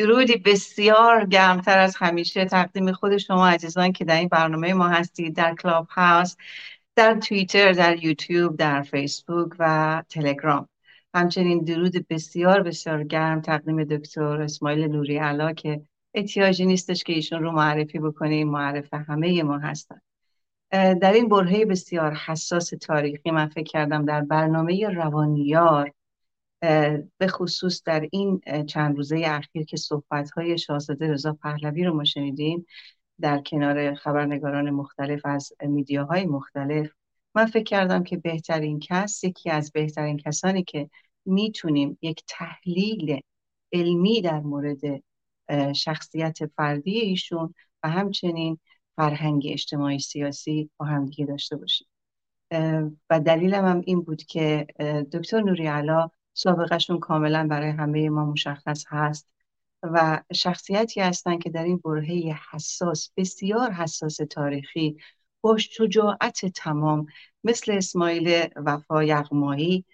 درودی 0.00 0.36
بسیار 0.36 1.26
گرمتر 1.26 1.78
از 1.78 1.96
همیشه 1.96 2.44
تقدیم 2.44 2.92
خود 2.92 3.16
شما 3.16 3.48
عزیزان 3.48 3.92
که 3.92 4.04
در 4.04 4.16
این 4.16 4.28
برنامه 4.28 4.74
ما 4.74 4.88
هستید 4.88 5.36
در 5.36 5.54
کلاب 5.54 5.86
هاوس 5.90 6.36
در 6.96 7.14
توییتر 7.14 7.72
در 7.72 8.04
یوتیوب 8.04 8.56
در 8.56 8.82
فیسبوک 8.82 9.48
و 9.58 10.02
تلگرام. 10.08 10.68
همچنین 11.14 11.64
درود 11.64 12.08
بسیار 12.08 12.62
بسیار 12.62 13.04
گرم 13.04 13.40
تقدیم 13.40 13.84
دکتر 13.84 14.42
اسماعیل 14.42 14.84
نوری 14.84 15.16
علا 15.16 15.52
که 15.52 15.82
احتیاجی 16.14 16.66
نیستش 16.66 17.04
که 17.04 17.12
ایشون 17.12 17.42
رو 17.42 17.52
معرفی 17.52 17.98
بکنیم 17.98 18.48
معرف 18.48 18.94
همه 18.94 19.42
ما 19.42 19.58
هستن. 19.58 20.00
در 20.70 21.12
این 21.12 21.28
برهه 21.28 21.64
بسیار 21.64 22.14
حساس 22.14 22.70
تاریخی 22.80 23.30
من 23.30 23.48
فکر 23.48 23.70
کردم 23.72 24.04
در 24.04 24.20
برنامه 24.20 24.88
روانیار 24.88 25.92
به 27.18 27.26
خصوص 27.28 27.82
در 27.84 28.08
این 28.12 28.40
چند 28.66 28.96
روزه 28.96 29.22
اخیر 29.26 29.64
که 29.64 29.76
صحبت 29.76 30.30
های 30.30 30.58
شاهزاده 30.58 31.12
رضا 31.12 31.32
پهلوی 31.32 31.84
رو 31.84 31.94
ما 31.94 32.04
شنیدیم 32.04 32.66
در 33.20 33.38
کنار 33.38 33.94
خبرنگاران 33.94 34.70
مختلف 34.70 35.20
از 35.24 35.52
میدیاهای 35.62 36.26
مختلف 36.26 36.90
من 37.34 37.46
فکر 37.46 37.64
کردم 37.64 38.02
که 38.02 38.16
بهترین 38.16 38.80
کس 38.80 39.24
یکی 39.24 39.50
از 39.50 39.72
بهترین 39.72 40.16
کسانی 40.16 40.64
که 40.64 40.90
می‌تونیم 41.24 41.98
یک 42.02 42.22
تحلیل 42.28 43.20
علمی 43.72 44.20
در 44.22 44.40
مورد 44.40 44.80
شخصیت 45.76 46.46
فردی 46.46 46.98
ایشون 46.98 47.54
و 47.82 47.88
همچنین 47.88 48.58
فرهنگ 48.96 49.46
اجتماعی 49.48 49.98
سیاسی 49.98 50.70
با 50.76 50.86
هم 50.86 51.04
دیگه 51.06 51.26
داشته 51.26 51.56
باشیم. 51.56 51.86
و 53.10 53.20
دلیلم 53.26 53.64
هم 53.64 53.82
این 53.86 54.00
بود 54.00 54.22
که 54.22 54.66
دکتر 55.12 55.40
نوری 55.40 55.66
علا 55.66 56.10
سابقهشون 56.34 56.98
کاملا 56.98 57.46
برای 57.50 57.70
همه 57.70 58.10
ما 58.10 58.24
مشخص 58.24 58.84
هست 58.88 59.28
و 59.82 60.22
شخصیتی 60.34 61.00
هستند 61.00 61.42
که 61.42 61.50
در 61.50 61.64
این 61.64 61.80
برهه 61.84 62.38
حساس 62.52 63.10
بسیار 63.16 63.70
حساس 63.72 64.16
تاریخی 64.16 64.96
با 65.40 65.56
شجاعت 65.58 66.46
تمام 66.46 67.06
مثل 67.44 67.72
اسماعیل 67.72 68.46
وفا 68.56 69.04
یغمایی 69.04 69.84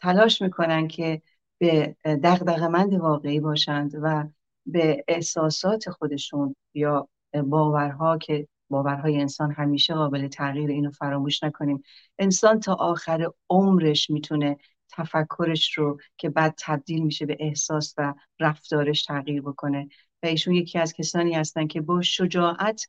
تلاش 0.00 0.42
می‌کنن 0.42 0.88
که 0.88 1.22
به 1.58 1.96
دغدغه‌مند 2.04 2.94
واقعی 2.94 3.40
باشند 3.40 3.92
و 4.02 4.24
به 4.66 5.04
احساسات 5.08 5.90
خودشون 5.90 6.56
یا 6.74 7.08
باورها 7.44 8.18
که 8.18 8.48
باورهای 8.70 9.20
انسان 9.20 9.52
همیشه 9.52 9.94
قابل 9.94 10.28
تغییر 10.28 10.70
اینو 10.70 10.90
فراموش 10.90 11.42
نکنیم. 11.42 11.82
انسان 12.18 12.60
تا 12.60 12.74
آخر 12.74 13.30
عمرش 13.50 14.10
می‌تونه 14.10 14.56
تفکرش 14.92 15.78
رو 15.78 16.00
که 16.16 16.30
بعد 16.30 16.54
تبدیل 16.58 17.02
میشه 17.02 17.26
به 17.26 17.36
احساس 17.40 17.94
و 17.98 18.14
رفتارش 18.40 19.04
تغییر 19.04 19.42
بکنه. 19.42 19.88
و 20.22 20.26
ایشون 20.26 20.54
یکی 20.54 20.78
از 20.78 20.92
کسانی 20.92 21.34
هستن 21.34 21.66
که 21.66 21.80
با 21.80 22.02
شجاعت 22.02 22.86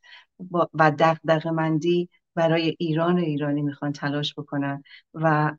و 0.73 0.91
دغدغه‌مندی 0.91 2.09
برای 2.35 2.75
ایران 2.79 3.19
و 3.19 3.23
ایرانی 3.23 3.61
می‌خوان 3.61 3.91
تلاش 3.91 4.33
بکنن 4.33 4.83
و 5.13 5.55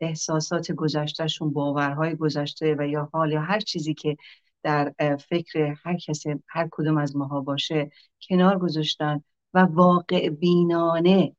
احساسات 0.00 0.72
گذشتهشون 0.72 1.52
باورهای 1.52 2.16
گذشته 2.16 2.76
و 2.78 2.88
یا 2.88 3.10
حال 3.12 3.32
یا 3.32 3.40
هر 3.40 3.60
چیزی 3.60 3.94
که 3.94 4.16
در 4.62 4.92
فکر 5.28 5.74
هر 5.84 5.96
کسی 5.96 6.34
هر 6.48 6.68
کدوم 6.70 6.98
از 6.98 7.16
ماها 7.16 7.40
باشه 7.40 7.90
کنار 8.28 8.58
گذاشتن 8.58 9.22
و 9.54 9.58
واقع 9.58 10.28
بینانه 10.28 11.36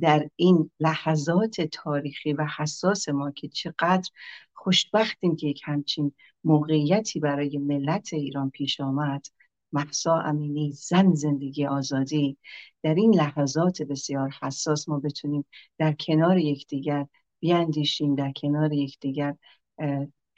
در 0.00 0.30
این 0.36 0.70
لحظات 0.80 1.60
تاریخی 1.60 2.32
و 2.32 2.46
حساس 2.58 3.08
ما 3.08 3.30
که 3.30 3.48
چقدر 3.48 4.10
خوشبختیم 4.54 5.36
که 5.36 5.46
یک 5.46 5.60
همچین 5.64 6.12
موقعیتی 6.44 7.20
برای 7.20 7.58
ملت 7.58 8.12
ایران 8.12 8.50
پیش 8.50 8.80
آمد. 8.80 9.26
محسا 9.72 10.20
امینی 10.20 10.72
زن 10.72 11.14
زندگی 11.14 11.66
آزادی. 11.66 12.38
در 12.82 12.94
این 12.94 13.14
لحظات 13.14 13.82
بسیار 13.82 14.30
حساس 14.42 14.88
ما 14.88 14.98
بتونیم 15.00 15.44
در 15.78 15.92
کنار 15.92 16.38
یکدیگر 16.38 17.06
بیاندیشیم 17.40 18.14
در 18.14 18.32
کنار 18.32 18.72
یکدیگر 18.72 19.36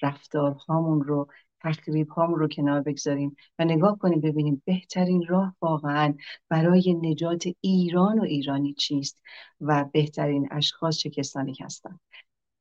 رفتارهامون 0.03 1.03
رو 1.03 1.29
تخریب 1.61 2.09
هام 2.09 2.35
رو 2.35 2.49
کنار 2.49 2.81
بگذاریم 2.81 3.37
و 3.59 3.65
نگاه 3.65 3.99
کنیم 3.99 4.21
ببینیم 4.21 4.63
بهترین 4.65 5.27
راه 5.29 5.57
واقعا 5.61 6.15
برای 6.49 6.95
نجات 6.95 7.45
ایران 7.61 8.19
و 8.19 8.23
ایرانی 8.23 8.75
چیست 8.75 9.23
و 9.61 9.85
بهترین 9.93 10.49
اشخاص 10.51 10.97
چه 10.97 11.11
کسانی 11.11 11.57
هستند 11.61 12.01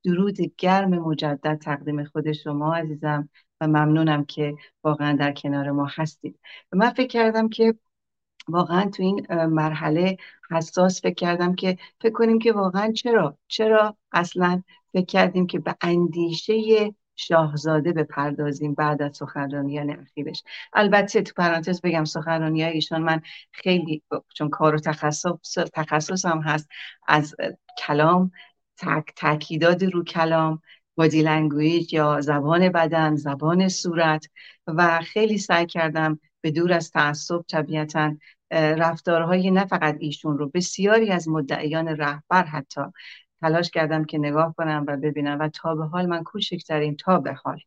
درود 0.03 0.37
گرم 0.57 0.89
مجدد 0.89 1.57
تقدیم 1.57 2.03
خود 2.03 2.31
شما 2.31 2.75
عزیزم 2.75 3.29
و 3.61 3.67
ممنونم 3.67 4.25
که 4.25 4.55
واقعا 4.83 5.13
در 5.13 5.31
کنار 5.31 5.71
ما 5.71 5.87
هستید. 5.95 6.39
من 6.73 6.89
فکر 6.89 7.07
کردم 7.07 7.49
که 7.49 7.75
واقعا 8.47 8.89
تو 8.89 9.03
این 9.03 9.45
مرحله 9.45 10.17
حساس 10.51 11.01
فکر 11.01 11.13
کردم 11.13 11.55
که 11.55 11.77
فکر 12.01 12.13
کنیم 12.13 12.39
که 12.39 12.53
واقعا 12.53 12.91
چرا؟ 12.91 13.37
چرا 13.47 13.97
اصلا 14.11 14.63
فکر 14.93 15.05
کردیم 15.05 15.47
که 15.47 15.59
به 15.59 15.75
اندیشه 15.81 16.93
شاهزاده 17.17 17.93
بپردازیم 17.93 18.73
بعد 18.73 19.01
از 19.01 19.17
سخنرانیای 19.17 19.89
اخیرش. 19.89 20.43
البته 20.73 21.21
تو 21.21 21.33
پرانتز 21.37 21.81
بگم 21.81 22.05
سخنرانی 22.05 22.63
ایشان 22.63 23.01
من 23.01 23.21
خیلی 23.51 24.03
چون 24.33 24.49
کار 24.49 24.75
و 24.75 24.79
تخصص 24.79 25.25
تخصص 25.73 26.25
هم 26.25 26.41
هست. 26.41 26.69
از 27.07 27.35
کلام 27.77 28.31
تک 28.77 29.13
تاکیدات 29.15 29.83
رو 29.83 30.03
کلام 30.03 30.61
body 30.95 31.21
language 31.21 31.93
یا 31.93 32.21
زبان 32.21 32.69
بدن 32.69 33.15
زبان 33.15 33.67
صورت 33.67 34.29
و 34.67 35.01
خیلی 35.01 35.37
سعی 35.37 35.65
کردم 35.65 36.19
به 36.41 36.51
دور 36.51 36.73
از 36.73 36.91
تعصب 36.91 37.41
طبیعتا 37.47 38.15
رفتارهای 38.51 39.51
نه 39.51 39.65
فقط 39.65 39.97
ایشون 39.99 40.37
رو 40.37 40.49
بسیاری 40.49 41.11
از 41.11 41.29
مدعیان 41.29 41.87
رهبر 41.87 42.43
حتی 42.43 42.81
تلاش 43.41 43.71
کردم 43.71 44.05
که 44.05 44.17
نگاه 44.17 44.55
کنم 44.57 44.85
و 44.87 44.97
ببینم 44.97 45.39
و 45.39 45.49
تا 45.49 45.75
به 45.75 45.85
حال 45.85 46.05
من 46.05 46.23
کوچکترین 46.23 46.95
تا 46.95 47.19
به 47.19 47.33
حال 47.33 47.59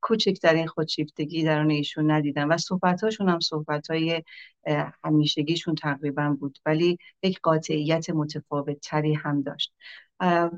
کوچکترین 0.00 0.66
خودشیفتگی 0.66 1.44
در 1.44 1.60
آن 1.60 1.70
ایشون 1.70 2.10
ندیدم 2.10 2.50
و 2.50 2.56
صحبتاشون 2.56 3.28
هم 3.28 3.40
صحبتهای 3.40 4.22
همیشگیشون 5.04 5.74
تقریبا 5.74 6.36
بود 6.40 6.58
ولی 6.66 6.98
یک 7.22 7.40
قاطعیت 7.42 8.10
متفاوت 8.10 8.80
تری 8.80 9.14
هم 9.14 9.42
داشت. 9.42 9.74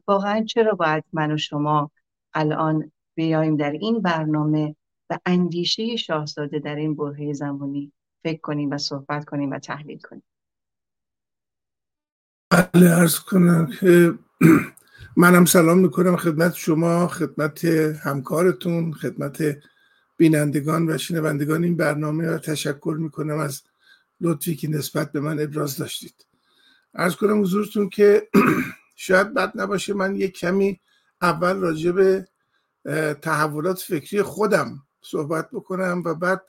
واقعا 0.07 0.45
چرا 0.45 0.75
باید 0.75 1.05
من 1.13 1.33
و 1.33 1.37
شما 1.37 1.91
الان 2.35 2.93
بیایم 3.15 3.57
در 3.57 3.71
این 3.71 4.03
برنامه 4.03 4.77
و 5.11 5.19
اندیشه 5.27 5.97
شاهزاده 5.97 6.59
در 6.59 6.77
این 6.77 6.95
برهه 6.97 7.33
زمانی 7.33 7.93
فکر 8.23 8.41
کنیم 8.41 8.71
و 8.71 8.79
صحبت 8.79 9.25
کنیم 9.25 9.51
و 9.51 9.59
تحلیل 9.59 9.99
کنیم؟ 9.99 10.23
بله 12.51 12.91
ارز 12.91 13.19
کنم 13.19 13.71
که 13.81 14.15
منم 15.17 15.45
سلام 15.45 15.79
می‌کنم 15.79 16.17
خدمت 16.17 16.55
شما 16.55 17.09
خدمت 17.09 17.65
همکارتون 18.05 18.93
خدمت 18.93 19.43
بینندگان 20.17 20.91
و 20.91 20.99
شنوندگان 20.99 21.65
این 21.65 21.77
برنامه 21.77 22.31
و 22.31 22.39
تشکر 22.39 22.97
می‌کنم 23.01 23.39
از 23.39 23.63
لطفی 24.21 24.57
که 24.57 24.69
نسبت 24.71 25.13
به 25.13 25.21
من 25.21 25.41
ابراز 25.41 25.77
داشتید. 25.77 26.27
ارز 26.95 27.17
کنم 27.17 27.43
حضورتون 27.43 27.89
که 27.89 28.29
شاید 28.97 29.35
بد 29.35 29.53
نباشه 29.61 29.95
من 29.95 30.17
یک 30.17 30.39
کمی 30.39 30.81
اول 31.23 31.57
راجع 31.57 31.91
به 31.91 32.29
تحولات 33.23 33.79
فکری 33.79 34.23
خودم 34.23 34.83
صحبت 35.03 35.51
بکنم 35.51 36.03
و 36.05 36.15
بعد 36.15 36.43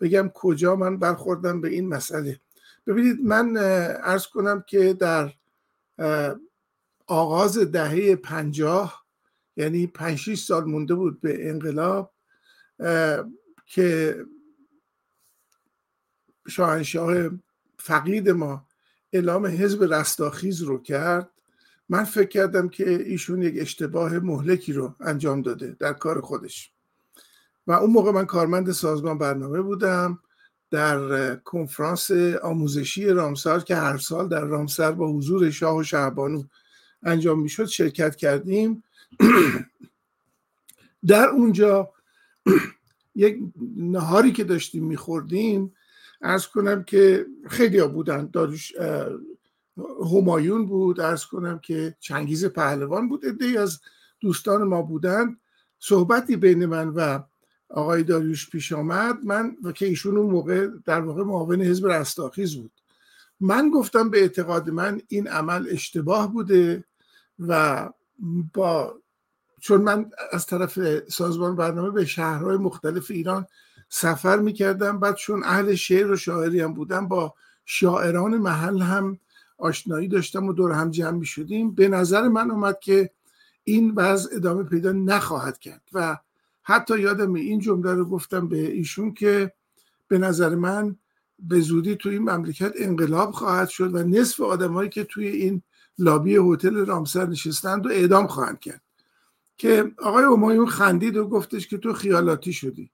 بگم 0.00 0.30
کجا 0.34 0.76
من 0.76 0.96
برخوردم 0.96 1.60
به 1.60 1.68
این 1.68 1.88
مسئله. 1.88 2.40
ببینید 2.86 3.20
من 3.20 3.56
ارز 4.02 4.26
کنم 4.26 4.64
که 4.66 4.92
در 4.94 5.32
آغاز 7.12 7.58
دهه 7.58 8.16
پنجاه 8.16 9.04
یعنی 9.56 9.86
پنج 9.86 10.34
سال 10.34 10.64
مونده 10.64 10.94
بود 10.94 11.20
به 11.20 11.50
انقلاب 11.50 12.14
که 13.66 14.16
شاهنشاه 16.48 17.14
فقید 17.78 18.30
ما 18.30 18.66
اعلام 19.12 19.46
حزب 19.46 19.94
رستاخیز 19.94 20.62
رو 20.62 20.78
کرد. 20.78 21.30
من 21.88 22.04
فکر 22.04 22.28
کردم 22.28 22.68
که 22.68 22.90
ایشون 22.90 23.42
یک 23.42 23.54
اشتباه 23.58 24.18
مهلکی 24.18 24.72
رو 24.72 24.94
انجام 25.00 25.42
داده 25.42 25.76
در 25.80 25.92
کار 25.92 26.20
خودش. 26.20 26.72
و 27.66 27.72
اون 27.72 27.90
موقع 27.90 28.10
من 28.10 28.26
کارمند 28.26 28.72
سازمان 28.72 29.18
برنامه 29.18 29.60
بودم 29.60 30.18
در 30.70 31.36
کنفرانس 31.36 32.10
آموزشی 32.42 33.06
رامسر 33.06 33.60
که 33.60 33.76
هر 33.76 33.98
سال 33.98 34.28
در 34.28 34.44
رامسر 34.44 34.92
با 34.92 35.12
حضور 35.12 35.50
شاه 35.50 35.76
و 35.76 35.82
شهبانو 35.82 36.44
انجام 37.02 37.40
می‌شد 37.40 37.66
شرکت 37.66 38.16
کردیم. 38.16 38.82
در 41.06 41.28
اونجا 41.28 41.92
یک 43.14 43.38
نهاری 43.76 44.32
که 44.32 44.44
داشتیم 44.44 44.84
میخوردیم 44.84 45.72
ارز 46.22 46.46
کنم 46.46 46.84
که 46.84 47.26
خیلی 47.48 47.78
ها 47.78 47.88
بودن. 47.88 48.28
داروش 48.32 48.72
همایون 50.12 50.66
بود. 50.66 51.00
ارز 51.00 51.24
کنم 51.24 51.58
که 51.58 51.96
چنگیز 52.00 52.44
پهلوان 52.44 53.08
بود. 53.08 53.26
ادهی 53.26 53.56
از 53.56 53.80
دوستان 54.20 54.62
ما 54.62 54.82
بودن. 54.82 55.36
صحبتی 55.78 56.36
بین 56.36 56.66
من 56.66 56.88
و 56.88 57.18
آقای 57.68 58.02
داریوش 58.02 58.50
پیش 58.50 58.72
آمد. 58.72 59.24
من 59.24 59.56
و 59.62 59.72
که 59.72 59.86
ایشون 59.86 60.16
اون 60.16 60.30
موقع 60.30 60.68
در 60.84 61.00
واقع 61.00 61.22
معاون 61.22 61.62
حزب 61.62 61.86
رستاخیز 61.86 62.56
بود. 62.56 62.72
من 63.40 63.70
گفتم 63.70 64.10
به 64.10 64.20
اعتقاد 64.20 64.70
من 64.70 65.00
این 65.08 65.28
عمل 65.28 65.66
اشتباه 65.70 66.32
بوده. 66.32 66.84
و 67.38 67.88
با 68.54 68.94
چون 69.60 69.80
من 69.80 70.10
از 70.32 70.46
طرف 70.46 70.78
سازمان 71.08 71.56
برنامه 71.56 71.90
به 71.90 72.04
شهرهای 72.04 72.56
مختلف 72.56 73.10
ایران 73.10 73.46
سفر 73.88 74.36
می‌کردم 74.36 75.00
بعد 75.00 75.14
چون 75.14 75.44
اهل 75.44 75.74
شعر 75.74 76.10
و 76.10 76.16
شاعری 76.16 76.60
هم 76.60 76.74
بودم 76.74 77.08
با 77.08 77.34
شاعران 77.64 78.36
محل 78.36 78.78
هم 78.78 79.18
آشنایی 79.58 80.08
داشتم 80.08 80.48
و 80.48 80.52
دور 80.52 80.72
هم 80.72 80.90
جمع 80.90 81.18
می 81.18 81.26
شدیم 81.26 81.74
به 81.74 81.88
نظر 81.88 82.28
من 82.28 82.50
اومد 82.50 82.80
که 82.80 83.10
این 83.64 83.92
وضع 83.96 84.36
ادامه 84.36 84.62
پیدا 84.62 84.92
نخواهد 84.92 85.58
کرد 85.58 85.82
و 85.92 86.18
حتی 86.62 87.00
یادم 87.00 87.34
این 87.34 87.60
جمله 87.60 87.94
رو 87.94 88.04
گفتم 88.04 88.48
به 88.48 88.58
ایشون 88.58 89.14
که 89.14 89.52
به 90.08 90.18
نظر 90.18 90.54
من 90.54 90.96
به 91.38 91.60
زودی 91.60 91.96
توی 91.96 92.12
این 92.14 92.30
مملکت 92.30 92.72
انقلاب 92.78 93.30
خواهد 93.30 93.68
شد 93.68 93.94
و 93.94 93.98
نصف 93.98 94.40
آدمایی 94.40 94.90
که 94.90 95.04
توی 95.04 95.26
این 95.26 95.62
لابی 95.98 96.36
هتل 96.36 96.86
رامسر 96.86 97.26
نشستند 97.26 97.86
و 97.86 97.88
اعدام 97.88 98.26
خواهند 98.26 98.60
کرد. 98.60 98.82
که 99.56 99.92
آقای 99.98 100.24
امایون 100.24 100.66
خندید 100.66 101.16
و 101.16 101.28
گفتش 101.28 101.68
که 101.68 101.78
تو 101.78 101.92
خیالاتی 101.92 102.52
شدی. 102.52 102.90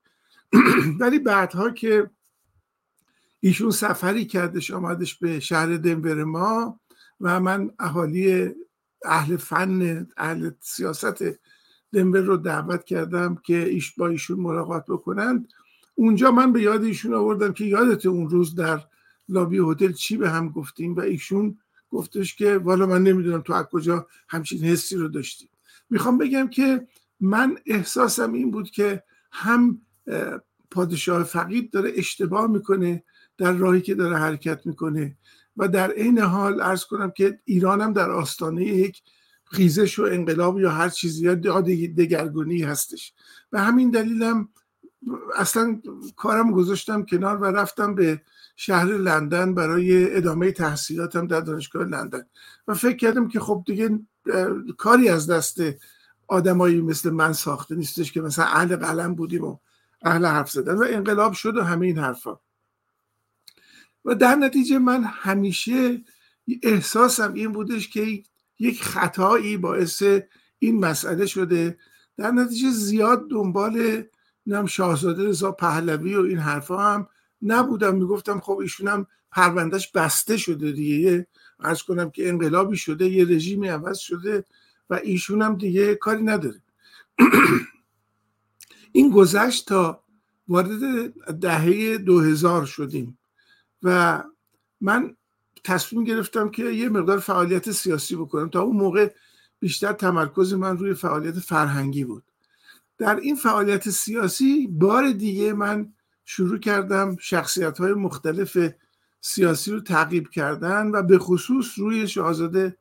ولی 1.00 1.18
بعدها 1.18 1.70
که 1.70 2.10
ایشون 3.40 3.70
سفری 3.70 4.24
کردش 4.24 4.70
آمدش 4.70 5.14
به 5.14 5.40
شهر 5.40 5.76
دنور 5.76 6.24
ما 6.24 6.80
و 7.20 7.40
من 7.40 7.70
اهالی 7.78 8.54
اهل 9.04 9.36
فن 9.36 10.06
اهل 10.16 10.50
سیاست 10.60 11.24
دنور 11.92 12.20
رو 12.20 12.36
دعوت 12.36 12.84
کردم 12.84 13.34
که 13.34 13.56
ایش 13.56 13.94
با 13.94 14.08
ایشون 14.08 14.40
ملاقات 14.40 14.84
بکنند. 14.88 15.48
اونجا 15.94 16.30
من 16.30 16.52
به 16.52 16.62
یاد 16.62 16.84
ایشون 16.84 17.14
آوردم 17.14 17.52
که 17.52 17.64
یادت 17.64 18.06
اون 18.06 18.30
روز 18.30 18.54
در 18.54 18.80
لابی 19.28 19.58
هتل 19.58 19.92
چی 19.92 20.16
به 20.16 20.30
هم 20.30 20.48
گفتیم 20.48 20.94
و 20.94 21.00
ایشون 21.00 21.58
گفتش 21.90 22.36
که 22.36 22.58
والا 22.58 22.86
من 22.86 23.02
نمی‌دونم 23.02 23.40
تو 23.40 23.52
از 23.52 23.64
کجا 23.64 24.06
همچین 24.28 24.64
حسی 24.64 24.96
رو 24.96 25.08
داشتی. 25.08 25.48
می‌خوام 25.90 26.18
بگم 26.18 26.48
که 26.48 26.86
من 27.20 27.58
احساسم 27.66 28.32
این 28.32 28.50
بود 28.50 28.70
که 28.70 29.02
هم 29.32 29.80
پادشاه 30.70 31.22
فقید 31.22 31.70
داره 31.70 31.92
اشتباه 31.94 32.46
می‌کنه 32.46 33.04
در 33.38 33.52
راهی 33.52 33.80
که 33.80 33.94
داره 33.94 34.16
حرکت 34.16 34.66
می‌کنه 34.66 35.16
و 35.56 35.68
در 35.68 35.90
عین 35.90 36.18
حال 36.18 36.60
ارز 36.60 36.84
کنم 36.84 37.10
که 37.10 37.40
ایران 37.44 37.80
هم 37.80 37.92
در 37.92 38.10
آستانه 38.10 38.64
یک 38.64 39.02
خیزش 39.44 39.98
و 39.98 40.02
انقلاب 40.02 40.60
یا 40.60 40.70
هر 40.70 40.88
چیزی 40.88 41.24
یا 41.24 41.34
دگرگونی 41.34 42.62
هستش. 42.62 43.12
و 43.52 43.64
همین 43.64 43.90
دلیلم 43.90 44.48
اصلا 45.36 45.80
کارم 46.16 46.52
گذاشتم 46.52 47.02
کنار 47.02 47.36
و 47.36 47.44
رفتم 47.44 47.94
به 47.94 48.22
شهر 48.60 48.84
لندن 48.84 49.54
برای 49.54 50.16
ادامه 50.16 50.52
تحصیلاتم 50.52 51.26
در 51.26 51.40
دانشگاه 51.40 51.84
لندن. 51.84 52.22
و 52.68 52.74
فکر 52.74 52.96
کردم 52.96 53.28
که 53.28 53.40
خب 53.40 53.62
دیگه 53.66 53.98
کاری 54.78 55.08
از 55.08 55.30
دست 55.30 55.60
آدمایی 56.28 56.80
مثل 56.80 57.10
من 57.10 57.32
ساخته 57.32 57.74
نیستش 57.74 58.12
که 58.12 58.20
مثلا 58.20 58.44
اهل 58.44 58.76
قلم 58.76 59.14
بودیم 59.14 59.44
و 59.44 59.58
اهل 60.02 60.26
حرف 60.26 60.50
زدن 60.50 60.74
و 60.74 60.86
انقلاب 60.88 61.32
شد 61.32 61.56
و 61.56 61.62
همه 61.62 61.86
این 61.86 61.98
حرفا. 61.98 62.40
و 64.04 64.14
در 64.14 64.34
نتیجه 64.34 64.78
من 64.78 65.04
همیشه 65.04 66.02
احساسم 66.62 67.32
این 67.34 67.52
بودش 67.52 67.88
که 67.88 68.22
یک 68.58 68.82
خطایی 68.82 69.56
باعث 69.56 70.02
این 70.58 70.80
مسئله 70.80 71.26
شده. 71.26 71.78
در 72.16 72.30
نتیجه 72.30 72.70
زیاد 72.70 73.30
دنبال 73.30 74.02
نم 74.46 74.66
شاهزاده 74.66 75.28
رضا 75.28 75.52
پهلوی 75.52 76.14
و 76.14 76.20
این 76.20 76.38
حرفا 76.38 76.94
هم 76.94 77.08
نبودم 77.42 77.96
می‌گفتم 77.96 78.40
خب 78.40 78.58
ایشون 78.58 78.88
هم 78.88 79.06
پروندهش 79.30 79.90
بسته 79.94 80.36
شده 80.36 80.72
دیگه. 80.72 81.26
ارز 81.60 81.82
کنم 81.82 82.10
که 82.10 82.28
انقلابی 82.28 82.76
شده 82.76 83.08
یه 83.08 83.24
رژیمی 83.24 83.68
عوض 83.68 83.98
شده 83.98 84.44
و 84.90 85.00
ایشون 85.02 85.42
هم 85.42 85.56
دیگه 85.56 85.94
کاری 85.94 86.22
نداره. 86.22 86.62
این 88.92 89.10
گذشت 89.10 89.68
تا 89.68 90.04
وارد 90.48 91.10
دهه 91.40 91.98
دو 91.98 92.20
هزار 92.20 92.66
شدیم 92.66 93.18
و 93.82 94.22
من 94.80 95.16
تصمیم 95.64 96.04
گرفتم 96.04 96.48
که 96.50 96.64
یه 96.64 96.88
مقدار 96.88 97.18
فعالیت 97.18 97.70
سیاسی 97.70 98.16
بکنم. 98.16 98.48
تا 98.48 98.62
اون 98.62 98.76
موقع 98.76 99.12
بیشتر 99.60 99.92
تمرکز 99.92 100.54
من 100.54 100.78
روی 100.78 100.94
فعالیت 100.94 101.38
فرهنگی 101.38 102.04
بود. 102.04 102.24
در 102.98 103.16
این 103.16 103.36
فعالیت 103.36 103.90
سیاسی 103.90 104.66
بار 104.66 105.12
دیگه 105.12 105.52
من 105.52 105.92
شروع 106.30 106.58
کردم 106.58 107.16
شخصیت 107.20 107.78
های 107.78 107.92
مختلف 107.92 108.58
سیاسی 109.20 109.70
رو 109.70 109.80
تعقیب 109.80 110.28
کردن 110.28 110.86
و 110.86 111.02
به 111.02 111.18
خصوص 111.18 111.78
روی 111.78 112.08
شاهزاده 112.08 112.76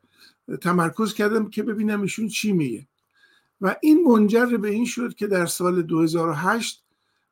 تمرکز 0.60 1.14
کردم 1.14 1.50
که 1.50 1.62
ببینم 1.62 2.02
ایشون 2.02 2.28
چی 2.28 2.52
میگه. 2.52 2.86
و 3.60 3.76
این 3.82 4.04
منجر 4.04 4.46
به 4.46 4.68
این 4.68 4.84
شد 4.84 5.14
که 5.14 5.26
در 5.26 5.46
سال 5.46 5.82
2008 5.82 6.84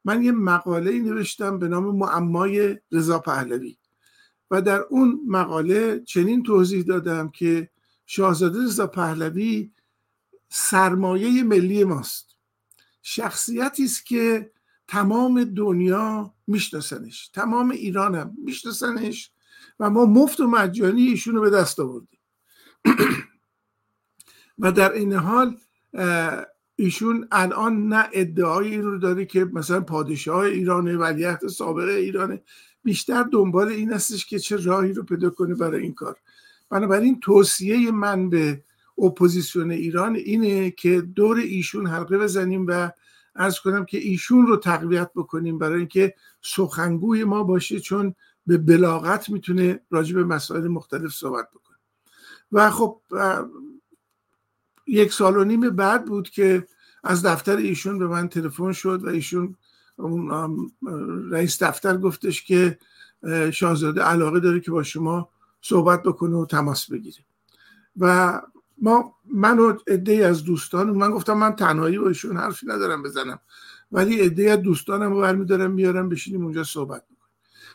من 0.04 0.22
یه 0.22 0.32
مقاله 0.32 0.98
نوشتم 0.98 1.58
به 1.58 1.68
نام 1.68 1.96
معمای 1.96 2.76
رضا 2.92 3.18
پهلوی. 3.18 3.76
و 4.50 4.62
در 4.62 4.80
اون 4.80 5.20
مقاله 5.26 6.00
چنین 6.00 6.42
توضیح 6.42 6.82
دادم 6.82 7.28
که 7.28 7.70
شاهزاده 8.06 8.58
رضا 8.58 8.86
پهلوی 8.86 9.70
سرمایه 10.48 11.42
ملی 11.42 11.84
ماست. 11.84 12.36
شخصیتی 13.02 13.84
است 13.84 14.06
که 14.06 14.50
تمام 14.88 15.44
دنیا 15.44 16.34
میشناسنش 16.46 17.28
تمام 17.28 17.70
ایران 17.70 18.14
هم 18.14 18.34
میشناسنش 18.44 19.30
و 19.80 19.90
ما 19.90 20.06
مفت 20.06 20.40
و 20.40 20.46
مجانی 20.46 21.02
ایشون 21.02 21.40
به 21.40 21.50
دست 21.50 21.80
آوردیم. 21.80 22.18
و 24.58 24.72
در 24.72 24.92
این 24.92 25.12
حال 25.12 25.56
ایشون 26.76 27.28
الان 27.30 27.88
نه 27.88 28.08
ادعای 28.12 28.70
این 28.70 28.82
رو 28.82 28.98
داره 28.98 29.24
که 29.24 29.44
مثلا 29.44 29.80
پادشاه 29.80 30.40
ایرانه 30.40 30.96
ولیعهد 30.96 31.46
سابق 31.46 31.88
ایرانه. 31.88 32.42
بیشتر 32.84 33.22
دنبال 33.22 33.68
این 33.68 33.92
هستش 33.92 34.26
که 34.26 34.38
چه 34.38 34.56
راهی 34.56 34.92
رو 34.92 35.02
پیدا 35.02 35.30
کنه 35.30 35.54
برای 35.54 35.82
این 35.82 35.94
کار. 35.94 36.16
بنابراین 36.70 37.20
توصیه 37.20 37.90
من 37.90 38.30
به 38.30 38.62
اپوزیسیون 38.98 39.70
ایران 39.70 40.16
اینه 40.16 40.70
که 40.70 41.00
دور 41.00 41.38
ایشون 41.38 41.86
حلقه 41.86 42.18
بزنیم 42.18 42.66
و 42.68 42.90
ارز 43.38 43.58
کنم 43.58 43.84
که 43.84 43.98
ایشون 43.98 44.46
رو 44.46 44.56
تقویت 44.56 45.10
بکنیم 45.14 45.58
برای 45.58 45.78
اینکه 45.78 46.14
سخنگوی 46.42 47.24
ما 47.24 47.42
باشه 47.42 47.80
چون 47.80 48.14
به 48.46 48.58
بلاغت 48.58 49.28
می‌تونه 49.28 49.80
راجع 49.90 50.14
به 50.14 50.24
مسائل 50.24 50.68
مختلف 50.68 51.12
صحبت 51.12 51.50
بکنه. 51.50 51.76
و 52.52 52.70
خب 52.70 53.00
یک 54.86 55.12
سال 55.12 55.36
و 55.36 55.44
نیم 55.44 55.70
بعد 55.70 56.04
بود 56.04 56.30
که 56.30 56.66
از 57.04 57.26
دفتر 57.26 57.56
ایشون 57.56 57.98
به 57.98 58.06
من 58.06 58.28
تلفن 58.28 58.72
شد 58.72 59.04
و 59.04 59.08
ایشون 59.08 59.56
رئیس 61.30 61.62
دفتر 61.62 61.96
گفتش 61.96 62.44
که 62.44 62.78
شاهزاده 63.52 64.02
علاقه 64.02 64.40
داره 64.40 64.60
که 64.60 64.70
با 64.70 64.82
شما 64.82 65.28
صحبت 65.60 66.02
بکنه 66.02 66.36
و 66.36 66.46
تماس 66.46 66.90
بگیره. 66.90 67.24
و 67.96 68.42
ما 68.78 69.14
من 69.32 69.58
و 69.58 69.78
عده 69.86 70.26
از 70.26 70.44
دوستان 70.44 70.90
من 70.90 71.10
گفتم 71.10 71.32
من 71.32 71.56
تنهایی 71.56 71.98
با 71.98 72.08
ایشون 72.08 72.36
حرفی 72.36 72.66
ندارم 72.66 73.02
بزنم. 73.02 73.40
ولی 73.92 74.20
عده 74.20 74.50
از 74.50 74.62
دوستانم 74.62 75.12
رو 75.12 75.20
برمیدارم 75.20 75.70
میارم 75.70 76.08
بشینیم 76.08 76.44
اونجا 76.44 76.64
صحبت 76.64 77.02
بکنیم 77.02 77.16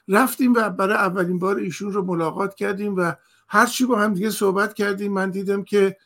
رفتیم 0.08 0.54
و 0.54 0.70
برای 0.70 0.96
اولین 0.96 1.40
بار 1.40 1.58
ایشون 1.58 1.92
رو 1.92 2.06
ملاقات 2.06 2.56
کردیم 2.56 2.96
و 2.96 3.14
هرچی 3.48 3.86
با 3.86 4.00
هم 4.00 4.14
دیگه 4.14 4.30
صحبت 4.30 4.74
کردیم 4.74 5.14
من 5.14 5.30
دیدم 5.30 5.64
که 5.64 5.98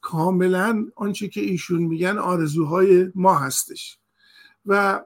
کاملا 0.00 0.86
آنچه 0.96 1.28
که 1.28 1.40
ایشون 1.40 1.82
میگن 1.82 2.18
آرزوهای 2.18 3.12
ما 3.14 3.34
هستش. 3.34 3.98
و 4.66 5.00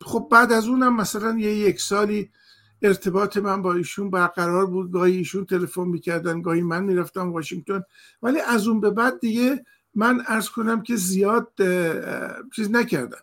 خب 0.00 0.28
بعد 0.30 0.52
از 0.52 0.68
اونم 0.68 0.96
مثلا 0.96 1.38
یه 1.38 1.56
یک 1.56 1.80
سالی 1.80 2.30
ارتباط 2.82 3.36
من 3.36 3.62
با 3.62 3.74
ایشون 3.74 4.10
برقرار 4.10 4.66
بود. 4.66 4.92
گاهی 4.92 5.16
ایشون 5.16 5.44
تلفن 5.44 5.84
می‌کردن 5.84 6.42
گاهی 6.42 6.62
من 6.62 6.84
می‌رفتم 6.84 7.32
واشنگتن. 7.32 7.82
ولی 8.22 8.40
از 8.40 8.68
اون 8.68 8.80
به 8.80 8.90
بعد 8.90 9.20
دیگه 9.20 9.64
من 9.94 10.22
ارز 10.26 10.48
کنم 10.48 10.82
که 10.82 10.96
زیاد 10.96 11.52
چیز 12.56 12.70
نکردم. 12.70 13.18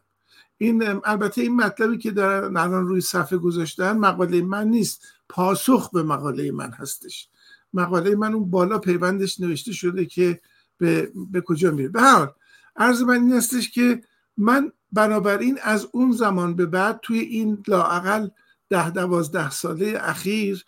این 0.58 0.84
البته 1.06 1.42
این 1.42 1.56
مطلبی 1.56 1.98
که 1.98 2.12
در 2.12 2.44
الان 2.44 2.88
روی 2.88 3.02
صفحه 3.02 3.38
گذاشتن 3.38 3.98
مقاله 3.98 4.42
من 4.42 4.68
نیست. 4.68 5.02
پاسخ 5.30 5.90
به 5.90 6.04
مقاله 6.04 6.52
من 6.52 6.72
هستش. 6.72 7.30
مقاله 7.74 8.16
من 8.16 8.34
اون 8.34 8.50
بالا 8.50 8.80
پیوندش 8.80 9.40
نوشته 9.40 9.72
شده 9.72 10.06
که 10.06 10.42
به, 10.78 11.12
به 11.32 11.42
کجا 11.42 11.72
میره. 11.72 11.90
به 11.90 12.02
حال 12.02 12.32
عرض 12.76 13.02
من 13.02 13.14
این 13.14 13.34
هستش 13.34 13.72
که 13.72 14.02
من 14.38 14.72
بنابراین 14.92 15.60
از 15.64 15.88
اون 15.92 16.12
زمان 16.12 16.56
به 16.56 16.66
بعد 16.66 17.00
توی 17.02 17.20
این 17.20 17.64
لاعقل 17.68 18.28
ده 18.74 18.90
دوازده 18.90 19.50
ساله 19.50 19.98
اخیر 20.02 20.66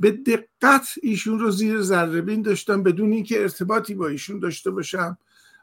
به 0.00 0.10
دقت 0.10 0.88
ایشون 1.02 1.38
رو 1.38 1.50
زیر 1.50 1.82
ذره 1.82 2.36
داشتم 2.36 2.82
بدون 2.82 3.12
اینکه 3.12 3.42
ارتباطی 3.42 3.94
با 3.94 4.08
ایشون 4.08 4.38
داشته 4.38 4.70
باشم 4.70 5.18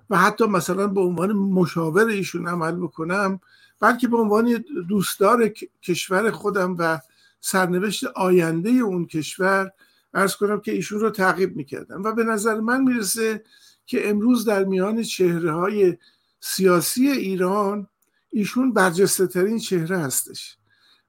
و 0.09 0.17
حتی 0.17 0.45
مثلا 0.45 0.87
به 0.87 1.01
عنوان 1.01 1.31
مشاور 1.31 2.07
ایشون 2.07 2.47
عمل 2.47 2.75
بکنم 2.75 3.39
بلکه 3.79 4.07
به 4.07 4.17
عنوان 4.17 4.63
دوستدار 4.89 5.47
کشور 5.83 6.31
خودم 6.31 6.75
و 6.79 6.99
سرنوشت 7.41 8.03
آینده 8.03 8.69
اون 8.69 9.05
کشور 9.05 9.71
ارز 10.13 10.35
کنم 10.35 10.59
که 10.59 10.71
ایشون 10.71 10.99
رو 10.99 11.09
تعقیب 11.09 11.55
می‌کردم 11.55 12.03
و 12.03 12.11
به 12.11 12.23
نظر 12.23 12.59
من 12.59 12.81
می‌رسه 12.81 13.43
که 13.85 14.09
امروز 14.09 14.45
در 14.45 14.63
میان 14.63 15.03
چهره 15.03 15.51
های 15.51 15.97
سیاسی 16.39 17.07
ایران 17.07 17.87
ایشون 18.29 18.73
برجسته 18.73 19.27
ترین 19.27 19.59
چهره 19.59 19.97
هستش. 19.97 20.57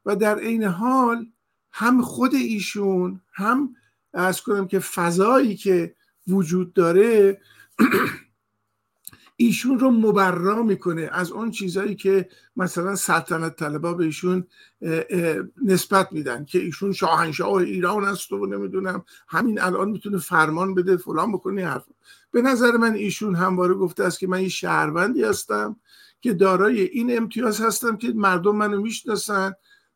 و 0.07 0.17
در 0.17 0.39
عین 0.39 0.65
حال 0.65 1.27
هم 1.73 2.03
خود 2.03 2.35
ایشون 2.35 3.21
هم 3.33 3.77
ارز 4.15 4.41
کنم 4.41 4.69
که 4.69 4.79
فضایی 4.79 5.57
که 5.57 5.95
وجود 6.29 6.73
داره 6.73 7.41
ایشون 9.37 9.79
رو 9.79 9.91
مبرا 9.91 10.63
می‌کنه 10.63 11.09
از 11.13 11.31
اون 11.31 11.51
چیزهایی 11.51 11.95
که 11.95 12.29
مثلا 12.57 12.97
سلطنت 12.97 13.57
طلبا 13.57 13.95
به 13.95 14.05
ایشون 14.05 14.47
نسبت 15.65 16.13
میدن 16.13 16.45
که 16.45 16.59
ایشون 16.59 16.93
شاهنشاه 16.93 17.53
ایران 17.53 18.05
است 18.05 18.33
و 18.33 18.47
نمی‌دونم 18.47 19.05
همین 19.29 19.61
الان 19.61 19.91
می‌تونه 19.91 20.19
فرمان 20.19 20.75
بده 20.75 20.97
فلان 20.97 21.33
بکنه 21.33 21.67
حرف 21.67 21.85
به 22.31 22.43
نظر 22.43 22.77
من 22.77 22.95
ایشون 22.95 23.35
همواره 23.35 23.75
گفته 23.75 24.05
است 24.05 24.19
که 24.19 24.27
من 24.27 24.43
یه 24.43 24.49
شهروندی 24.49 25.25
هستم 25.25 25.77
که 26.21 26.33
دارای 26.33 26.81
این 26.81 27.17
امتیاز 27.17 27.61
هستم 27.61 27.97
که 27.97 28.13
مردم 28.15 28.57
منو 28.57 28.81
می‌شناسن 28.81 29.53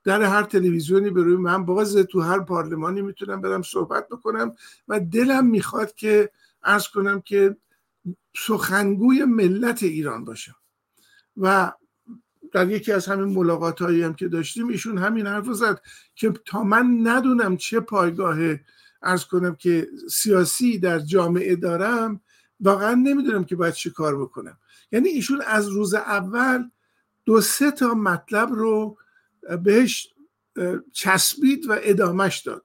در 0.08 0.22
هر 0.22 0.42
تلویزیونی 0.42 1.10
به 1.10 1.22
روی 1.22 1.36
من 1.36 1.64
بازه 1.64 2.04
تو 2.04 2.20
هر 2.20 2.40
پارلمانی 2.40 3.02
می‌تونم 3.02 3.40
برم 3.40 3.62
صحبت 3.62 4.08
بکنم 4.08 4.54
و 4.88 5.00
دلم 5.00 5.46
می‌خواد 5.46 5.94
که 5.94 6.30
ارز 6.64 6.88
کنم 6.88 7.20
که 7.20 7.56
سخنگوی 8.36 9.24
ملت 9.24 9.82
ایران 9.82 10.24
باشم 10.24 10.54
و 11.36 11.72
در 12.52 12.70
یکی 12.70 12.92
از 12.92 13.06
همین 13.06 13.34
ملاقات 13.34 13.82
هایی 13.82 14.02
هم 14.02 14.14
که 14.14 14.28
داشتیم 14.28 14.68
ایشون 14.68 14.98
همین 14.98 15.26
حرف 15.26 15.52
زد 15.52 15.80
که 16.14 16.32
تا 16.44 16.62
من 16.62 16.98
ندونم 17.02 17.56
چه 17.56 17.80
پایگاه 17.80 18.38
ارز 19.02 19.24
کنم 19.24 19.54
که 19.54 19.88
سیاسی 20.10 20.78
در 20.78 20.98
جامعه 20.98 21.56
دارم 21.56 22.20
واقعا 22.60 22.94
نمی‌دونم 22.94 23.44
که 23.44 23.56
باید 23.56 23.74
چه 23.74 23.90
کار 23.90 24.20
بکنم. 24.20 24.58
یعنی 24.92 25.08
ایشون 25.08 25.42
از 25.46 25.68
روز 25.68 25.94
اول 25.94 26.64
دو 27.24 27.40
سه 27.40 27.70
تا 27.70 27.94
مطلب 27.94 28.48
رو 28.52 28.98
بهش 29.64 30.14
چسبید 30.92 31.66
و 31.70 31.76
ادامش 31.82 32.38
داد. 32.38 32.64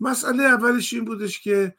مسئله 0.00 0.42
اولش 0.42 0.92
این 0.92 1.04
بودش 1.04 1.40
که 1.40 1.74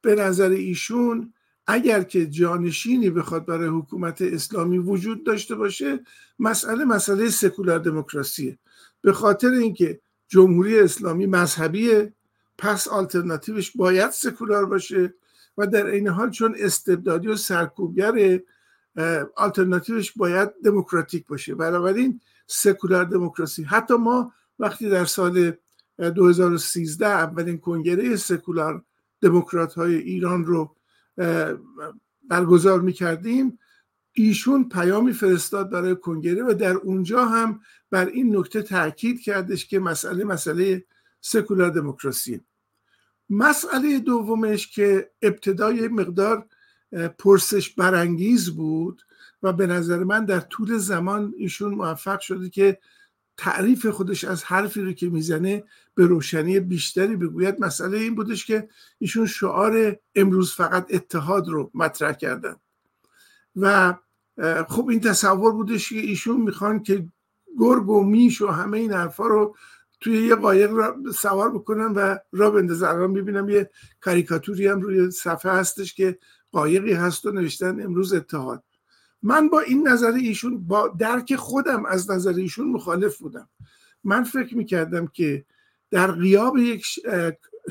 به 0.00 0.14
نظر 0.14 0.50
ایشون 0.50 1.32
اگر 1.66 2.02
که 2.02 2.26
جانشینی 2.26 3.10
بخواد 3.10 3.46
برای 3.46 3.68
حکومت 3.68 4.22
اسلامی 4.22 4.78
وجود 4.78 5.24
داشته 5.24 5.54
باشه 5.54 6.00
مسئله 6.38 6.84
مسئله 6.84 7.30
سکولار 7.30 7.78
دموکراسیه. 7.78 8.58
به 9.00 9.12
خاطر 9.12 9.50
اینکه 9.50 10.00
جمهوری 10.28 10.80
اسلامی 10.80 11.26
مذهبیه 11.26 12.14
پس 12.58 12.88
آلترناتیوش 12.88 13.76
باید 13.76 14.10
سکولار 14.10 14.66
باشه 14.66 15.14
و 15.58 15.66
در 15.66 15.86
این 15.86 16.08
حال 16.08 16.30
چون 16.30 16.54
استبدادی 16.58 17.28
و 17.28 17.36
سرکوبگر 17.36 18.40
آلترناتیوش 19.36 20.12
باید 20.12 20.48
دموکراتیک 20.64 21.26
باشه. 21.26 21.54
بنابراین 21.54 22.20
سکولار 22.48 23.04
دموکراسی. 23.04 23.62
حتی 23.62 23.94
ما 23.94 24.32
وقتی 24.58 24.90
در 24.90 25.04
سال 25.04 25.52
2013 25.98 27.06
اولین 27.06 27.58
کنگره 27.58 28.16
سکولار 28.16 28.84
دموکرات 29.20 29.74
های 29.74 29.94
ایران 29.94 30.44
رو 30.44 30.76
برگزار 32.28 32.80
می‌کردیم 32.80 33.58
ایشون 34.12 34.68
پیامی 34.68 35.12
فرستاد 35.12 35.70
برای 35.70 35.96
کنگره 35.96 36.42
و 36.42 36.54
در 36.54 36.74
اونجا 36.74 37.24
هم 37.24 37.60
بر 37.90 38.06
این 38.06 38.36
نکته 38.36 38.62
تاکید 38.62 39.20
کردش 39.20 39.66
که 39.66 39.78
مسئله 39.78 40.24
مسئله 40.24 40.84
سکولار 41.20 41.70
دموکراسی. 41.70 42.40
مسئله 43.30 43.98
دومش 43.98 44.70
که 44.70 45.10
ابتدای 45.22 45.88
مقدار 45.88 46.46
پرسش 47.18 47.74
برانگیز 47.74 48.50
بود 48.50 49.02
و 49.42 49.52
به 49.52 49.66
نظر 49.66 50.04
من 50.04 50.24
در 50.24 50.40
طول 50.40 50.78
زمان 50.78 51.34
ایشون 51.36 51.74
موفق 51.74 52.20
شده 52.20 52.50
که 52.50 52.78
تعریف 53.36 53.86
خودش 53.86 54.24
از 54.24 54.44
حرفی 54.44 54.82
رو 54.82 54.92
که 54.92 55.08
می‌زنه 55.08 55.64
به 55.94 56.06
روشنی 56.06 56.60
بیشتری 56.60 57.16
بگوید. 57.16 57.60
مسئله 57.60 57.98
این 57.98 58.14
بودش 58.14 58.46
که 58.46 58.68
ایشون 58.98 59.26
شعار 59.26 59.96
امروز 60.14 60.52
فقط 60.52 60.86
اتحاد 60.90 61.48
رو 61.48 61.70
مطرح 61.74 62.12
کردن. 62.12 62.56
و 63.56 63.94
خب 64.68 64.88
این 64.88 65.00
تصور 65.00 65.52
بودش 65.52 65.88
که 65.88 65.98
ایشون 65.98 66.40
می‌خوان 66.40 66.82
که 66.82 67.06
گرگ 67.58 67.88
و 67.88 68.04
میش 68.04 68.42
و 68.42 68.46
همه 68.46 68.78
این 68.78 68.92
حرفا 68.92 69.26
رو 69.26 69.56
توی 70.00 70.26
یه 70.26 70.34
قایق 70.34 70.72
را 70.72 70.96
سوار 71.14 71.50
بکنن 71.50 71.92
و 71.94 72.16
را 72.32 72.50
بندازن. 72.50 72.88
الان 72.88 73.10
می‌بینم 73.10 73.48
یه 73.48 73.70
کاریکاتوری 74.00 74.66
هم 74.66 74.80
روی 74.80 75.10
صفحه 75.10 75.52
هستش 75.52 75.94
که 75.94 76.18
قایقی 76.52 76.92
هست 76.92 77.26
و 77.26 77.30
نوشتن 77.30 77.82
امروز 77.82 78.12
اتحاد. 78.12 78.62
من 79.22 79.48
با 79.48 79.60
این 79.60 79.88
نظر 79.88 80.12
ایشون 80.12 80.66
با 80.66 80.88
درک 80.88 81.36
خودم 81.36 81.86
از 81.86 82.10
نظر 82.10 82.32
ایشون 82.32 82.68
مخالف 82.68 83.18
بودم. 83.18 83.48
من 84.04 84.24
فکر 84.24 84.56
می‌کردم 84.56 85.06
که 85.06 85.44
در 85.90 86.12
غیاب 86.12 86.58
یک 86.58 86.86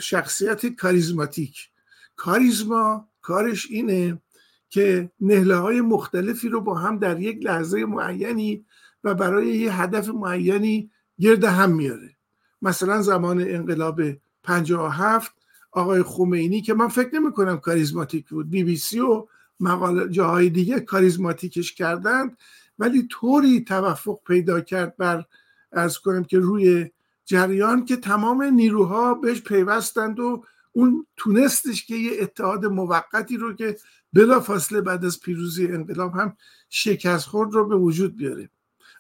شخصیت 0.02 0.66
کاریزماتیک 0.66 1.70
کاریزما 2.16 3.08
کارش 3.22 3.68
اینه 3.70 4.22
که 4.70 5.12
نهله 5.20 5.56
های 5.56 5.82
مختلفی 5.82 6.50
رو 6.50 6.62
با 6.62 6.76
هم 6.76 7.00
در 7.00 7.20
یک 7.20 7.46
لحظه 7.46 7.86
معینی 7.86 8.66
و 9.04 9.16
برای 9.16 9.48
یه 9.48 9.82
هدف 9.82 10.10
معینی 10.10 10.92
گرد 11.20 11.44
هم 11.44 11.72
میاره 11.72 12.18
مثلا 12.62 13.02
زمان 13.02 13.42
انقلاب 13.42 14.02
57 14.44 15.32
آقای 15.72 16.04
خمینی 16.04 16.62
که 16.62 16.74
من 16.74 16.88
فکر 16.88 17.16
نمی 17.16 17.32
کنم 17.32 17.58
کاریزماتیک 17.58 18.30
بود 18.30 18.50
بی 18.50 18.64
بی 18.64 18.78
سی 18.78 19.00
و 19.00 19.28
مقاله 19.60 20.10
جاهای 20.10 20.50
دیگه 20.50 20.80
کاریزماتیکش 20.80 21.74
کردند 21.74 22.38
ولی 22.80 23.08
طوری 23.12 23.62
توفق 23.62 24.20
پیدا 24.28 24.62
کرد 24.62 24.98
بر 24.98 25.26
از 25.72 26.00
کنم 26.00 26.24
که 26.24 26.40
روی 26.40 26.90
جریان 27.26 27.86
که 27.86 27.96
تمام 27.96 28.44
نیروها 28.44 29.14
بهش 29.14 29.42
پیوستند 29.42 30.20
و 30.20 30.44
اون 30.72 31.08
تونستش 31.18 31.86
که 31.86 31.96
یه 31.96 32.12
اتحاد 32.22 32.66
موقتی 32.66 33.38
رو 33.38 33.54
که 33.54 33.78
بلا 34.14 34.40
فاصله 34.40 34.82
بعد 34.82 35.06
از 35.06 35.20
پیروزی 35.20 35.68
انقلاب 35.68 36.14
هم 36.16 36.38
شکست 36.70 37.26
خورد 37.26 37.54
رو 37.54 37.68
به 37.68 37.76
وجود 37.76 38.16
بیاره. 38.16 38.50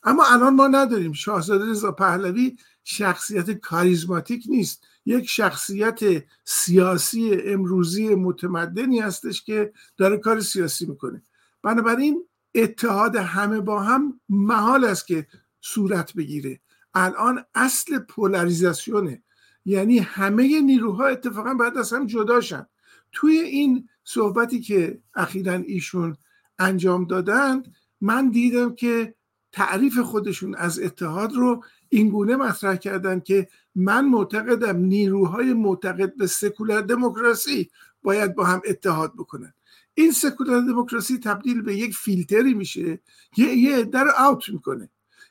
اما 0.04 0.24
الان 0.26 0.56
ما 0.56 0.68
نداریم. 0.68 1.14
شاهزاده 1.14 1.72
رضا 1.72 1.92
پهلوی 1.92 2.58
شخصیت 2.84 3.52
کاریزماتیک 3.52 4.44
نیست. 4.50 4.88
یک 5.08 5.30
شخصیت 5.30 6.00
سیاسی 6.44 7.42
امروزی 7.46 8.16
متمدنی 8.16 9.00
هستش 9.00 9.44
که 9.44 9.74
داره 9.98 10.18
کار 10.18 10.40
سیاسی 10.40 10.86
می‌کنه. 10.86 11.22
بنابراین 11.64 12.24
اتحاد 12.56 13.16
همه 13.16 13.62
با 13.62 13.84
هم 13.84 14.20
محال 14.30 14.84
است 14.84 15.08
که 15.08 15.28
صورت 15.62 16.14
بگیره. 16.14 16.60
الان 16.94 17.46
اصل 17.56 18.00
پولاریزاسیونه. 18.00 19.24
یعنی 19.66 20.00
همه 20.00 20.62
نیروها 20.62 21.08
اتفاقا 21.08 21.54
باید 21.54 21.78
از 21.78 21.94
هم 21.94 22.08
جداشن 22.08 22.66
توی 23.12 23.38
این 23.38 23.90
صحبتی 24.04 24.62
که 24.62 25.02
اخیرا 25.16 25.54
ایشون 25.54 26.18
انجام 26.60 27.06
دادند 27.06 27.76
من 28.02 28.30
دیدم 28.30 28.76
که 28.76 29.16
تعریف 29.52 30.00
خودشون 30.00 30.56
از 30.56 30.80
اتحاد 30.80 31.34
رو 31.34 31.64
اینگونه 31.90 32.36
مطرح 32.36 32.76
کردن 32.76 33.20
که 33.20 33.48
من 33.77 34.05
معتقدم 34.05 34.77
نیروهای 34.77 35.53
معتقد 35.53 36.15
به 36.15 36.27
سکولار 36.27 36.81
دموکراسی 36.81 37.69
باید 38.03 38.36
با 38.36 38.43
هم 38.43 38.62
اتحاد 38.65 39.13
بکنن. 39.13 39.53
این 39.93 40.12
سکولار 40.12 40.62
دموکراسی 40.62 41.17
تبدیل 41.17 41.62
به 41.62 41.75
یک 41.75 41.96
فیلتری 41.96 42.53
میشه 42.53 43.00
یه 43.38 43.77
عده 43.77 44.00
رو 44.00 44.12
اوت 44.19 44.50
می‌کنه. 44.50 44.89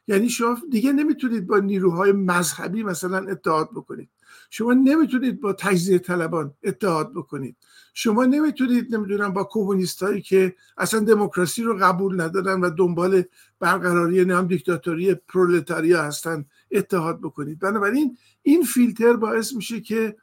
یعنی 0.08 0.28
شما 0.28 0.58
دیگه 0.70 0.92
نمی‌تونید 0.92 1.46
با 1.46 1.58
نیروهای 1.58 2.12
مذهبی 2.12 2.82
مثلا 2.82 3.18
اتحاد 3.18 3.70
بکنید. 3.70 4.08
شما 4.50 4.72
نمی‌تونید 4.72 5.40
با 5.40 5.52
تجزیه 5.52 5.98
طلبان 5.98 6.54
اتحاد 6.62 7.12
بکنید. 7.12 7.56
شما 7.94 8.24
نمی‌تونید 8.24 8.94
نمی‌دونم 8.94 9.32
با 9.32 9.44
کمونیست 9.44 10.02
هایی 10.02 10.22
که 10.22 10.54
اصلا 10.78 11.00
دموکراسی 11.00 11.62
رو 11.62 11.76
قبول 11.76 12.20
ندارن 12.20 12.60
و 12.60 12.70
دنبال 12.70 13.22
برقراری 13.60 14.24
نام 14.24 14.46
دیکتاتوری 14.46 15.14
پرولتاریا 15.14 16.02
هستن 16.02 16.44
اتحاد 16.70 17.20
بکنید. 17.20 17.58
بنابراین 17.58 18.18
این 18.42 18.62
فیلتر 18.62 19.16
باعث 19.16 19.54
میشه 19.54 19.80
که 19.80 20.16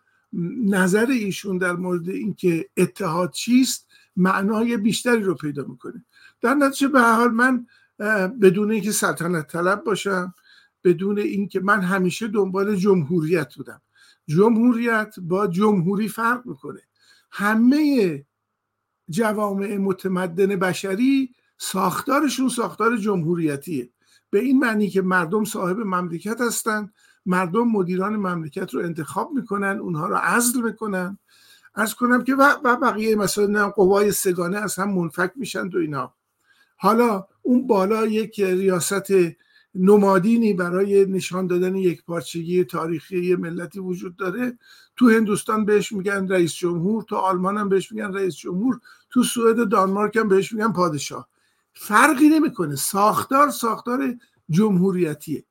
نظر 0.66 1.06
ایشون 1.06 1.58
در 1.58 1.74
مورد 1.74 2.10
اینکه 2.10 2.70
اتحاد 2.78 3.32
چیست 3.32 3.88
معنای 4.16 4.78
بیشتری 4.78 5.24
رو 5.24 5.36
پیدا 5.36 5.64
می‌کنه. 5.64 6.06
در 6.42 6.54
نتیجه 6.54 6.88
به 6.88 7.02
حال 7.02 7.32
من 7.32 7.68
بدون 8.42 8.72
اینکه 8.72 8.92
سلطنت 8.92 9.48
طلب 9.48 9.84
باشم 9.84 10.34
بدون 10.84 11.20
اینکه 11.20 11.60
من 11.60 11.82
همیشه 11.82 12.28
دنبال 12.28 12.76
جمهوریت 12.76 13.56
بودم. 13.56 13.82
جمهوریت 14.28 15.16
با 15.22 15.48
جمهوری 15.48 16.08
فرق 16.08 16.46
می‌کنه. 16.46 16.82
همه 17.32 18.26
جوامع 19.10 19.78
متمدن 19.78 20.56
بشری 20.56 21.36
ساختارشون 21.58 22.50
ساختار 22.50 22.98
جمهوریتیه. 22.98 23.90
به 24.34 24.40
این 24.40 24.60
معنی 24.60 24.90
که 24.90 25.02
مردم 25.02 25.44
صاحب 25.44 25.80
مملکت 25.80 26.42
هستند 26.42 26.94
مردم 27.25 27.68
مدیران 27.68 28.16
مملکت 28.16 28.74
رو 28.74 28.82
انتخاب 28.82 29.32
می‌کنن 29.34 29.80
اونها 29.80 30.08
رو 30.08 30.16
عزل 30.16 30.62
می‌کنن. 30.62 31.18
ارز 31.75 31.94
کنم 31.94 32.24
که 32.24 32.36
و 32.36 32.75
بقیه 32.75 33.16
مثلا 33.16 33.70
قوای 33.70 34.12
سگانه 34.12 34.58
از 34.58 34.75
هم 34.75 34.94
منفک 34.94 35.32
میشن 35.36 35.68
و 35.68 35.78
اینا. 35.78 36.13
حالا 36.78 37.25
اون 37.42 37.68
بالا 37.68 38.06
یک 38.06 38.40
ریاست 38.40 39.13
نمادینی 39.75 40.54
برای 40.54 41.06
نشان 41.06 41.48
دادن 41.48 41.75
یک 41.75 42.06
پارچگی 42.06 42.63
تاریخی 42.63 43.36
ملتی 43.36 43.80
وجود 43.80 44.16
داره. 44.16 44.58
تو 44.96 45.10
هندوستان 45.10 45.66
بهش 45.66 45.92
میگن 45.92 46.28
رئیس 46.28 46.54
جمهور 46.54 47.04
تو 47.04 47.16
آلمان 47.16 47.58
هم 47.58 47.70
بهش 47.70 47.92
میگن 47.92 48.13
رئیس 48.13 48.36
جمهور 48.36 48.80
تو 49.10 49.24
سوئد 49.24 49.70
دانمارک 49.70 50.16
هم 50.16 50.28
بهش 50.28 50.54
میگن 50.54 50.72
پادشاه. 50.72 51.33
فرقی 51.74 52.30
نمی‌کنه. 52.30 52.75
ساختار 52.75 53.50
ساختار 53.50 54.15
جمهوریتیه. 54.50 55.44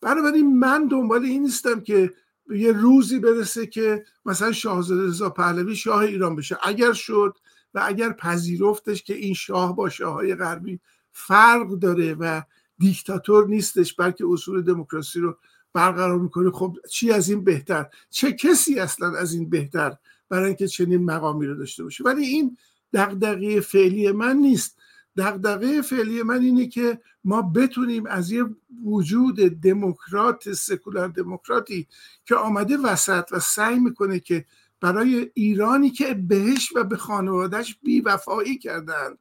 بنابراین 0.00 0.58
من 0.58 0.86
دنبال 0.86 1.24
این 1.24 1.42
نیستم 1.42 1.80
که 1.80 2.12
یه 2.50 2.72
روزی 2.72 3.18
برسه 3.18 3.66
که 3.66 4.04
مثلا 4.24 4.52
شاهزاده 4.52 5.02
رضا 5.02 5.30
پهلوی 5.30 5.76
شاه 5.76 5.98
ایران 5.98 6.36
بشه. 6.36 6.58
اگر 6.62 6.92
شد 6.92 7.38
و 7.74 7.82
اگر 7.84 8.12
پذیرفتش 8.12 9.02
که 9.02 9.14
این 9.14 9.34
شاه 9.34 9.76
با 9.76 9.88
شاههای 9.88 10.34
غربی 10.34 10.80
فرق 11.12 11.68
داره 11.68 12.14
و 12.14 12.42
دیکتاتور 12.78 13.48
نیستش 13.48 13.94
بلکه 13.94 14.24
اصول 14.28 14.62
دموکراسی 14.62 15.20
رو 15.20 15.36
برقرار 15.72 16.18
می‌کنه 16.18 16.50
خب 16.50 16.76
چی 16.90 17.12
از 17.12 17.28
این 17.30 17.44
بهتر؟ 17.44 17.86
چه 18.10 18.32
کسی 18.32 18.78
اصلا 18.78 19.16
از 19.16 19.34
این 19.34 19.50
بهتر 19.50 19.96
برای 20.28 20.46
اینکه 20.46 20.68
چنین 20.68 21.04
مقامی 21.04 21.46
رو 21.46 21.54
داشته 21.54 21.82
باشه؟ 21.82 22.04
ولی 22.04 22.24
این 22.24 22.56
دغدغه 22.92 23.60
فعلی 23.60 24.12
من 24.12 24.36
نیست. 24.36 24.76
دغدغه 25.16 25.82
فعلی 25.82 26.22
من 26.22 26.40
اینه 26.40 26.66
که 26.66 27.00
ما 27.24 27.42
بتونیم 27.42 28.06
از 28.06 28.30
یه 28.30 28.44
وجود 28.84 29.36
دموکرات 29.36 30.52
سکولار 30.52 31.08
دموکراتی 31.08 31.86
که 32.24 32.34
آمده 32.34 32.76
وسط 32.76 33.28
و 33.32 33.40
سعی 33.40 33.78
می‌کنه 33.78 34.20
که 34.20 34.44
برای 34.80 35.30
ایرانی 35.34 35.90
که 35.90 36.14
بهش 36.14 36.72
و 36.76 36.84
به 36.84 36.96
خانوادهش 36.96 37.78
بی 37.82 38.00
وفایی 38.00 38.58
کردند 38.58 39.18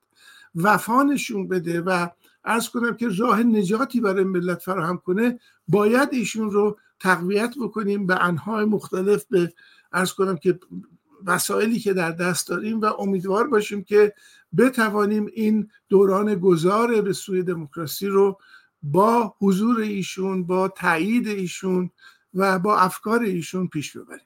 وفا 0.56 1.04
نشون 1.04 1.48
بده 1.48 1.82
و 1.82 2.08
ارز 2.46 2.70
کنم 2.70 2.96
که 2.96 3.08
راه 3.18 3.44
نجاتی 3.44 4.02
برای 4.02 4.24
ملت 4.24 4.62
فراهم 4.62 4.98
کنه 4.98 5.40
باید 5.68 6.10
ایشون 6.12 6.52
رو 6.52 6.78
تقویت 7.00 7.54
بکنیم 7.62 8.08
به 8.08 8.24
انهای 8.24 8.66
مختلف 8.66 9.26
به 9.26 9.54
ارز 9.94 10.14
کنم 10.14 10.38
که 10.38 10.60
وسایلی 11.26 11.80
که 11.80 11.94
در 11.94 12.12
دست 12.12 12.48
داریم 12.48 12.82
و 12.82 12.86
امیدوار 12.86 13.48
باشیم 13.48 13.84
که 13.84 14.14
بتوانیم 14.58 15.28
این 15.34 15.70
دوران 15.90 16.36
گذار 16.36 17.02
به 17.02 17.14
سوی 17.14 17.44
دموکراسی 17.44 18.08
رو 18.08 18.40
با 18.84 19.36
حضور 19.40 19.80
ایشون 19.80 20.44
با 20.46 20.68
تایید 20.68 21.28
ایشون 21.28 21.90
و 22.34 22.60
با 22.60 22.78
افکار 22.78 23.22
ایشون 23.22 23.68
پیش 23.68 23.98
ببریم. 23.98 24.26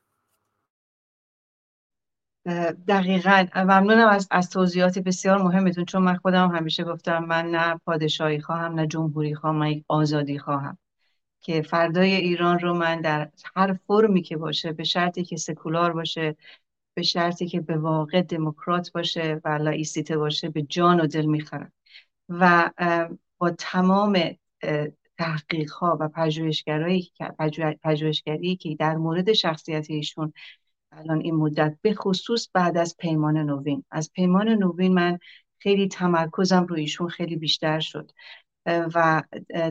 دقیقا. 2.88 3.46
ممنونم 3.56 4.08
از, 4.08 4.28
از 4.32 4.50
توضیحات 4.50 5.00
بسیار 5.00 5.42
مهمتون 5.42 5.86
چون 5.86 6.02
من 6.02 6.16
خودم 6.16 6.56
همیشه 6.56 6.84
گفتم 6.84 7.26
من 7.26 7.46
نه 7.46 7.82
پادشاهی 7.86 8.42
خواهم 8.42 8.74
نه 8.74 8.88
جمهوری 8.88 9.36
خواهم 9.36 9.56
من 9.56 9.68
یک 9.68 9.86
آزادی 9.88 10.40
خواهم. 10.40 10.78
که 11.44 11.62
فردای 11.62 12.14
ایران 12.14 12.60
رو 12.60 12.74
من 12.74 13.02
در 13.02 13.32
هر 13.56 13.74
فرمی 13.88 14.22
که 14.22 14.38
باشه 14.38 14.72
به 14.72 14.84
شرطی 14.84 15.24
که 15.24 15.38
سکولار 15.38 15.94
باشه 15.94 16.36
به 16.94 17.04
شرطی 17.04 17.48
که 17.48 17.62
به 17.62 17.78
واقع 17.78 18.22
دموکرات 18.22 18.92
باشه 18.92 19.42
و 19.46 19.50
لایسیته 19.50 20.18
باشه 20.18 20.50
به 20.50 20.62
جان 20.62 21.00
و 21.00 21.08
دل 21.08 21.26
می‌خرم 21.26 21.72
و 22.30 22.72
با 23.38 23.50
تمام 23.50 24.20
تحقیق 25.18 25.72
ها 25.72 25.98
و 26.02 26.10
پژوهشگری 26.10 27.12
پژوهشگری 27.84 28.56
که 28.56 28.76
در 28.80 28.96
مورد 28.96 29.34
شخصیت 29.34 29.90
ایشون 29.90 30.34
الان 30.92 31.22
این 31.22 31.36
مدت 31.36 31.78
به 31.82 31.94
خصوص 31.94 32.48
بعد 32.54 32.78
از 32.78 32.98
پیمان 32.98 33.38
نوین. 33.38 33.84
از 33.92 34.12
پیمان 34.14 34.50
نوین 34.50 34.94
من 34.94 35.20
خیلی 35.60 35.88
تمرکزم 35.88 36.66
روی 36.66 36.82
ایشون 36.82 37.10
خیلی 37.10 37.36
بیشتر 37.36 37.80
شد. 37.80 38.12
و 38.66 39.24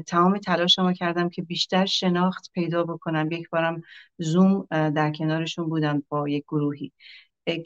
تمام 0.06 0.38
تلاش 0.38 0.78
ما 0.78 0.92
کردم 0.92 1.28
که 1.28 1.42
بیشتر 1.42 1.86
شناخت 1.86 2.50
پیدا 2.54 2.84
بکنم. 2.84 3.32
یک 3.32 3.50
بارم 3.50 3.82
زوم 4.18 4.66
در 4.70 5.12
کنارشون 5.12 5.68
بودم 5.68 6.02
با 6.08 6.28
یک 6.28 6.44
گروهی 6.48 6.92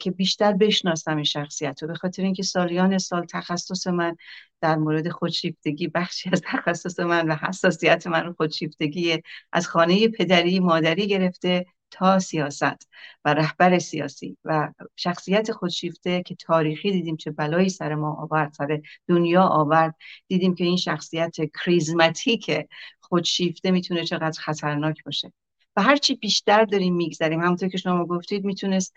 که 0.01 0.11
بیشتر 0.11 0.53
بشناسم 0.53 1.15
این 1.15 1.23
شخصیت 1.23 1.81
رو. 1.81 1.87
به 1.87 1.95
خاطر 1.95 2.23
اینکه 2.23 2.43
سالیان 2.43 2.97
سال 2.97 3.25
تخصص 3.25 3.87
من 3.87 4.15
در 4.61 4.75
مورد 4.75 5.09
خودشیفتگی 5.09 5.87
بخشی 5.87 6.29
از 6.33 6.41
تخصص 6.45 6.99
من 6.99 7.27
و 7.27 7.35
حساسیت 7.35 8.07
من 8.07 8.23
رو 8.23 8.33
خودشیفتگی 8.33 9.21
از 9.51 9.67
خانه 9.67 10.07
پدری 10.07 10.59
مادری 10.59 11.07
گرفته. 11.07 11.65
تا 11.91 12.19
سیاست 12.19 12.89
و 13.25 13.33
رهبر 13.33 13.79
سیاسی 13.79 14.37
و 14.45 14.73
شخصیت 14.95 15.51
خودشیفته 15.51 16.23
که 16.23 16.35
تاریخی 16.35 16.91
دیدیم 16.91 17.17
چه 17.17 17.31
بلایی 17.31 17.69
سر 17.69 17.95
ما 17.95 18.13
آورد 18.13 18.53
سر 18.53 18.81
دنیا 19.07 19.43
آورد. 19.43 19.95
دیدیم 20.27 20.55
که 20.55 20.63
این 20.63 20.77
شخصیت 20.77 21.35
کریزماتیک 21.63 22.51
خودشیفته 22.99 23.71
می‌تونه 23.71 24.03
چقدر 24.05 24.39
خطرناک 24.41 25.03
باشه. 25.03 25.33
و 25.75 25.81
هرچی 25.81 26.15
بیشتر 26.15 26.65
داریم 26.65 26.95
میگذریم. 26.95 27.41
همونطور 27.41 27.69
که 27.69 27.77
شما 27.77 28.05
گفتید 28.05 28.45
می‌تونست 28.45 28.93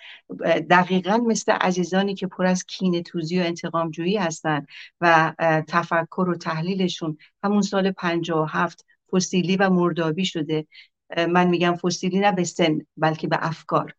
دقیقا 0.71 1.17
مثل 1.17 1.53
عزیزانی 1.53 2.15
که 2.15 2.27
پر 2.27 2.47
از 2.47 2.65
کینه 2.65 3.03
توزی 3.03 3.41
و 3.41 3.43
انتقام 3.43 3.91
جویی 3.91 4.17
هستن 4.17 4.67
و 5.01 5.35
تفکر 5.69 6.27
و 6.29 6.37
تحلیلشون 6.37 7.19
همون 7.45 7.63
سال 7.63 7.91
57 7.91 8.85
فسیلی 9.13 9.57
و 9.57 9.71
مردابی 9.71 10.25
شده. 10.25 10.67
من 11.29 11.49
میگم 11.49 11.77
فسیلی 11.77 12.19
نه 12.19 12.33
به 12.33 12.45
سن 12.45 12.79
بلکه 12.97 13.29
به 13.29 13.39
افکار. 13.41 13.95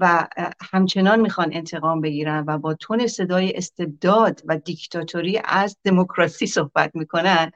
و 0.00 0.28
همچنان 0.72 1.20
می‌خوان 1.20 1.50
انتقام 1.52 2.00
بگیرن 2.00 2.44
و 2.46 2.58
با 2.58 2.74
تون 2.74 3.06
صدای 3.06 3.56
استبداد 3.56 4.40
و 4.44 4.58
دیکتاتوری 4.58 5.40
از 5.44 5.76
دموکراسی 5.84 6.46
صحبت 6.46 6.90
می‌کنن. 6.94 7.52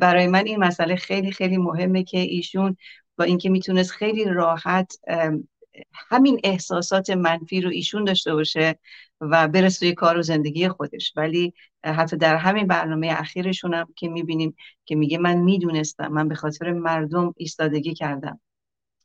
برای 0.00 0.26
من 0.26 0.46
این 0.46 0.64
مسئله 0.64 0.96
خیلی 0.96 1.32
خیلی 1.32 1.56
مهمه 1.56 2.02
که 2.02 2.18
ایشون 2.18 2.76
با 3.18 3.24
اینکه 3.24 3.50
می‌تونست 3.50 3.90
خیلی 3.90 4.24
راحت 4.24 4.92
همین 5.94 6.40
احساسات 6.44 7.10
منفی 7.10 7.60
رو 7.60 7.70
ایشون 7.70 8.04
داشته 8.04 8.34
باشه 8.34 8.78
و 9.20 9.48
برس 9.48 9.78
توی 9.78 9.94
کار 9.94 10.18
و 10.18 10.22
زندگی 10.22 10.68
خودش. 10.68 11.12
ولی 11.16 11.54
حتی 11.84 12.16
در 12.16 12.36
همین 12.36 12.66
برنامه 12.66 13.14
اخیرشون 13.18 13.74
هم 13.74 13.86
که 13.96 14.08
می‌بینیم 14.08 14.56
که 14.84 14.94
میگه 14.94 15.18
من 15.18 15.36
می‌دونستم 15.36 16.08
من 16.08 16.28
به 16.28 16.34
خاطر 16.34 16.72
مردم 16.72 17.34
ایستادگی 17.36 17.94
کردم. 17.94 18.40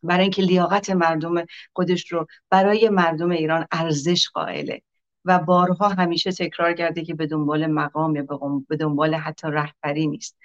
برای 0.04 0.22
اینکه 0.22 0.42
لیاقت 0.42 0.90
مردم 0.90 1.46
خودش 1.74 2.12
رو 2.12 2.28
برای 2.50 2.90
مردم 2.90 3.32
ایران 3.32 3.66
ارزش 3.72 4.30
قائله 4.30 4.82
و 5.26 5.40
بارها 5.40 5.90
همیشه 5.90 6.32
تکرار 6.32 6.74
کرده 6.74 7.06
که 7.06 7.14
به 7.14 7.28
دنبال 7.28 7.68
مقام 7.68 8.16
یا 8.16 8.26
به 8.68 8.76
دنبال 8.78 9.16
حتی 9.16 9.48
رهبری 9.52 10.08
نیست. 10.08 10.38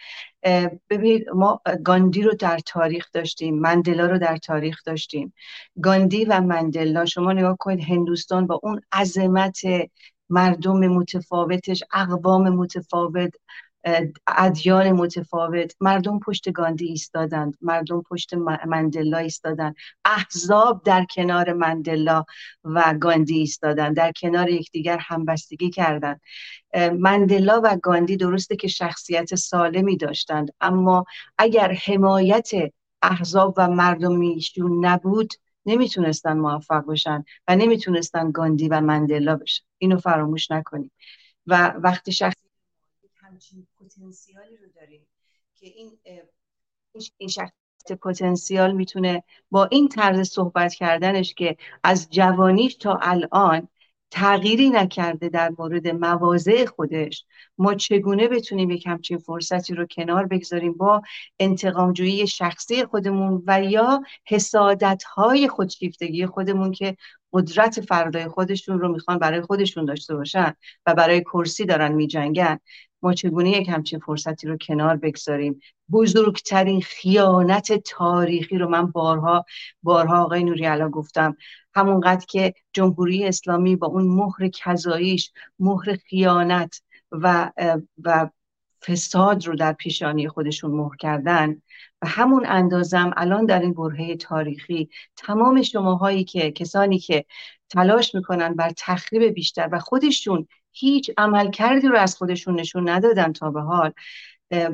ببینید 0.90 1.30
ما 1.30 1.60
گاندی 1.84 2.22
رو 2.22 2.34
در 2.34 2.58
تاریخ 2.66 3.08
داشتیم 3.12 3.58
مندلا 3.58 4.06
رو 4.06 4.18
در 4.18 4.36
تاریخ 4.36 4.82
داشتیم. 4.84 5.34
گاندی 5.82 6.24
و 6.24 6.40
مندلا 6.40 7.04
شما 7.04 7.32
نگاه 7.32 7.56
کنید 7.56 7.84
هندوستان 7.84 8.46
با 8.46 8.60
اون 8.62 8.80
عظمت 8.92 9.60
مردم 10.32 10.78
متفاوتش 10.78 11.82
اقوام 11.92 12.48
متفاوت 12.48 13.32
ادیان 14.26 14.92
متفاوت. 14.92 15.76
مردم 15.80 16.18
پشت 16.18 16.52
گاندی 16.52 16.86
ایستادند 16.86 17.56
مردم 17.60 18.02
پشت 18.02 18.34
مندلا 18.66 19.18
ایستادند. 19.18 19.76
احزاب 20.04 20.82
در 20.84 21.06
کنار 21.14 21.52
مندلا 21.52 22.24
و 22.64 22.94
گاندی 23.00 23.38
ایستادند. 23.38 23.96
در 23.96 24.12
کنار 24.12 24.50
یکدیگر 24.50 24.98
همبستگی 25.00 25.70
کردند. 25.70 26.20
مندلا 26.98 27.60
و 27.64 27.76
گاندی 27.82 28.16
درسته 28.16 28.56
که 28.56 28.68
شخصیت 28.68 29.34
سالمی 29.34 29.96
داشتند 29.96 30.50
اما 30.60 31.04
اگر 31.38 31.72
حمایت 31.72 32.50
احزاب 33.02 33.54
و 33.56 33.68
مردمیشون 33.68 34.86
نبود 34.86 35.34
نمی‌تونستن 35.66 36.38
موفق 36.38 36.80
باشن 36.84 37.24
و 37.48 37.56
نمی‌تونستن 37.56 38.30
گاندی 38.30 38.68
و 38.68 38.80
مندلا 38.80 39.36
بشن. 39.36 39.64
اینو 39.78 39.98
فراموش 39.98 40.50
نکنیم. 40.50 40.90
و 41.46 41.74
وقتی 41.82 42.12
شخص 42.12 42.36
همچین 43.16 43.66
پتانسیالی 43.80 44.56
رو 44.56 44.66
داریم 44.74 45.06
که 45.54 45.66
این 45.66 45.98
این 47.16 47.28
شخص 47.28 47.52
پتانسیال 48.02 48.72
می‌تونه 48.72 49.22
با 49.50 49.64
این 49.64 49.88
طرز 49.88 50.28
صحبت 50.28 50.74
کردنش 50.74 51.34
که 51.34 51.56
از 51.84 52.10
جوانیش 52.10 52.74
تا 52.74 52.98
الان 53.02 53.68
تغییری 54.12 54.70
نکرده 54.70 55.28
در 55.28 55.52
مورد 55.58 55.88
مواضع 55.88 56.66
خودش. 56.66 57.24
ما 57.58 57.74
چگونه 57.74 58.28
بتونیم 58.28 58.70
یک 58.70 58.86
همچین 58.86 59.18
فرصتی 59.18 59.74
رو 59.74 59.86
کنار 59.86 60.26
بگذاریم 60.26 60.72
با 60.72 61.02
انتقامجویی 61.38 62.26
شخصی 62.26 62.84
خودمون 62.84 63.42
و 63.46 63.62
یا 63.62 64.02
حسادت 64.26 65.02
های 65.04 65.48
خودشیفتگی 65.48 66.26
خودمون 66.26 66.72
که 66.72 66.96
قدرت 67.32 67.80
فردای 67.80 68.28
خودشون 68.28 68.80
رو 68.80 68.88
می‌خوان 68.88 69.18
برای 69.18 69.40
خودشون 69.40 69.84
داشته 69.84 70.16
باشن 70.16 70.54
و 70.86 70.94
برای 70.94 71.20
کرسی 71.20 71.64
دارن 71.64 71.92
میجنگن. 71.92 72.58
ما 73.02 73.12
چگونه 73.12 73.50
یک 73.50 73.68
همچین 73.68 73.98
فرصتی 73.98 74.48
رو 74.48 74.56
کنار 74.56 74.96
بگذاریم؟ 74.96 75.60
بزرگترین 75.92 76.80
خیانت 76.80 77.72
تاریخی 77.72 78.58
رو 78.58 78.68
من 78.68 78.86
بارها 78.86 79.44
بارها 79.82 80.24
آقای 80.24 80.44
نوری 80.44 80.64
علا 80.64 80.88
گفتم. 80.88 81.36
همونقدر 81.74 82.26
که 82.26 82.54
جمهوری 82.72 83.24
اسلامی 83.24 83.76
با 83.76 83.86
اون 83.86 84.04
مهر 84.04 84.48
کذاییش 84.48 85.32
مهر 85.58 85.96
خیانت 85.96 86.82
و 87.12 87.52
و 88.04 88.30
فساد 88.86 89.46
رو 89.46 89.56
در 89.56 89.72
پیشانی 89.72 90.28
خودشون 90.28 90.70
مهر 90.70 90.96
کردن 90.96 91.62
و 92.02 92.06
همون 92.06 92.46
اندازم 92.46 93.10
الان 93.16 93.46
در 93.46 93.60
این 93.60 93.74
برهه 93.74 94.16
تاریخی 94.16 94.88
تمام 95.16 95.62
شماهایی 95.62 96.24
که 96.24 96.50
کسانی 96.50 96.98
که 96.98 97.24
تلاش 97.68 98.14
می‌کنن 98.14 98.54
بر 98.54 98.72
تخریب 98.76 99.22
بیشتر 99.22 99.68
و 99.72 99.78
خودشون 99.78 100.48
هیچ 100.72 101.10
عمل 101.16 101.50
کردی 101.50 101.88
رو 101.88 101.96
از 101.96 102.16
خودشون 102.16 102.60
نشون 102.60 102.88
ندادن 102.88 103.32
تا 103.32 103.50
به 103.50 103.60
حال. 103.60 103.92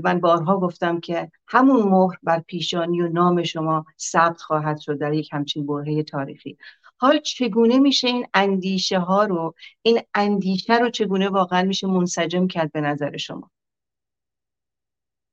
من 0.05 0.21
بارها 0.21 0.61
گفتم 0.61 1.01
که 1.01 1.31
همون 1.47 1.83
مهر 1.83 2.19
بر 2.23 2.41
پیشانی 2.41 3.03
و 3.03 3.09
نام 3.09 3.43
شما 3.43 3.85
ثبت 4.01 4.41
خواهد 4.41 4.79
شد 4.79 4.99
در 4.99 5.13
یک 5.13 5.29
همچین 5.33 5.67
برهه 5.67 6.03
تاریخی. 6.03 6.59
حال 6.97 7.21
چگونه 7.21 7.79
میشه 7.79 8.09
این 8.09 8.27
اندیشه 8.35 8.99
ها 8.99 9.25
رو 9.25 9.55
این 9.83 10.01
اندیشه 10.15 10.79
رو 10.79 10.91
چگونه 10.91 11.29
واقعا 11.29 11.63
میشه 11.63 11.87
منسجم 11.87 12.47
کرد 12.47 12.73
به 12.73 12.81
نظر 12.81 13.17
شما؟ 13.17 13.51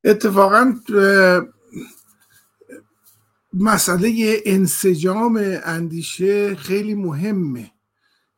اتفاقا 0.03 0.73
مسئله 3.53 4.37
انسجام 4.45 5.39
اندیشه 5.63 6.55
خیلی 6.55 6.93
مهمه. 6.93 7.71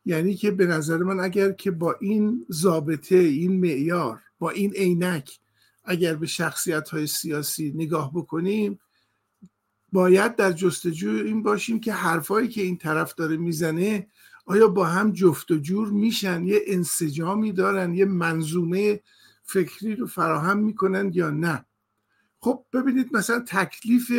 یعنی 0.08 0.36
که 0.36 0.52
به 0.52 0.66
نظر 0.66 0.98
من 0.98 1.20
اگر 1.20 1.52
که 1.52 1.72
با 1.72 1.96
این 2.02 2.46
ضابطه 2.52 3.16
این 3.16 3.60
معیار 3.60 4.22
با 4.40 4.50
این 4.50 4.74
عینک 4.74 5.40
اگر 5.84 6.16
به 6.16 6.28
شخصیت 6.28 6.90
های 6.90 7.08
سیاسی 7.08 7.74
نگاه 7.76 8.14
بکنیم 8.14 8.80
باید 9.92 10.36
در 10.36 10.52
جستجو 10.52 11.10
این 11.10 11.44
باشیم 11.44 11.80
که 11.80 11.94
حرفایی 11.94 12.48
که 12.48 12.62
این 12.62 12.78
طرف 12.78 13.14
داره 13.14 13.38
می‌زنه 13.38 14.08
آیا 14.46 14.68
با 14.68 14.86
هم 14.86 15.12
جفت 15.12 15.52
و 15.52 15.58
جور 15.58 15.88
میشن 15.88 16.44
یه 16.44 16.62
انسجامی 16.68 17.52
دارن 17.52 17.94
یه 17.94 18.06
منظومه 18.06 19.00
فکری 19.44 19.96
رو 19.96 20.08
فراهم 20.08 20.58
می‌کنن 20.58 21.12
یا 21.14 21.30
نه؟ 21.30 21.66
خب 22.40 22.66
ببینید 22.74 23.16
مثلا 23.16 23.44
تکلیف 23.48 24.12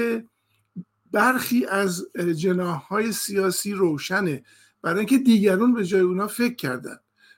برخی 1.13 1.67
از 1.67 2.07
جناح 2.37 2.81
های 2.81 3.13
سیاسی 3.13 3.73
روشنه. 3.73 4.43
برای 4.83 4.99
اینکه 4.99 5.19
دیگرون 5.19 5.75
به 5.75 5.85
جای 5.85 6.01
اونا 6.01 6.27
فکر 6.27 6.55
کردن. 6.55 6.97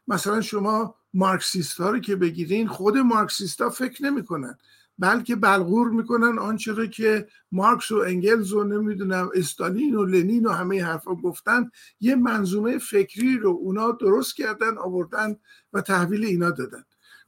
مثلا 0.09 0.41
شما 0.41 0.95
مارکسیست 1.15 1.81
ها 1.81 1.91
رو 1.91 1.99
که 1.99 2.17
بگیرین 2.17 2.69
خود 2.69 2.99
مارکسیست 2.99 3.61
ها 3.61 3.71
فکر 3.71 4.05
نمی‌کنن. 4.05 4.59
بلکه 4.99 5.37
بلغور 5.37 5.91
می‌کنن 5.91 6.39
آنچه 6.39 6.73
رو 6.73 6.87
که 6.87 7.29
مارکس 7.53 7.91
و 7.91 7.97
انگلز 7.97 8.53
و 8.53 8.65
نمی‌دونم 8.65 9.31
استالین 9.35 9.95
و 9.95 10.05
لنین 10.05 10.47
و 10.47 10.51
همه 10.51 10.85
حرفا 10.85 11.15
گفتن. 11.15 11.71
یه 12.01 12.15
منظومه 12.15 12.79
فکری 12.79 13.39
رو 13.39 13.51
اونا 13.51 13.93
درست 13.93 14.37
کردن 14.37 14.79
آوردن 14.79 15.37
و 15.73 15.81
تحویل 15.81 16.25
اینا 16.25 16.51
دادن. 16.51 16.85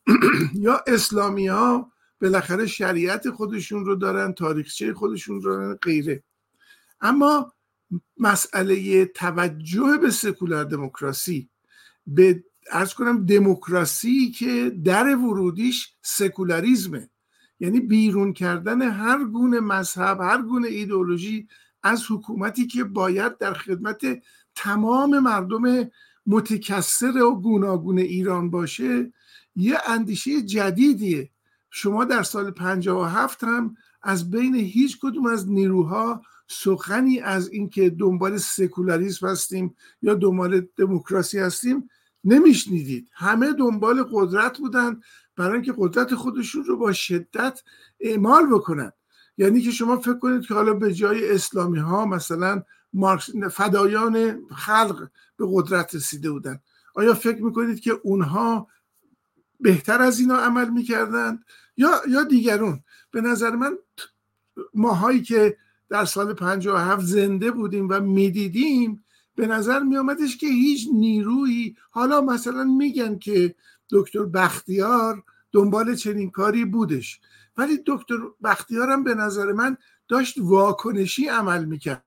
یا 0.55 0.85
اسلامی 0.87 1.47
ها 1.47 1.93
بالاخره 2.21 2.67
شریعت 2.67 3.31
خودشون 3.31 3.85
رو 3.85 3.95
دارن 3.95 4.33
تاریخچه 4.33 4.95
خودشون 4.95 5.37
رو 5.37 5.43
دارن 5.43 5.75
غیره. 5.75 6.23
اما 7.01 7.53
مسئله 8.19 9.05
توجه 9.05 9.99
به 10.03 10.11
سکولار 10.11 10.65
دموکراسی. 10.65 11.49
به 12.07 12.45
ارز 12.71 12.95
کنم 12.95 13.27
دموکراسی 13.27 14.31
که 14.31 14.73
در 14.85 15.17
ورودیش 15.17 15.95
سکولاریزمه. 16.03 17.11
یعنی 17.61 17.81
بیرون 17.81 18.33
کردن 18.33 18.83
هر 18.83 19.25
گونه 19.25 19.61
مذهب 19.61 20.21
هر 20.21 20.43
گونه 20.43 20.69
ایدئولوژی 20.69 21.49
از 21.83 22.05
حکومتی 22.11 22.67
که 22.67 22.85
باید 22.85 23.39
در 23.39 23.55
خدمت 23.55 24.23
تمام 24.55 25.19
مردم 25.19 25.91
متکثر 26.27 27.23
و 27.23 27.41
گوناگون 27.41 27.99
ایران 27.99 28.51
باشه 28.51 29.13
یه 29.57 29.79
اندیشه 29.87 30.43
جدیدیه. 30.43 31.31
شما 31.71 32.05
در 32.05 32.23
سال 32.23 32.51
57 32.51 33.45
هم 33.45 33.77
از 34.03 34.31
بین 34.31 34.55
هیچ 34.55 34.99
کدوم 35.01 35.27
از 35.27 35.51
نیروها 35.51 36.23
سخنی 36.53 37.21
از 37.21 37.49
اینکه 37.49 37.91
دنبال 37.91 38.37
سکولاریسم 38.37 39.27
هستیم 39.27 39.77
یا 40.03 40.15
دنبال 40.15 40.67
دموکراسی 40.77 41.39
هستیم 41.39 41.91
نمیشنیدید. 42.25 43.09
همه 43.13 43.53
دنبال 43.53 44.05
قدرت 44.13 44.59
بودن 44.59 45.01
برای 45.37 45.53
اینکه 45.53 45.75
قدرت 45.79 46.15
خودشون 46.15 46.65
رو 46.65 46.77
با 46.77 46.93
شدت 46.93 47.63
اعمال 48.01 48.47
بکنن. 48.47 48.93
یعنی 49.39 49.61
که 49.61 49.71
شما 49.71 49.97
فکر 49.97 50.19
کنید 50.19 50.47
که 50.47 50.55
حالا 50.55 50.75
به 50.75 50.95
جای 50.95 51.31
اسلامی 51.31 51.79
ها 51.79 52.07
مثلا 52.07 52.63
فدایان 53.51 54.47
خلق 54.57 55.09
به 55.37 55.45
قدرت 55.49 55.95
رسیده 55.95 56.31
بودن. 56.31 56.61
آیا 56.95 57.15
فکر 57.15 57.43
می‌کنید 57.43 57.81
که 57.81 57.91
اونها 58.03 58.69
بهتر 59.61 60.03
از 60.03 60.21
اینا 60.21 60.37
عمل 60.37 60.69
می‌کردند؟ 60.71 61.45
یا 61.77 61.91
یا 62.09 62.23
دیگرون. 62.23 62.81
به 63.11 63.21
نظر 63.21 63.51
من 63.51 63.79
ماهایی 64.75 65.23
که 65.23 65.57
در 65.93 66.05
سال 66.05 66.35
57 66.35 67.05
زنده 67.07 67.51
بودیم 67.51 67.89
و 67.89 68.01
می‌دیدیم 68.01 69.05
به 69.35 69.47
نظر 69.47 69.81
می 69.81 69.97
آمدش 69.97 70.37
که 70.37 70.47
هیچ 70.47 70.89
نیرویی 70.95 71.77
حالا 71.91 72.21
مثلا 72.21 72.65
میگن 72.65 73.19
که 73.19 73.55
دکتر 73.91 74.25
بختیار 74.25 75.23
دنبال 75.53 75.95
چنین 75.95 76.31
کاری 76.31 76.65
بودش 76.65 77.21
ولی 77.57 77.79
دکتر 77.87 78.15
بختیار 78.45 78.91
هم 78.91 79.05
به 79.05 79.15
نظر 79.15 79.53
من 79.53 79.77
داشت 80.09 80.35
واکنشی 80.39 81.29
عمل 81.29 81.65
می‌کرد 81.65 82.05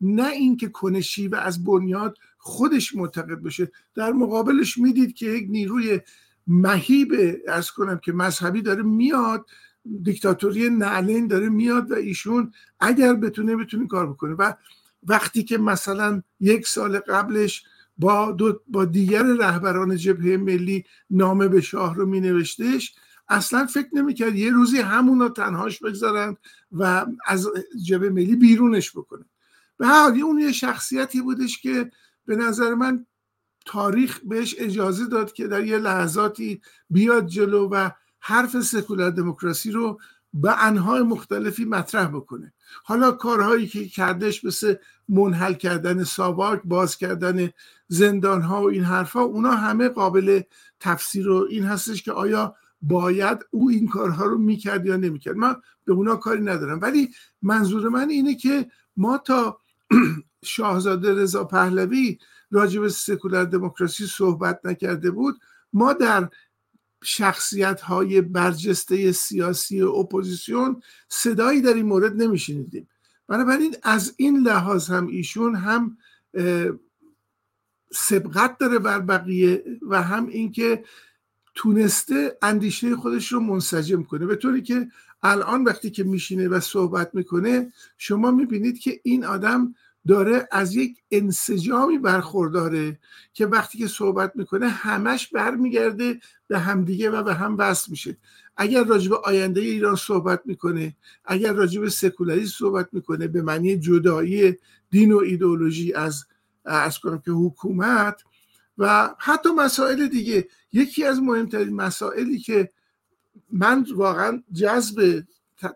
نه 0.00 0.26
اینکه 0.28 0.68
کنشی 0.68 1.28
و 1.28 1.34
از 1.36 1.64
بنیاد 1.64 2.16
خودش 2.38 2.94
معتقد 2.94 3.42
بشه. 3.42 3.72
در 3.94 4.12
مقابلش 4.12 4.78
می‌دید 4.78 5.14
که 5.14 5.26
یک 5.26 5.46
نیروی 5.50 6.00
مهیب 6.46 7.12
ارز 7.48 7.70
کنم 7.70 7.98
که 7.98 8.12
مذهبی 8.12 8.62
داره 8.62 8.82
میاد 8.82 9.46
دیکتاتوری 10.02 10.70
نعلین 10.70 11.26
داره 11.26 11.48
میاد 11.48 11.90
و 11.90 11.94
ایشون 11.94 12.52
اگر 12.80 13.14
بتونه 13.14 13.56
بتونه 13.56 13.86
کار 13.86 14.06
بکنه. 14.06 14.34
و 14.34 14.52
وقتی 15.02 15.44
که 15.44 15.58
مثلا 15.58 16.22
یک 16.40 16.66
سال 16.66 16.98
قبلش 16.98 17.64
با, 17.98 18.32
دو 18.32 18.60
با 18.66 18.84
دیگر 18.84 19.22
رهبران 19.22 19.96
جبهه 19.96 20.36
ملی 20.36 20.84
نامه 21.10 21.48
به 21.48 21.60
شاه 21.60 21.94
رو 21.94 22.06
می 22.06 22.20
نوشتش 22.20 22.94
اصلا 23.28 23.66
فکر 23.66 23.88
نمی‌کرد 23.92 24.36
یه 24.36 24.50
روزی 24.50 24.78
همون 24.78 25.28
تنهاش 25.28 25.78
بگذارن 25.78 26.36
و 26.72 27.06
از 27.26 27.48
جبهه 27.84 28.10
ملی 28.10 28.36
بیرونش 28.36 28.90
بکنن. 28.90 29.24
به 29.76 29.86
حالی 29.86 30.22
اون 30.22 30.38
یه 30.38 30.52
شخصیتی 30.52 31.20
بودش 31.20 31.62
که 31.62 31.90
به 32.26 32.36
نظر 32.36 32.74
من 32.74 33.06
تاریخ 33.66 34.20
بهش 34.24 34.54
اجازه 34.58 35.06
داد 35.06 35.32
که 35.32 35.48
در 35.48 35.64
یه 35.64 35.78
لحظاتی 35.78 36.60
بیاد 36.90 37.26
جلو 37.26 37.68
و 37.68 37.90
حرف 38.26 38.60
سکولار 38.60 39.10
دموکراسی 39.10 39.70
رو 39.70 40.00
به 40.34 40.64
انهای 40.64 41.02
مختلفی 41.02 41.64
مطرح 41.64 42.06
بکنه. 42.06 42.52
حالا 42.84 43.10
کارهایی 43.10 43.66
که 43.66 43.88
کردش 43.88 44.44
مثل 44.44 44.74
منحل 45.08 45.54
کردن 45.54 46.04
ساواک 46.04 46.60
باز 46.64 46.96
کردن 46.96 47.50
زندان 47.88 48.42
ها 48.42 48.62
و 48.62 48.70
این 48.70 48.84
حرفها 48.84 49.22
اونا 49.22 49.50
همه 49.50 49.88
قابل 49.88 50.40
تفسیر 50.80 51.28
و 51.28 51.46
این 51.50 51.64
هستش 51.64 52.02
که 52.02 52.12
آیا 52.12 52.54
باید 52.82 53.46
او 53.50 53.70
این 53.70 53.88
کارها 53.88 54.24
رو 54.24 54.38
می‌کرد 54.38 54.86
یا 54.86 54.96
نمی‌کرد. 54.96 55.36
من 55.36 55.56
به 55.84 55.92
اونا 55.92 56.16
کاری 56.16 56.42
ندارم. 56.42 56.80
ولی 56.82 57.10
منظور 57.42 57.88
من 57.88 58.10
اینه 58.10 58.34
که 58.34 58.66
ما 58.96 59.18
تا 59.18 59.58
شاهزاده 60.44 61.14
رضا 61.14 61.44
پهلوی 61.44 62.18
راجع 62.50 62.80
به 62.80 62.88
سکولار 62.88 63.44
دموکراسی 63.44 64.06
صحبت 64.06 64.60
نکرده 64.64 65.10
بود 65.10 65.36
ما 65.72 65.92
در 65.92 66.28
شخصیت 67.04 67.80
های 67.80 68.20
برجسته 68.20 69.12
سیاسی 69.12 69.82
اپوزیسیون 69.82 70.82
صدایی 71.08 71.60
در 71.60 71.74
این 71.74 71.86
مورد 71.86 72.22
نمیشنیدیم. 72.22 72.88
بنابراین 73.28 73.76
از 73.82 74.14
این 74.16 74.38
لحاظ 74.38 74.90
هم 74.90 75.06
ایشون 75.06 75.54
هم 75.54 75.98
سبقت 77.92 78.58
داره 78.58 78.78
بر 78.78 79.00
بقیه 79.00 79.64
و 79.82 80.02
هم 80.02 80.26
اینکه 80.26 80.84
تونسته 81.54 82.38
اندیشه 82.42 82.96
خودش 82.96 83.32
رو 83.32 83.40
منسجم 83.40 84.02
کنه. 84.02 84.26
به 84.26 84.36
طوری 84.36 84.62
که 84.62 84.88
الان 85.22 85.64
وقتی 85.64 85.90
که 85.90 86.04
میشینه 86.04 86.48
و 86.48 86.60
صحبت 86.60 87.14
می‌کنه 87.14 87.72
شما 87.98 88.30
می‌بینید 88.30 88.78
که 88.78 89.00
این 89.02 89.24
آدم 89.24 89.74
داره 90.08 90.48
از 90.52 90.76
یک 90.76 91.02
انسجامی 91.10 91.98
برخورداره 91.98 92.98
که 93.32 93.46
وقتی 93.46 93.78
که 93.78 93.86
صحبت 93.86 94.32
می‌کنه 94.34 94.68
همش 94.68 95.28
برمیگرده 95.28 96.20
به 96.48 96.58
همدیگه 96.58 97.10
و 97.10 97.22
به 97.22 97.34
هم 97.34 97.56
وصل 97.58 97.90
میشه. 97.90 98.16
اگر 98.56 98.84
راجب 98.84 99.12
آینده 99.12 99.60
ایران 99.60 99.96
صحبت 99.96 100.42
می‌کنه 100.44 100.96
اگر 101.24 101.52
راجب 101.52 101.88
سکولاریسم 101.88 102.54
صحبت 102.58 102.88
می‌کنه 102.92 103.28
به 103.28 103.42
معنی 103.42 103.78
جدایی 103.78 104.56
دین 104.90 105.12
و 105.12 105.18
ایدئولوژی 105.18 105.92
از 105.92 106.24
ارز 106.64 106.98
کنم 106.98 107.18
که 107.18 107.30
حکومت 107.30 108.22
و 108.78 109.14
حتی 109.18 109.48
مسائل 109.50 110.06
دیگه. 110.06 110.48
یکی 110.72 111.04
از 111.04 111.22
مهمترین 111.22 111.74
مسائلی 111.76 112.38
که 112.38 112.70
من 113.52 113.86
واقعا 113.94 114.42
جذب 114.52 115.22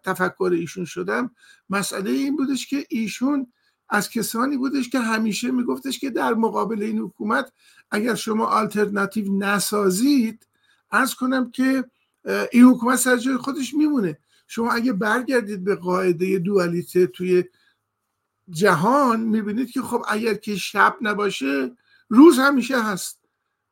تفکر 0.05 0.51
ایشون 0.53 0.85
شدم 0.85 1.31
مسئله 1.71 2.11
این 2.11 2.37
بودش 2.37 2.67
که 2.67 2.87
ایشون 2.89 3.53
از 3.89 4.11
کسانی 4.11 4.57
بودش 4.57 4.89
که 4.89 4.99
همیشه 4.99 5.51
میگفتش 5.51 5.99
که 5.99 6.11
در 6.11 6.35
مقابل 6.35 6.83
این 6.83 6.99
حکومت 6.99 7.53
اگر 7.91 8.15
شما 8.15 8.47
آلترناتیو 8.47 9.33
نسازید 9.33 10.47
از 10.91 11.15
کنم 11.15 11.51
که 11.51 11.85
این 12.53 12.65
حکومت 12.65 12.99
سر 12.99 13.17
جای 13.17 13.37
خودش 13.37 13.75
میمونه. 13.75 14.19
شما 14.47 14.73
اگه 14.73 14.93
برگردید 14.93 15.65
به 15.65 15.75
قاعده 15.75 16.39
دوالیته 16.39 17.07
توی 17.07 17.45
جهان 18.51 19.21
می‌بینید 19.21 19.71
که 19.71 19.83
خب 19.83 20.05
اگر 20.09 20.35
که 20.35 20.57
شب 20.57 20.97
نباشه 21.01 21.77
روز 22.09 22.39
همیشه 22.39 22.83
هست. 22.83 23.19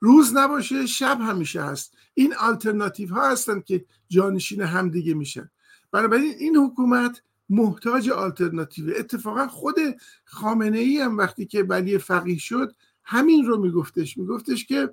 روز 0.00 0.36
نباشه 0.36 0.86
شب 0.86 1.18
همیشه 1.20 1.62
هست. 1.62 1.96
این 2.14 2.34
آلترناتیو 2.34 3.14
ها 3.14 3.30
هستند 3.30 3.64
که 3.64 3.84
جانشین 4.08 4.62
همدیگه 4.62 5.14
میشن. 5.14 5.50
بنابراین 5.92 6.34
این 6.38 6.56
حکومت 6.56 7.22
محتاج 7.48 8.10
آلترناتیو 8.10 8.94
اتفاقا 8.98 9.46
خود 9.48 9.76
خامنه 10.24 10.78
ای 10.78 10.98
هم 10.98 11.18
وقتی 11.18 11.46
که 11.46 11.62
ولی 11.62 11.98
فقیه 11.98 12.38
شد 12.38 12.74
همین 13.04 13.46
رو 13.46 13.62
میگفتش. 13.62 14.16
میگفتش 14.16 14.66
که 14.66 14.90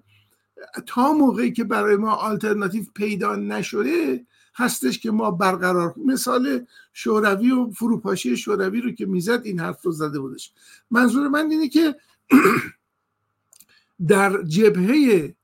تا 0.85 1.13
موقعی 1.13 1.51
که 1.51 1.63
برای 1.63 1.95
ما 1.95 2.11
آلترناتیو 2.11 2.83
پیدا 2.95 3.35
نشده 3.35 4.25
هستش 4.55 4.99
که 4.99 5.11
ما 5.11 5.31
برقرار 5.31 5.95
مثال 6.05 6.65
شوروی 6.93 7.51
و 7.51 7.71
فروپاشی 7.71 8.37
شوروی 8.37 8.81
رو 8.81 8.91
که 8.91 9.05
می‌زد 9.05 9.41
این 9.43 9.59
حرف 9.59 9.81
رو 9.81 9.91
زده 9.91 10.19
بودش. 10.19 10.53
منظور 10.91 11.27
من 11.27 11.51
اینه 11.51 11.69
که 11.69 11.95
در 14.07 14.43
جبهه 14.43 15.35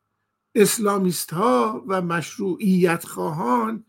اسلامیست 0.56 1.34
ها 1.34 1.84
و 1.88 2.02
مشروعیت 2.02 3.06
خواهان 3.06 3.86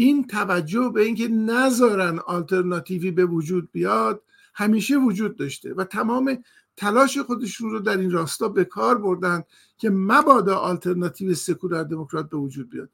این 0.00 0.26
توجه 0.26 0.90
به 0.94 1.02
اینکه 1.02 1.28
نذارن 1.28 2.18
آلترناتیوی 2.18 3.10
به 3.10 3.24
وجود 3.26 3.68
بیاد 3.72 4.22
همیشه 4.54 4.96
وجود 4.96 5.36
داشته 5.36 5.74
و 5.74 5.84
تمام 5.84 6.38
تلاش 6.76 7.18
خودشون 7.18 7.70
رو 7.70 7.78
در 7.78 7.96
این 7.96 8.10
راستا 8.10 8.48
به 8.48 8.64
کار 8.64 8.98
بردن 8.98 9.42
که 9.78 9.90
مبادا 9.90 10.56
آلترناتیو 10.56 11.34
سکولار 11.34 11.84
دموکرات 11.84 12.30
به 12.30 12.36
وجود 12.36 12.70
بیاد. 12.70 12.90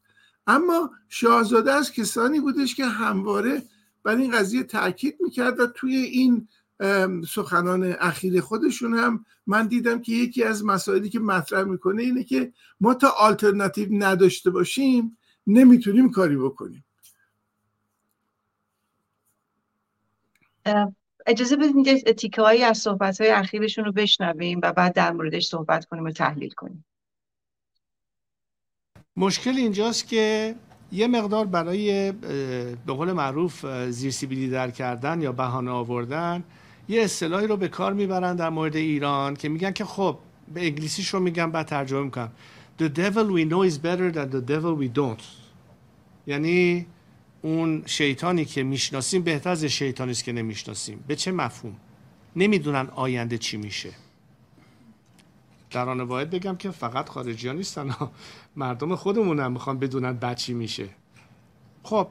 اما 0.47 0.91
شاهزاده 1.09 1.73
از 1.73 1.93
کسانی 1.93 2.41
بودش 2.41 2.75
که 2.75 2.85
همواره 2.85 3.63
بر 4.03 4.17
این 4.17 4.31
قضیه 4.31 4.63
تاکید 4.63 5.17
می‌کرد 5.21 5.61
و 5.61 5.67
توی 5.67 5.97
این 5.97 6.49
سخنان 7.29 7.95
اخیر 8.01 8.41
خودشون 8.41 8.95
هم 8.95 9.25
من 9.47 9.67
دیدم 9.67 10.01
که 10.01 10.13
یکی 10.13 10.45
از 10.45 10.65
مسائلی 10.65 11.09
که 11.09 11.21
مطرح 11.21 11.65
می‌کنه 11.65 12.03
اینه 12.03 12.25
که 12.25 12.53
ما 12.81 12.95
تا 12.95 13.09
آلترناتیو 13.09 13.89
نداشته 13.91 14.51
باشیم 14.51 15.19
نمی‌تونیم 15.47 16.11
کاری 16.11 16.37
بکنیم. 16.37 16.85
اجازه 21.27 21.57
بدید 21.57 21.85
که 21.85 22.13
تیکه 22.13 22.43
از 22.67 22.79
صحبت 22.79 23.21
های 23.21 23.31
اخیرشون 23.31 23.85
رو 23.85 23.93
بشنویم 23.93 24.61
و 24.63 24.73
بعد 24.73 24.95
در 24.95 25.13
موردش 25.13 25.47
صحبت 25.47 25.85
کنیم 25.85 26.05
و 26.05 26.11
تحلیل 26.11 26.51
کنیم. 26.51 26.85
مشکل 29.17 29.51
اینجاست 29.51 30.09
که 30.09 30.55
یه 30.93 31.07
مقدار 31.07 31.47
برای 31.47 32.13
به 32.87 32.93
قول 32.93 33.13
معروف 33.13 33.67
زیرسیبیلی 33.91 34.51
در 34.51 34.71
کردن 34.71 35.23
یا 35.23 35.33
بهانه 35.33 35.71
آوردن 35.71 36.45
یه 36.89 37.03
اصطلاحی 37.03 37.47
رو 37.47 37.57
به 37.57 37.69
کار 37.69 37.93
می‌برن 37.93 38.37
در 38.37 38.51
مورد 38.51 38.77
ایران 38.77 39.37
که 39.37 39.49
میگن 39.49 39.71
که 39.71 39.85
خب 39.85 40.19
به 40.55 40.61
انگلیسیش 40.61 41.09
رو 41.09 41.21
میگن 41.21 41.51
بعد 41.51 41.67
ترجمه 41.67 42.03
می‌کنم. 42.03 42.33
The 42.79 42.89
devil 42.89 43.27
we 43.37 43.45
know 43.51 43.71
is 43.71 43.79
better 43.79 44.11
than 44.17 44.29
the 44.35 44.51
devil 44.51 44.75
we 44.83 44.89
don't. 44.99 45.23
یعنی 46.27 46.87
اون 47.45 47.83
شیطانی 47.87 48.45
که 48.45 48.63
می‌شناسیم 48.63 49.23
بهتر 49.23 49.51
از 49.51 49.65
شیطانی 49.65 50.11
است 50.11 50.25
که 50.25 50.33
نمی‌شناسیم. 50.33 51.05
به 51.07 51.17
چه 51.17 51.33
مفهوم؟ 51.33 51.77
نمی‌دونن 52.37 52.89
آینده 52.95 53.39
چی 53.39 53.57
میشه. 53.57 53.91
در 55.71 55.89
آن 55.89 56.01
واحد 56.01 56.31
بگم 56.31 56.57
که 56.57 56.71
فقط 56.71 57.09
خارجی 57.09 57.49
ها 57.49 57.55
نیستن 57.55 57.91
مردم 58.57 58.97
خودمون 58.97 59.41
هم 59.41 59.53
می‌خوان 59.53 59.79
بدونن 59.79 60.13
بعد 60.13 60.37
چی 60.37 60.55
میشه. 60.55 60.89
خب 61.83 62.09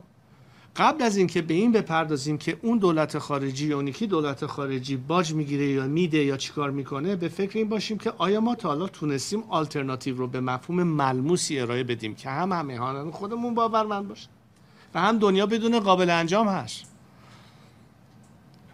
قبل 0.75 1.03
از 1.03 1.17
اینکه 1.17 1.41
به 1.41 1.53
این 1.53 1.71
بپردازیم 1.71 2.37
که 2.37 2.57
اون 2.61 2.77
دولت 2.77 3.17
خارجی 3.17 3.67
یا 3.67 3.75
اونیکی 3.75 4.07
دولت 4.07 4.45
خارجی 4.45 4.97
باج 4.97 5.33
می‌گیره 5.33 5.65
یا 5.65 5.87
میده 5.87 6.17
یا 6.17 6.37
چیکار 6.37 6.71
می‌کنه 6.71 7.15
به 7.15 7.27
فکر 7.27 7.57
این 7.57 7.69
باشیم 7.69 7.97
که 7.97 8.13
آیا 8.17 8.41
ما 8.41 8.55
تا 8.55 8.69
حالا 8.69 8.87
تونستیم 8.87 9.43
آلترناتیو 9.49 10.17
رو 10.17 10.27
به 10.27 10.39
مفهوم 10.39 10.83
ملموسی 10.83 11.59
ارائه 11.59 11.83
بدیم 11.83 12.15
که 12.15 12.29
هم 12.29 12.51
همه 12.51 13.11
خودمون 13.11 13.53
باورمند 13.53 14.07
باشه 14.07 14.29
و 14.95 14.99
هم 14.99 15.19
دنیا 15.19 15.45
بدون 15.45 15.79
قابل 15.79 16.09
انجام 16.09 16.47
هست. 16.47 16.93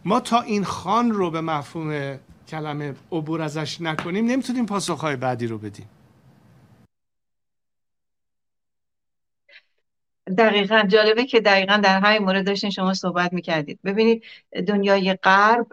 ما 0.05 0.19
تا 0.19 0.41
این 0.41 0.63
خان 0.63 1.12
رو 1.12 1.32
به 1.32 1.41
مفهوم 1.41 2.19
کلمه 2.47 2.95
عبور 3.12 3.41
ازش 3.41 3.82
نکنیم 3.82 4.25
نمی‌تونیم 4.25 4.65
پاسخهای 4.65 5.15
بعدی 5.15 5.47
رو 5.47 5.58
بدیم. 5.58 5.89
دقیقا. 10.38 10.84
جالبه 10.88 11.25
که 11.25 11.39
دقیقا 11.39 11.77
در 11.77 11.99
همین 11.99 12.23
مورد 12.23 12.45
داشتین 12.45 12.69
شما 12.69 12.93
صحبت 12.93 13.34
می‌کردید. 13.34 13.79
ببینید 13.84 14.23
دنیای 14.67 15.13
غرب 15.13 15.67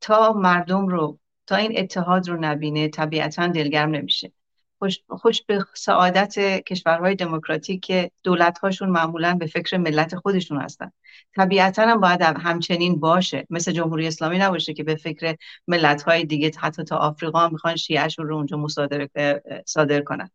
تا 0.00 0.32
مردم 0.32 0.88
رو 0.88 1.18
تا 1.46 1.56
این 1.56 1.78
اتحاد 1.78 2.28
رو 2.28 2.36
نبینه 2.40 2.88
طبیعتا 2.88 3.46
دلگرم 3.46 3.90
نمیشه. 3.90 4.32
خوش, 4.80 4.98
خوش 5.08 5.42
به 5.42 5.64
سعادت 5.74 6.38
کشورهای 6.64 7.14
دموکراتیک 7.14 7.80
که 7.84 8.10
دولتهاشون 8.22 8.88
معمولا 8.88 9.34
به 9.34 9.46
فکر 9.46 9.76
ملت 9.76 10.16
خودشون 10.16 10.60
هستن. 10.60 10.92
طبیعتا 11.36 11.82
هم 11.82 12.00
باید 12.00 12.22
همچنین 12.22 13.00
باشه. 13.00 13.46
مثل 13.50 13.72
جمهوری 13.72 14.06
اسلامی 14.06 14.38
نباشه 14.38 14.74
که 14.74 14.84
به 14.84 14.94
فکر 14.94 15.36
ملتهای 15.68 16.24
دیگه 16.24 16.50
حتی 16.58 16.84
تا 16.84 16.96
آفریقا 16.96 17.38
هم 17.38 17.52
می‌خوان 17.52 17.76
شیعهشون 17.76 18.28
رو 18.28 18.36
اونجا 18.36 18.56
مصادره 18.56 19.10
صادر 19.66 20.00
کنن. 20.00 20.30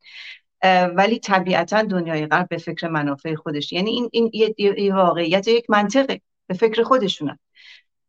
ولی 0.95 1.19
طبیعتا 1.19 1.81
دنیای 1.81 2.27
غرب 2.27 2.47
به 2.49 2.58
فکر 2.58 2.88
منافع 2.88 3.36
خودش 3.36 3.73
یعنی 3.73 3.89
این, 3.91 4.10
این 4.12 4.53
یه 4.77 4.95
واقعیت 4.95 5.47
یک 5.47 5.69
منطقه. 5.69 6.21
به 6.47 6.53
فکر 6.53 6.84
خودشونن. 6.84 7.39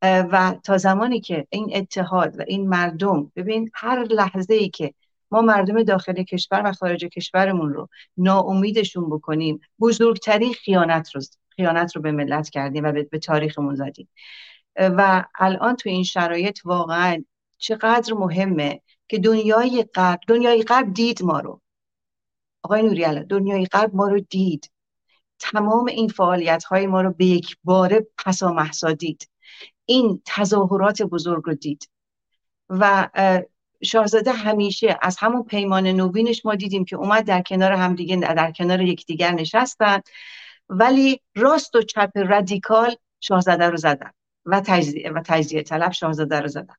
و 0.03 0.55
تا 0.64 0.79
زمانی 0.79 1.20
که 1.20 1.46
این 1.51 1.70
اتحاد 1.75 2.38
و 2.38 2.44
این 2.46 2.68
مردم 2.68 3.33
ببین 3.37 3.70
هر 3.75 4.03
لحظه 4.03 4.55
ای 4.55 4.68
که 4.68 4.94
ما 5.31 5.41
مردم 5.41 5.83
داخل 5.83 6.23
کشور 6.23 6.62
و 6.65 6.73
خارج 6.73 7.05
کشورمون 7.05 7.73
رو 7.73 7.89
ناامیدشون 8.17 9.11
بکنیم. 9.11 9.61
بزرگترین 9.81 10.53
خیانت 10.53 11.11
رو 11.15 11.21
خیانت 11.49 11.97
رو 11.97 12.03
به 12.03 12.12
ملت 12.12 12.51
کردیم 12.51 12.85
و 12.85 12.93
به 12.93 13.19
تاریخمون 13.19 13.75
زدیم. 13.75 14.09
و 14.77 15.25
الان 15.39 15.77
تو 15.77 15.89
این 15.89 16.05
شرایط 16.05 16.59
واقعا 16.65 17.25
چقدر 17.59 18.15
مهمه 18.15 18.81
که 19.09 19.19
دنیای 19.19 19.85
غرب 19.95 20.21
دنیای 20.29 20.62
غرب 20.62 20.93
دید 20.95 21.23
ما 21.23 21.41
رو. 21.41 21.61
آقای 22.62 22.83
نوری 22.83 23.25
دنیای 23.25 23.67
غرب 23.67 23.95
ما 23.95 24.09
رو 24.09 24.21
دید. 24.21 24.71
تمام 25.39 25.87
این 25.87 26.09
فعالیت 26.09 26.65
های 26.65 26.87
ما 26.87 27.01
رو 27.01 27.12
به 27.12 27.27
یک 27.27 27.57
باره 27.65 28.07
پسا 28.19 28.53
محسا 28.53 28.93
دید. 28.93 29.29
این 29.85 30.23
تظاهرات 30.27 31.03
بزرگ 31.03 31.43
رو 31.47 31.55
دید. 31.55 31.89
و 32.69 33.09
شاهزاده 33.83 34.33
همیشه 34.33 34.99
از 35.03 35.17
همون 35.21 35.43
پیمان 35.43 35.87
نوینش 35.87 36.47
ما 36.47 36.55
دیدیم 36.55 36.85
که 36.85 36.97
اومد 36.97 37.25
در 37.25 37.43
کنار 37.43 37.73
همدیگه 37.73 38.17
در 38.17 38.53
کنار 38.53 38.81
یکدیگر 38.81 39.33
نشستن. 39.33 40.01
ولی 40.69 41.21
راست 41.37 41.75
و 41.75 41.83
چپ 41.83 42.11
رادیکال 42.15 42.97
شاهزاده 43.21 43.65
رو 43.65 43.77
زدن 43.77 44.11
و 44.47 44.61
تجزیه 44.61 45.11
و 45.11 45.21
تجزیه 45.25 45.62
طلب 45.62 45.93
شاهزاده 45.93 46.41
رو 46.41 46.49
زدن. 46.49 46.75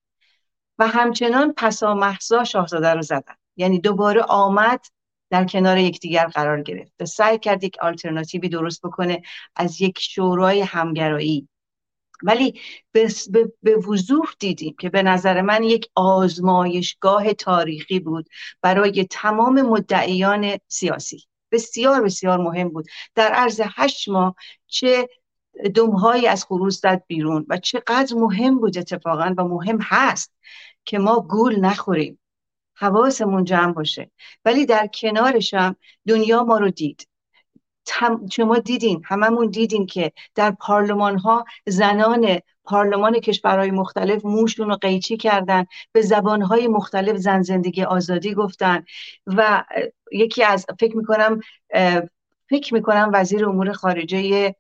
و 0.80 0.88
همچنان 0.88 1.54
پسا 1.58 1.94
محسا 1.94 2.44
شاهزاده 2.44 2.94
رو 2.94 3.02
زدن. 3.02 3.36
یعنی 3.56 3.80
دوباره 3.80 4.22
آمد 4.22 4.86
در 5.30 5.46
کنار 5.46 5.78
یکدیگر 5.78 6.28
قرار 6.28 6.62
گرفت. 6.62 6.94
و 7.00 7.06
سعی 7.06 7.40
کرد 7.40 7.64
یک 7.64 7.78
آلترناتیوی 7.82 8.50
درست 8.50 8.82
بکنه 8.82 9.22
از 9.56 9.82
یک 9.82 10.00
شورای 10.00 10.62
همگرایی. 10.62 11.48
ولی 12.24 12.60
به, 12.92 13.10
به 13.64 13.76
وضوح 13.76 14.26
دیدیم 14.40 14.76
که 14.80 14.90
به 14.90 15.04
نظر 15.04 15.42
من 15.42 15.64
یک 15.64 15.90
آزمایشگاه 15.96 17.34
تاریخی 17.34 18.00
بود 18.00 18.30
برای 18.62 19.08
تمام 19.10 19.62
مدعیان 19.62 20.58
سیاسی. 20.68 21.24
بسیار 21.52 22.02
بسیار 22.02 22.38
مهم 22.38 22.70
بود. 22.70 22.86
در 23.16 23.32
عرض 23.32 23.62
هشت 23.76 24.10
ماه 24.10 24.36
چه 24.68 25.10
دمهایی 25.76 26.28
از 26.28 26.44
خروس 26.46 26.82
زد 26.82 27.04
بیرون 27.08 27.46
و 27.50 27.58
چقدر 27.58 28.16
مهم 28.16 28.60
بود 28.60 28.78
اتفاقا 28.78 29.34
و 29.38 29.44
مهم 29.44 29.78
هست 29.82 30.34
که 30.86 31.00
ما 31.00 31.20
گول 31.20 31.60
نخوریم. 31.60 32.20
حواسمون 32.74 33.44
جمع 33.44 33.74
باشه. 33.74 34.12
ولی 34.46 34.66
در 34.66 34.88
کنارشم 34.88 35.76
دنیا 36.08 36.44
ما 36.44 36.58
رو 36.58 36.70
دید. 36.70 37.08
شما 38.32 38.58
دیدین 38.58 39.02
هممون 39.06 39.48
دیدین 39.48 39.86
که 39.86 40.12
در 40.36 40.52
پارلمان 40.52 41.18
ها 41.18 41.46
زنان 41.68 42.40
پارلمان 42.64 43.20
کشورهای 43.20 43.72
مختلف 43.72 44.26
موشون 44.26 44.70
رو 44.70 44.76
قیچی 44.76 45.18
کردن 45.18 45.66
به 45.92 46.02
زبانهای 46.02 46.68
مختلف 46.68 47.18
زن 47.18 47.42
زندگی 47.42 47.84
آزادی 47.84 48.34
گفتن 48.34 48.86
و 49.28 49.64
یکی 50.12 50.44
از 50.44 50.66
فکر 50.80 50.98
می‌کنم 50.98 51.40
فکر 52.50 52.74
می‌کنم 52.74 53.12
وزیر 53.14 53.46
امور 53.46 53.72
خارجه 53.72 54.56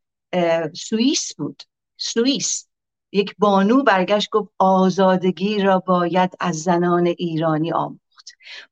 سوئیس 0.74 1.36
بود. 1.36 1.64
سوئیس. 1.98 2.68
یک 3.12 3.36
بانو 3.38 3.84
برگشت 3.84 4.30
گفت 4.30 4.50
آزادگی 4.58 5.60
را 5.60 5.80
باید 5.80 6.34
از 6.40 6.64
زنان 6.64 7.08
ایرانی 7.08 7.72
آموخت. 7.72 8.07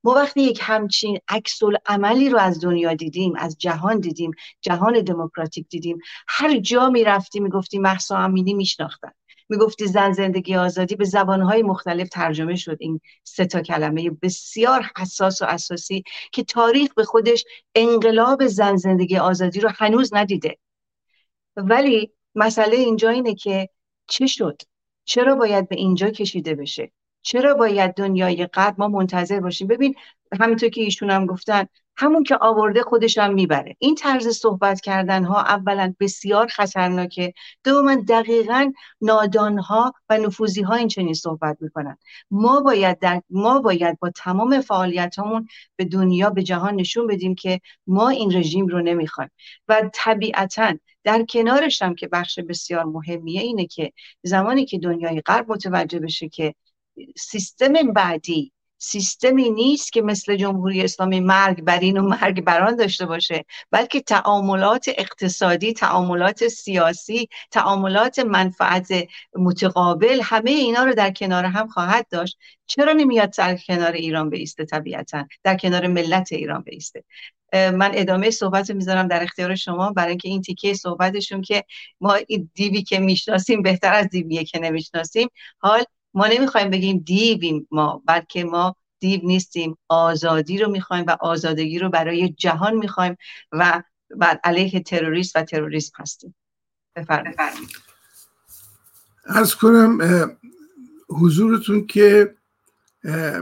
ما 0.04 0.12
وقتی 0.12 0.42
یک 0.42 0.58
همچین 0.62 1.18
عکس 1.28 1.60
عملی 1.86 2.28
رو 2.28 2.38
از 2.38 2.60
دنیا 2.60 2.94
دیدیم 2.94 3.32
از 3.36 3.56
جهان 3.58 4.00
دیدیم 4.00 4.30
جهان 4.60 5.00
دموکراتیک 5.00 5.68
دیدیم 5.68 5.98
هر 6.28 6.58
جا 6.58 6.90
می 6.90 7.04
رفتیم 7.04 7.42
می 7.42 7.50
گفتیم 7.50 7.82
محسا 7.82 8.18
امینی 8.18 8.54
میشناختن 8.54 9.12
می‌گفتی 9.48 9.86
زن 9.86 10.12
زندگی 10.12 10.56
آزادی 10.56 10.96
به 10.96 11.04
زبانهای 11.04 11.62
مختلف 11.62 12.08
ترجمه 12.08 12.56
شد. 12.56 12.76
این 12.80 13.00
سه 13.24 13.46
تا 13.46 13.62
کلمه 13.62 14.10
بسیار 14.10 14.90
حساس 14.98 15.42
و 15.42 15.44
اساسی 15.44 16.04
که 16.32 16.44
تاریخ 16.44 16.94
به 16.94 17.04
خودش 17.04 17.44
انقلاب 17.74 18.46
زن 18.46 18.76
زندگی 18.76 19.16
آزادی 19.16 19.60
رو 19.60 19.70
هنوز 19.74 20.14
ندیده. 20.14 20.58
ولی 21.56 22.12
مسئله 22.34 22.76
اینجا 22.76 23.10
اینه 23.10 23.34
که 23.34 23.68
چه 24.06 24.26
شد؟ 24.26 24.62
چرا 25.04 25.34
باید 25.34 25.68
به 25.68 25.76
اینجا 25.76 26.10
کشیده 26.10 26.54
بشه؟ 26.54 26.92
چرا 27.26 27.54
باید 27.54 27.94
دنیای 27.94 28.46
غرب 28.46 28.74
ما 28.78 28.88
منتظر 28.88 29.40
باشیم؟ 29.40 29.66
ببین 29.66 29.94
همینطور 30.40 30.68
که 30.68 30.80
ایشون 30.80 31.10
هم 31.10 31.26
گفتن 31.26 31.66
همون 31.96 32.22
که 32.22 32.38
آورده 32.40 32.82
خودش 32.82 33.18
هم 33.18 33.34
می‌بره. 33.34 33.76
این 33.78 33.94
طرز 33.94 34.28
صحبت 34.28 34.80
کردن 34.80 35.24
ها 35.24 35.40
اولا 35.40 35.94
بسیار 36.00 36.46
خطرناکه. 36.46 37.34
دوما 37.64 37.94
دقیقا 37.94 38.72
نادان 39.00 39.58
ها 39.58 39.92
و 40.08 40.18
نفوذی 40.18 40.62
ها 40.62 40.74
این 40.74 40.88
چنین 40.88 41.14
صحبت 41.14 41.56
می‌کنن. 41.60 41.96
ما 42.30 42.60
باید 42.60 42.98
در 42.98 43.22
ما 43.30 43.60
باید 43.60 43.98
با 43.98 44.10
تمام 44.10 44.60
فعالیت 44.60 45.18
همون 45.18 45.48
به 45.76 45.84
دنیا 45.84 46.30
به 46.30 46.42
جهان 46.42 46.74
نشون 46.74 47.06
بدیم 47.06 47.34
که 47.34 47.60
ما 47.86 48.08
این 48.08 48.36
رژیم 48.36 48.66
رو 48.66 48.82
نمی‌خوایم. 48.82 49.30
و 49.68 49.90
طبیعتا 49.94 50.74
در 51.04 51.24
کنارش 51.24 51.82
هم 51.82 51.94
که 51.94 52.08
بخش 52.08 52.38
بسیار 52.38 52.84
مهمیه 52.84 53.40
اینه 53.40 53.66
که 53.66 53.92
زمانی 54.22 54.64
که 54.64 54.78
دنیای 54.78 55.20
غرب 55.20 55.52
متوجه 55.52 55.98
بشه 55.98 56.28
که 56.28 56.54
سیستم 57.16 57.72
بعدی. 57.72 58.52
سیستمی 58.78 59.50
نیست 59.50 59.92
که 59.92 60.02
مثل 60.02 60.36
جمهوری 60.36 60.82
اسلامی 60.82 61.20
مرگ 61.20 61.62
بر 61.62 61.80
این 61.80 61.98
و 61.98 62.02
مرگ 62.02 62.40
بران 62.44 62.76
داشته 62.76 63.06
باشه 63.06 63.44
بلکه 63.70 64.00
تعاملات 64.00 64.90
اقتصادی 64.98 65.72
تعاملات 65.72 66.48
سیاسی 66.48 67.28
تعاملات 67.50 68.18
منفعت 68.18 68.88
متقابل 69.34 70.20
همه 70.24 70.50
اینا 70.50 70.84
رو 70.84 70.94
در 70.94 71.10
کنار 71.10 71.44
هم 71.44 71.68
خواهد 71.68 72.06
داشت. 72.10 72.38
چرا 72.66 72.92
نمیاد 72.92 73.32
در 73.36 73.56
کنار 73.56 73.92
ایران 73.92 74.30
بیسته 74.30 74.64
طبیعتا؟ 74.64 75.26
در 75.42 75.56
کنار 75.56 75.86
ملت 75.86 76.32
ایران 76.32 76.62
بیسته. 76.62 77.04
من 77.52 77.90
ادامه 77.94 78.30
صحبت 78.30 78.70
می‌ذارم 78.70 79.08
در 79.08 79.22
اختیار 79.22 79.54
شما 79.54 79.92
برای 79.92 80.08
اینکه 80.08 80.28
این 80.28 80.42
تیکه 80.42 80.74
صحبتشون 80.74 81.42
که 81.42 81.64
ما 82.00 82.18
دیوی 82.54 82.82
که 82.82 82.98
می‌شناسیم 82.98 83.62
بهتر 83.62 83.92
از 83.92 84.08
دیویه 84.08 84.44
که 84.44 84.58
نمی‌شناسیم. 84.58 85.28
حال 85.58 85.84
ما 86.16 86.26
نمی‌خوایم 86.26 86.70
بگیم 86.70 86.98
دیویم 86.98 87.68
ما 87.70 88.02
بلکه 88.06 88.44
ما 88.44 88.76
دیو 88.98 89.20
نیستیم. 89.24 89.78
آزادی 89.88 90.58
رو 90.58 90.70
می‌خوایم 90.70 91.04
و 91.08 91.16
آزادگی 91.20 91.78
رو 91.78 91.88
برای 91.88 92.28
جهان 92.28 92.74
می‌خوایم 92.74 93.16
و 93.52 93.82
بعد 94.16 94.40
علیه 94.44 94.80
تروریست 94.80 95.36
و 95.36 95.42
تروریسم 95.42 95.92
هستیم. 95.96 96.34
بفرمایید. 96.96 97.36
از 99.24 99.54
کنم 99.54 99.98
حضورتون 101.08 101.86
که 101.86 102.34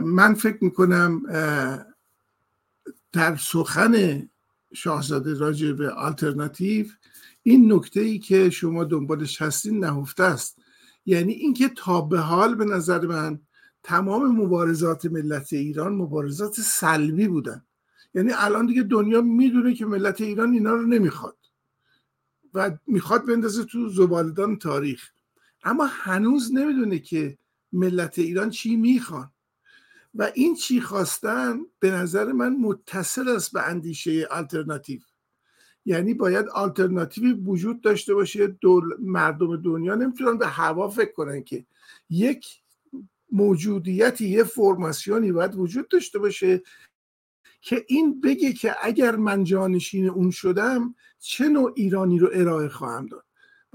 من 0.03 0.33
فکر 0.33 0.57
می‌کنم 0.61 1.21
در 3.11 3.35
سخن 3.35 4.29
شاهزاده 4.73 5.33
راجع 5.33 5.71
به 5.71 5.91
آلترناتیو 5.91 6.85
این 7.43 7.73
نکته 7.73 7.99
ای 7.99 8.19
که 8.19 8.49
شما 8.49 8.83
دنبالش 8.83 9.41
هستین 9.41 9.85
نهفته 9.85 10.23
است. 10.23 10.57
یعنی 11.05 11.33
اینکه 11.33 11.69
تا 11.69 12.01
به 12.01 12.19
حال 12.19 12.55
به 12.55 12.65
نظر 12.65 13.05
من 13.05 13.39
تمام 13.83 14.41
مبارزات 14.41 15.05
ملت 15.05 15.53
ایران 15.53 15.93
مبارزات 15.95 16.53
سلبی 16.61 17.27
بودن. 17.27 17.65
یعنی 18.13 18.31
الان 18.33 18.65
دیگه 18.65 18.83
دنیا 18.83 19.21
می‌دونه 19.21 19.73
که 19.73 19.85
ملت 19.85 20.21
ایران 20.21 20.53
اینا 20.53 20.73
رو 20.73 20.87
نمی‌خواد 20.87 21.37
و 22.53 22.77
می‌خواد 22.87 23.25
بندازه 23.25 23.63
تو 23.63 23.89
زبالدان 23.89 24.57
تاریخ. 24.57 25.09
اما 25.63 25.85
هنوز 25.85 26.53
نمی‌دونه 26.53 26.99
که 26.99 27.37
ملت 27.73 28.19
ایران 28.19 28.49
چی 28.49 28.75
می‌خوان. 28.75 29.31
و 30.15 30.31
این 30.33 30.55
چی 30.55 30.81
خواستن 30.81 31.59
به 31.79 31.91
نظر 31.91 32.31
من 32.31 32.55
متصل 32.55 33.29
است 33.29 33.51
به 33.51 33.61
اندیشه 33.61 34.27
آلترناتیو. 34.31 34.99
یعنی 35.85 36.13
باید 36.13 36.47
آلترناتیوی 36.47 37.33
وجود 37.33 37.81
داشته 37.81 38.13
باشه 38.13 38.47
دول 38.47 38.83
مردم 38.99 39.61
دنیا 39.61 39.95
نمی‌تونن 39.95 40.37
به 40.37 40.47
هوا 40.47 40.89
فکر 40.89 41.11
کنن 41.11 41.43
که 41.43 41.65
یک 42.09 42.61
موجودیتی 43.31 44.29
یه 44.29 44.43
فرماسیونی 44.43 45.31
باید 45.31 45.55
وجود 45.55 45.87
داشته 45.87 46.19
باشه 46.19 46.61
که 47.61 47.85
این 47.87 48.21
بگه 48.21 48.53
که 48.53 48.75
اگر 48.81 49.15
من 49.15 49.43
جانشین 49.43 50.09
اون 50.09 50.31
شدم 50.31 50.95
چه 51.19 51.49
نوع 51.49 51.73
ایرانی 51.75 52.19
رو 52.19 52.29
ارائه 52.33 52.67
خواهم 52.69 53.05
داد؟ 53.05 53.24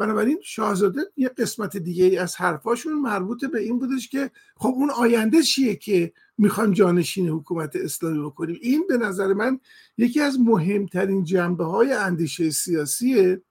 بنابراین 0.01 0.39
شاهزاده 0.43 1.01
یه 1.17 1.29
قسمت 1.29 1.77
دیگه 1.77 2.05
ای 2.05 2.19
از 2.19 2.37
حرفاشون 2.37 2.93
مربوط 2.93 3.45
به 3.45 3.61
این 3.61 3.79
بودش 3.79 4.09
که 4.09 4.31
خب 4.57 4.69
اون 4.69 4.91
آینده 4.91 5.43
چیه 5.43 5.77
که 5.77 6.13
می‌خوایم 6.39 6.73
جانشین 6.73 7.29
حکومت 7.29 7.77
اسلامی 7.77 8.23
بکنیم؟ 8.23 8.59
این 8.63 8.85
به 8.89 8.97
نظر 8.97 9.33
من 9.33 9.61
یکی 9.99 10.21
از 10.21 10.41
مهمترین 10.41 11.25
جنبه 11.25 11.65
های 11.65 11.93
اندیشه 11.93 12.51
سیاسیه 12.51 13.43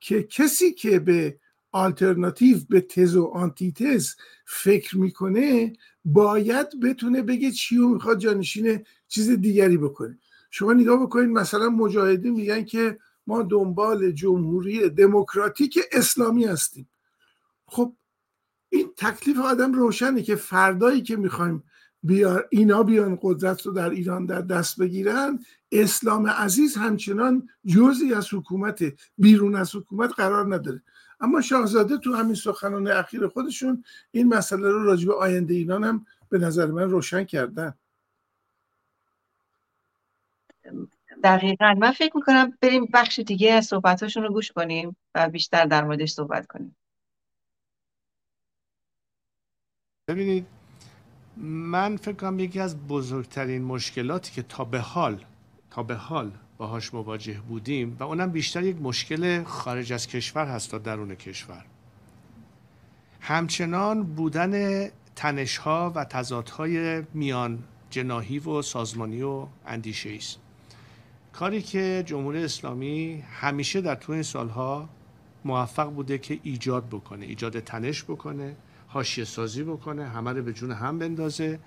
که 0.00 0.22
کسی 0.22 0.72
که 0.72 0.98
به 0.98 1.38
آلترناتیو 1.72 2.58
به 2.68 2.80
تز 2.80 3.16
و 3.16 3.24
آنتیتز 3.24 4.14
فکر 4.46 4.98
می‌کنه 4.98 5.72
باید 6.04 6.80
بتونه 6.82 7.22
بگه 7.22 7.50
چی 7.50 7.78
و 7.78 7.88
می‌خواد 7.88 8.18
جانشین 8.18 8.84
چیز 9.08 9.30
دیگری 9.30 9.76
بکنه. 9.76 10.18
شما 10.50 10.72
نگاه 10.72 11.02
بکنید 11.02 11.28
مثلا 11.28 11.68
مجاهدین 11.68 12.32
میگن 12.32 12.64
که 12.64 12.98
ما 13.26 13.42
دنبال 13.42 14.10
جمهوری 14.10 14.88
دموکراتیک 14.90 15.78
اسلامی 15.92 16.44
هستیم. 16.44 16.88
خب 17.66 17.96
این 18.68 18.92
تکلیف 18.96 19.38
آدم 19.40 19.72
روشنه 19.72 20.22
که 20.22 20.36
فردایی 20.36 21.02
که 21.02 21.16
می‌خوایم 21.16 21.62
بیار 22.02 22.48
اینا 22.50 22.82
بیان 22.82 23.18
قدرت 23.22 23.62
رو 23.62 23.72
در 23.72 23.90
ایران 23.90 24.26
در 24.26 24.40
دست 24.40 24.80
بگیرن 24.80 25.44
اسلام 25.72 26.26
عزیز 26.26 26.76
همچنان 26.76 27.48
جزی 27.66 28.14
از 28.14 28.34
حکومت 28.34 28.84
بیرون 29.18 29.54
از 29.54 29.76
حکومت 29.76 30.12
قرار 30.16 30.54
نداره. 30.54 30.82
اما 31.20 31.40
شاهزاده 31.40 31.98
تو 31.98 32.14
همین 32.14 32.34
سخنان 32.34 32.88
اخیر 32.88 33.26
خودشون 33.26 33.84
این 34.10 34.28
مسئله 34.28 34.68
رو 34.68 34.84
راجع 34.84 35.06
به 35.06 35.14
آینده 35.14 35.54
ایران 35.54 35.84
هم 35.84 36.06
به 36.28 36.38
نظر 36.38 36.66
من 36.66 36.90
روشن 36.90 37.24
کردن. 37.24 37.74
دقیقا. 41.22 41.74
من 41.78 41.92
فکر 41.92 42.16
می‌کنم 42.16 42.58
بریم 42.60 42.86
بخش 42.92 43.18
دیگه 43.18 43.52
از 43.52 43.66
صحبتاشون 43.66 44.22
رو 44.22 44.32
گوش 44.32 44.52
کنیم 44.52 44.96
و 45.14 45.28
بیشتر 45.28 45.64
در 45.64 45.84
موردش 45.84 46.12
صحبت 46.12 46.46
کنیم. 46.46 46.76
ببینید 50.08 50.46
من 51.36 51.96
فکر 51.96 52.16
کنم 52.16 52.38
یکی 52.38 52.60
از 52.60 52.86
بزرگترین 52.86 53.62
مشکلاتی 53.62 54.32
که 54.32 54.42
تا 54.42 54.64
به 54.64 54.80
حال 54.80 55.24
تا 55.70 55.82
به 55.82 55.94
حال 55.94 56.30
باهاش 56.56 56.94
مواجه 56.94 57.40
بودیم 57.40 57.96
و 58.00 58.02
اونم 58.02 58.30
بیشتر 58.30 58.62
یک 58.62 58.76
مشکل 58.82 59.44
خارج 59.44 59.92
از 59.92 60.06
کشور 60.06 60.46
هست 60.46 60.70
تا 60.70 60.78
درون 60.78 61.14
کشور. 61.14 61.64
همچنان 63.20 64.02
بودن 64.02 64.88
تنشها 65.16 65.92
و 65.94 66.04
تضادهای 66.04 67.02
میان 67.14 67.64
جناهی 67.90 68.38
و 68.38 68.62
سازمانی 68.62 69.22
و 69.22 69.46
اندیشه 69.66 70.10
است. 70.10 70.41
کاری 71.32 71.62
که 71.62 72.02
جمهوری 72.06 72.44
اسلامی 72.44 73.24
همیشه 73.32 73.80
در 73.80 73.94
طول 73.94 74.14
این 74.14 74.22
سالها 74.22 74.88
موفق 75.44 75.90
بوده 75.90 76.18
که 76.18 76.38
ایجاد 76.42 76.88
بکنه 76.88 77.26
ایجاد 77.26 77.60
تنش 77.60 78.04
بکنه 78.04 78.56
حاشیه 78.86 79.24
سازی 79.24 79.62
بکنه 79.62 80.08
همه 80.08 80.32
رو 80.32 80.42
به 80.42 80.52
جون 80.52 80.72
هم 80.72 80.98
بندازه 80.98 81.60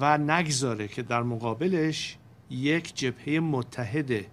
و 0.00 0.18
نگذاره 0.18 0.88
که 0.88 1.02
در 1.02 1.22
مقابلش 1.22 2.16
یک 2.50 2.96
جبهه 2.96 3.40
متحد 3.40 4.26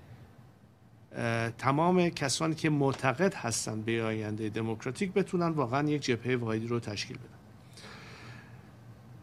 تمام 1.58 2.10
کسانی 2.10 2.56
که 2.56 2.70
معتقد 2.70 3.34
هستند 3.34 3.86
به 3.86 4.04
آینده 4.04 4.50
دموکراتیک 4.50 5.14
بتونن 5.14 5.48
واقعا 5.48 5.90
یک 5.90 6.02
جبهه 6.02 6.36
واحدی 6.36 6.68
رو 6.68 6.80
تشکیل 6.80 7.18
بدن. 7.18 7.40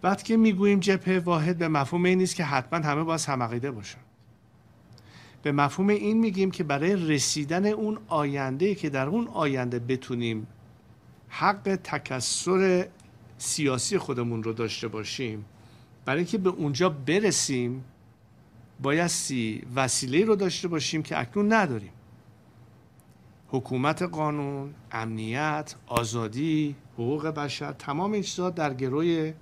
بعد 0.02 0.22
که 0.22 0.36
می‌گوییم 0.36 0.80
جبهه 0.80 1.18
واحد 1.18 1.58
به 1.58 1.68
مفهوم 1.68 2.04
این 2.04 2.18
نیست 2.18 2.36
که 2.36 2.44
حتما 2.44 2.78
همه 2.78 3.02
باید 3.02 3.20
هم 3.20 3.42
عقیده 3.42 3.70
باشن. 3.70 3.98
به 5.46 5.52
مفهوم 5.52 5.88
این 5.88 6.18
میگیم 6.18 6.50
که 6.50 6.64
برای 6.64 6.96
رسیدن 6.96 7.66
اون 7.66 7.98
آینده 8.08 8.74
که 8.74 8.90
در 8.90 9.06
اون 9.06 9.28
آینده 9.28 9.78
بتونیم 9.78 10.46
حق 11.28 11.78
تکسر 11.84 12.88
سیاسی 13.38 13.98
خودمون 13.98 14.42
رو 14.42 14.52
داشته 14.52 14.88
باشیم 14.88 15.44
برای 16.04 16.18
اینکه 16.18 16.38
به 16.38 16.50
اونجا 16.50 16.88
برسیم 16.88 17.84
بایستی 18.82 19.62
وسیله 19.74 20.24
رو 20.24 20.36
داشته 20.36 20.68
باشیم 20.68 21.02
که 21.02 21.20
اکنون 21.20 21.52
نداریم. 21.52 21.92
حکومت 23.48 24.02
قانون، 24.02 24.74
امنیت، 24.92 25.74
آزادی، 25.86 26.76
حقوق 26.94 27.26
بشر 27.26 27.72
تمام 27.72 28.12
این 28.12 28.22
چیزها 28.22 28.50
در 28.50 28.74
گروی 28.74 29.32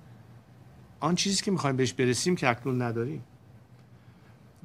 آن 0.99 1.15
چیزی 1.15 1.43
که 1.43 1.51
می‌خوایم 1.51 1.75
بهش 1.75 1.93
برسیم 1.93 2.35
که 2.35 2.49
اکنون 2.49 2.81
نداریم. 2.81 3.23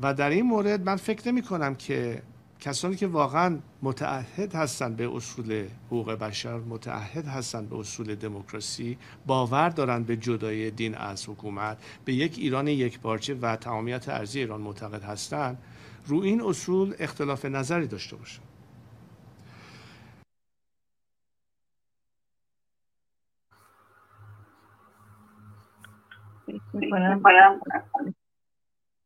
و 0.03 0.15
در 0.15 0.31
این 0.31 0.47
مورد 0.47 0.89
من 0.89 0.97
فکر 0.97 1.29
نمی 1.29 1.43
کنم 1.43 1.75
که 1.75 2.23
کسانی 2.61 2.97
که 2.97 3.07
واقعا 3.07 3.59
متعهد 3.83 4.55
هستند 4.55 4.97
به 4.97 5.17
اصول 5.17 5.65
حقوق 5.87 6.13
بشر 6.13 6.59
متعهد 6.59 7.27
هستند 7.27 7.69
به 7.69 7.79
اصول 7.79 8.15
دموکراسی 8.15 8.99
باور 9.27 9.69
دارند 9.69 10.07
به 10.07 10.17
جدای 10.17 10.71
دین 10.71 10.95
از 10.95 11.29
حکومت 11.29 11.79
به 12.05 12.13
یک 12.13 12.39
ایران 12.39 12.69
یک 12.69 13.01
پارچه 13.01 13.35
و 13.35 13.57
تمامیت 13.57 14.09
ارزی 14.09 14.39
ایران 14.39 14.61
معتقد 14.61 15.03
هستند 15.03 15.59
رو 16.07 16.21
این 16.21 16.43
اصول 16.43 16.95
اختلاف 16.99 17.45
نظری 17.45 17.87
داشته 17.87 18.17
باشند 18.17 18.47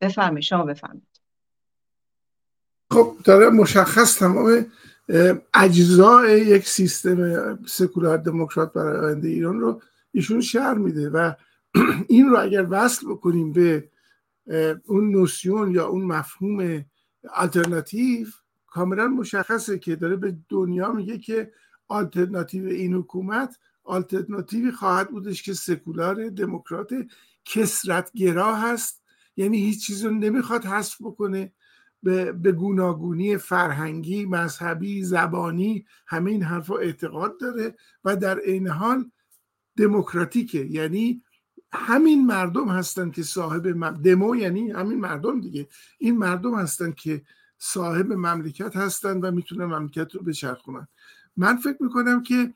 بفرمایید 0.05 0.45
شما 0.45 0.65
بفرمایید. 0.65 1.21
خب 2.91 3.17
داره 3.25 3.51
مشخص 3.51 4.19
تمام 4.19 4.67
اجزای 5.55 6.41
یک 6.41 6.69
سیستم 6.69 7.59
سکولار 7.67 8.17
دموکرات 8.17 8.73
برای 8.73 9.07
آینده 9.07 9.29
ایران 9.29 9.61
رو 9.61 9.83
ایشون 10.13 10.41
شهر 10.41 10.75
میده 10.75 11.11
و 11.11 11.33
این 12.09 12.29
رو 12.29 12.41
اگر 12.41 12.67
وصل 12.71 13.07
بکنیم 13.09 13.53
به 13.53 13.89
اون 14.87 15.11
نوسیون 15.11 15.71
یا 15.71 15.87
اون 15.87 16.05
مفهوم 16.05 16.85
آلترناتیو 17.35 18.27
کاملا 18.67 19.09
مشخصه 19.09 19.79
که 19.79 19.97
داره 19.97 20.17
به 20.17 20.37
دنیا 20.49 20.93
میگه 20.93 21.19
که 21.19 21.53
آلترناتیو 21.89 22.67
این 22.67 22.95
حکومت 22.95 23.59
آلترناتیوی 23.85 24.71
خواهد 24.71 25.11
بودش 25.11 25.43
که 25.43 25.53
سکولار 25.55 26.29
دموکرات 26.29 26.95
کسرتگرا 27.45 28.57
هست 28.57 29.04
یعنی 29.37 29.59
هیچ 29.59 29.87
چیز 29.87 30.05
رو 30.05 30.11
نمی‌خواد 30.11 30.65
حذف 30.65 30.97
بکنه 31.01 31.53
به, 32.03 32.33
به 32.33 32.53
گوناگونی 32.53 33.37
فرهنگی 33.37 34.27
مذهبی 34.27 35.03
زبانی 35.03 35.87
همه 36.07 36.31
این 36.31 36.43
حرفا 36.43 36.77
اعتقاد 36.77 37.41
داره 37.41 37.75
و 38.05 38.17
در 38.17 38.39
عین 38.39 38.69
حال 38.69 39.11
دموکراتیکه. 39.77 40.67
یعنی 40.71 41.23
همین 41.73 42.27
مردم 42.27 42.69
هستن 42.69 43.11
که 43.11 43.23
صاحب 43.23 43.93
دمو 44.03 44.37
یعنی 44.37 44.71
همین 44.71 45.01
مردم 45.01 45.41
دیگه. 45.41 45.69
این 45.99 46.19
مردم 46.19 46.55
هستن 46.55 46.93
که 46.93 47.23
صاحب 47.59 48.13
مملکت 48.13 48.77
هستن 48.77 49.21
و 49.21 49.31
می‌تونن 49.31 49.65
مملکت 49.65 50.15
رو 50.15 50.23
بچرخونن. 50.23 50.89
من 51.37 51.57
فکر 51.57 51.77
می‌کنم 51.81 52.23
که 52.23 52.55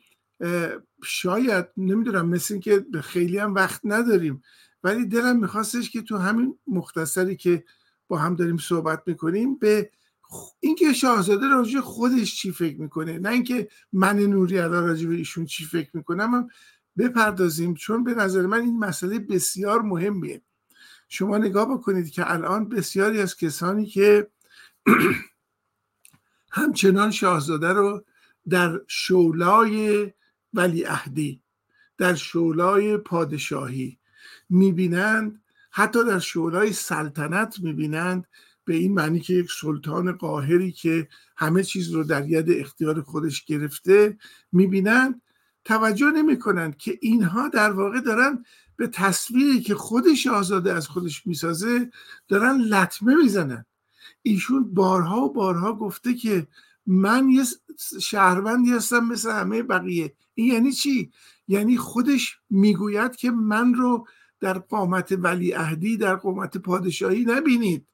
شاید 1.05 1.67
نمی‌دونم 1.77 2.29
مثل 2.29 2.55
این 2.55 2.61
که 2.61 2.87
خیلی 3.03 3.39
هم 3.39 3.55
وقت 3.55 3.81
نداریم. 3.85 4.43
ولی 4.85 5.07
دلم 5.07 5.41
میخواستش 5.41 5.91
که 5.91 6.03
تو 6.03 6.17
همین 6.17 6.59
مختصری 6.67 7.37
که 7.37 7.65
با 8.09 8.19
هم 8.19 8.35
داریم 8.35 8.57
صحبت 8.57 9.03
می‌کنیم 9.07 9.59
به 9.59 9.91
اینکه 10.61 10.93
شاهزاده 10.93 11.49
راجع 11.49 11.81
خودش 11.81 12.37
چی 12.37 12.53
فکر 12.53 12.81
می‌کنه 12.81 13.19
نه 13.19 13.29
اینکه 13.29 13.69
من 13.93 14.19
نوری 14.19 14.59
الان 14.59 14.87
راجع 14.87 15.09
به 15.09 15.15
ایشون 15.15 15.45
چی 15.45 15.65
فکر 15.65 15.91
می‌کنم 15.95 16.35
هم 16.35 16.49
بپردازیم 16.99 17.75
چون 17.75 18.05
به 18.05 18.15
نظر 18.15 18.47
من 18.47 18.61
این 18.61 18.79
مسئله 18.79 19.19
بسیار 19.19 19.83
مهمیه. 19.83 20.43
شما 21.09 21.39
نگاه 21.39 21.71
بکنید 21.71 22.11
که 22.11 22.33
الان 22.33 22.69
بسیاری 22.69 23.21
از 23.21 23.37
کسانی 23.37 23.87
که 23.87 24.31
همچنان 26.51 27.11
شاهزاده 27.11 27.69
رو 27.69 28.05
در 28.49 28.81
شولای 28.87 30.13
ولیعهدی 30.55 31.43
در 31.99 32.15
شولای 32.15 32.97
پادشاهی 32.97 33.99
می‌بینند 34.49 35.43
حتی 35.71 36.05
در 36.05 36.19
شورای 36.19 36.73
سلطنت 36.73 37.61
می‌بینند 37.61 38.27
به 38.65 38.75
این 38.75 38.95
معنی 38.95 39.21
که 39.21 39.35
یک 39.35 39.51
سلطان 39.61 40.13
قاهری 40.13 40.73
که 40.73 41.09
همه 41.37 41.63
چیز 41.63 41.91
رو 41.91 42.05
در 42.05 42.29
ید 42.29 42.51
اختیار 42.51 43.03
خودش 43.03 43.45
گرفته 43.45 44.19
می‌بینند. 44.53 45.23
توجه 45.65 46.11
نمی‌کنند 46.11 46.77
که 46.77 46.99
اینها 47.01 47.49
در 47.49 47.71
واقع 47.71 48.01
دارن 48.01 48.45
به 48.77 48.87
تصویری 48.87 49.61
که 49.61 49.75
خودش 49.75 50.27
آزاده 50.27 50.73
از 50.73 50.89
خودش 50.89 51.27
می‌سازه 51.27 51.91
دارن 52.29 52.61
لطمه 52.61 53.15
می‌زنن. 53.15 53.65
ایشون 54.23 54.75
بارها 54.75 55.21
و 55.21 55.33
بارها 55.33 55.73
گفته 55.73 56.15
که 56.15 56.47
من 56.87 57.29
یه 57.29 57.45
شهروندی 58.01 58.71
هستم 58.71 59.05
مثل 59.05 59.31
همه 59.31 59.63
بقیه. 59.63 60.15
این 60.35 60.53
یعنی 60.53 60.73
چی؟ 60.73 61.11
یعنی 61.49 61.77
خودش 61.77 62.39
می‌گوید 62.51 63.17
که 63.17 63.31
من 63.31 63.75
رو 63.75 64.07
در 64.41 64.59
قامت 64.59 65.19
ولیعهدی 65.19 65.97
در 65.97 66.15
قامت 66.15 66.57
پادشاهی 66.57 67.25
نبینید. 67.25 67.87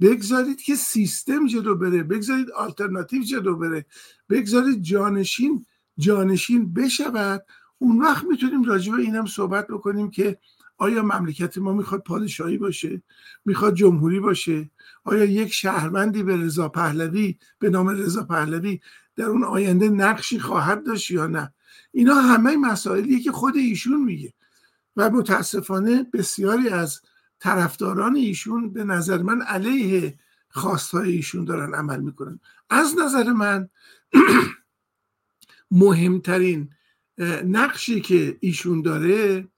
بگذارید 0.00 0.60
که 0.60 0.74
سیستم 0.74 1.46
جلو 1.46 1.74
بره 1.74 2.02
بگذارید 2.02 2.50
آلترناتیو 2.50 3.22
جلو 3.22 3.56
بره 3.56 3.86
بگذارید 4.30 4.82
جانشین 4.82 5.66
جانشین 5.98 6.72
بشود. 6.72 7.44
اون 7.78 8.00
وقت 8.00 8.24
می‌تونیم 8.24 8.62
راجع 8.62 8.92
به 8.92 8.98
اینم 8.98 9.26
صحبت 9.26 9.66
بکنیم 9.66 10.10
که 10.10 10.38
آیا 10.78 11.02
مملکت 11.02 11.58
ما 11.58 11.72
می‌خواد 11.72 12.02
پادشاهی 12.02 12.58
باشه 12.58 13.02
می‌خواد 13.44 13.74
جمهوری 13.74 14.20
باشه 14.20 14.70
آیا 15.04 15.24
یک 15.24 15.52
شهروندی 15.52 16.22
به 16.22 16.36
رضا 16.36 16.68
پهلوی 16.68 17.38
به 17.58 17.70
نام 17.70 17.88
رضا 17.88 18.22
پهلوی 18.22 18.80
در 19.16 19.24
اون 19.24 19.44
آینده 19.44 19.88
نقشی 19.88 20.38
خواهد 20.38 20.86
داشت 20.86 21.10
یا 21.10 21.26
نه؟ 21.26 21.54
اینا 21.92 22.14
همه 22.14 22.56
مسائلیه 22.56 23.20
که 23.20 23.32
خود 23.32 23.56
ایشون 23.56 24.04
میگه. 24.04 24.32
و 24.96 25.10
متاسفانه 25.10 26.06
بسیاری 26.12 26.68
از 26.68 27.00
طرفداران 27.38 28.16
ایشون 28.16 28.72
به 28.72 28.84
نظر 28.84 29.22
من 29.22 29.42
علیه 29.42 30.18
خواستهای 30.48 31.12
ایشون 31.12 31.44
دارن 31.44 31.74
عمل 31.74 32.00
می‌کنن. 32.00 32.40
از 32.70 32.94
نظر 32.98 33.32
من 33.32 33.68
مهمترین 35.70 36.70
نقشی 37.44 38.00
که 38.00 38.36
ایشون 38.40 38.82
داره 38.82 39.48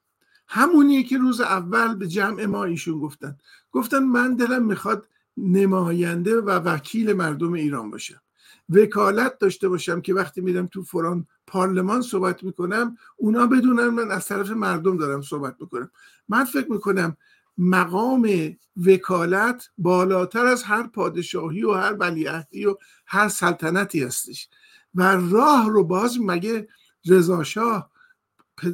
همونیه 0.47 1.03
که 1.03 1.17
روز 1.17 1.41
اول 1.41 1.95
به 1.95 2.07
جمع 2.07 2.45
ما 2.45 2.63
ایشون 2.63 2.99
گفتن. 2.99 3.37
گفتن 3.71 3.99
من 3.99 4.35
دلم 4.35 4.65
می‌خواد 4.65 5.07
نماینده 5.37 6.41
و 6.41 6.49
وکیل 6.49 7.13
مردم 7.13 7.53
ایران 7.53 7.91
باشم. 7.91 8.21
وکالت 8.69 9.37
داشته 9.37 9.69
باشم 9.69 10.01
که 10.01 10.13
وقتی 10.13 10.41
میرم 10.41 10.67
تو 10.67 10.83
فران 10.83 11.27
پارلمان 11.47 12.01
صحبت 12.01 12.43
می‌کنم 12.43 12.97
اونا 13.15 13.47
بدونن 13.47 13.87
من 13.87 14.11
از 14.11 14.27
طرف 14.27 14.49
مردم 14.49 14.97
دارم 14.97 15.21
صحبت 15.21 15.55
می‌کنم. 15.59 15.91
من 16.29 16.45
فکر 16.45 16.71
می‌کنم 16.71 17.17
مقام 17.57 18.55
وکالت 18.85 19.69
بالاتر 19.77 20.45
از 20.45 20.63
هر 20.63 20.87
پادشاهی 20.87 21.63
و 21.63 21.71
هر 21.71 21.93
ولیعهدی 21.93 22.65
و 22.65 22.75
هر 23.05 23.27
سلطنتی 23.27 24.03
هستش. 24.03 24.49
و 24.95 25.03
راه 25.31 25.69
رو 25.69 25.83
باز 25.83 26.17
مگه 26.21 26.67
رضا 27.05 27.43
شاه 27.43 27.91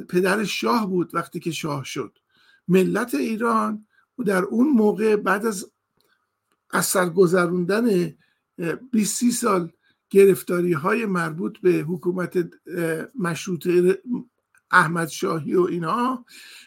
پدر 0.08 0.44
شاه 0.44 0.90
بود 0.90 1.14
وقتی 1.14 1.40
که 1.40 1.50
شاه 1.50 1.84
شد. 1.84 2.18
ملت 2.68 3.14
ایران 3.14 3.86
در 4.26 4.42
اون 4.42 4.68
موقع 4.68 5.16
بعد 5.16 5.46
از 5.46 5.70
اثر 6.72 7.08
گذروندن 7.08 8.14
20 8.92 9.30
سال 9.30 9.72
گرفتاری 10.14 10.72
های 10.72 11.06
مربوط 11.06 11.58
به 11.58 11.72
حکومت 11.72 12.48
مشروطه 13.18 14.02
احمد 14.70 15.08
شاهی 15.08 15.54
و 15.54 15.62
اینها 15.62 16.24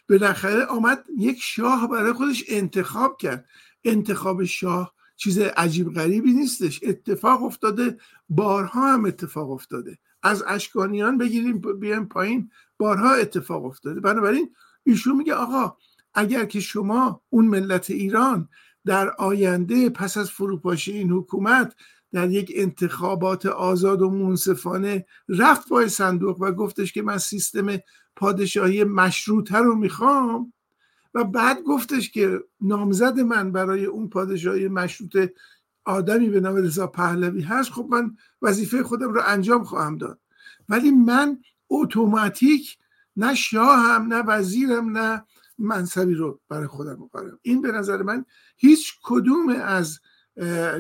بالاخره 0.10 0.66
آمد 0.66 1.06
یک 1.18 1.38
شاه 1.42 1.88
برای 1.88 2.14
خودش 2.14 2.44
انتخاب 2.48 3.18
کرد. 3.18 3.46
انتخاب 3.84 4.44
شاه 4.44 4.94
چیز 5.16 5.40
عجیب 5.40 5.94
غریبی 5.94 6.34
نیستش. 6.34 6.80
اتفاق 6.84 7.44
افتاده 7.44 7.98
بارها 8.30 8.94
هم 8.94 9.06
اتفاق 9.06 9.52
افتاده. 9.52 9.98
از 10.24 10.44
اشکانیان 10.48 11.18
بگیریم 11.18 11.62
بیایم 11.80 12.06
پایین 12.06 12.52
بارها 12.78 13.14
اتفاق 13.14 13.66
افتاده. 13.66 14.00
بنابراین 14.00 14.56
ایشون 14.84 15.16
میگه 15.16 15.34
آقا 15.34 15.78
اگر 16.14 16.46
که 16.46 16.60
شما 16.60 17.22
اون 17.30 17.46
ملت 17.46 17.90
ایران 17.90 18.50
در 18.86 19.10
آینده 19.10 19.90
پس 19.90 20.18
از 20.18 20.32
فروپاشی 20.32 20.92
این 20.92 21.12
حکومت 21.12 21.76
در 22.12 22.32
یک 22.32 22.52
انتخابات 22.56 23.46
آزاد 23.46 24.02
و 24.02 24.10
منصفانه 24.10 25.06
رفت 25.30 25.70
پای 25.70 25.90
صندوق 25.90 26.42
و 26.42 26.52
گفتش 26.52 26.94
که 26.94 27.02
من 27.02 27.18
سیستم 27.18 27.68
پادشاهی 28.16 28.84
مشروطه 28.84 29.58
رو 29.58 29.76
می‌خوام. 29.76 30.54
و 31.14 31.24
بعد 31.24 31.62
گفتش 31.62 32.12
که 32.12 32.44
نامزد 32.62 33.20
من 33.20 33.52
برای 33.52 33.86
اون 33.86 34.10
پادشاهی 34.10 34.68
مشروطه 34.68 35.34
آدمی 35.86 36.30
به 36.30 36.40
نام 36.40 36.56
رضا 36.56 36.88
پهلوی 36.88 37.42
هست. 37.42 37.72
خب 37.72 37.88
من 37.90 38.18
وظیفه 38.42 38.84
خودم 38.84 39.14
رو 39.14 39.22
انجام 39.26 39.64
خواهم 39.64 39.98
داد. 39.98 40.20
ولی 40.70 40.92
من 40.92 41.40
اتوماتیک 41.70 42.78
نه 43.16 43.36
شاهم 43.36 44.14
نه 44.14 44.22
وزیرم 44.22 44.98
نه 44.98 45.24
منصبی 45.58 46.14
رو 46.14 46.40
برای 46.50 46.68
خودم 46.68 47.00
می‌کنم 47.02 47.40
این 47.42 47.62
به 47.62 47.72
نظر 47.72 48.04
من 48.04 48.26
هیچ 48.58 48.94
کدوم 49.04 49.50
از 49.50 50.00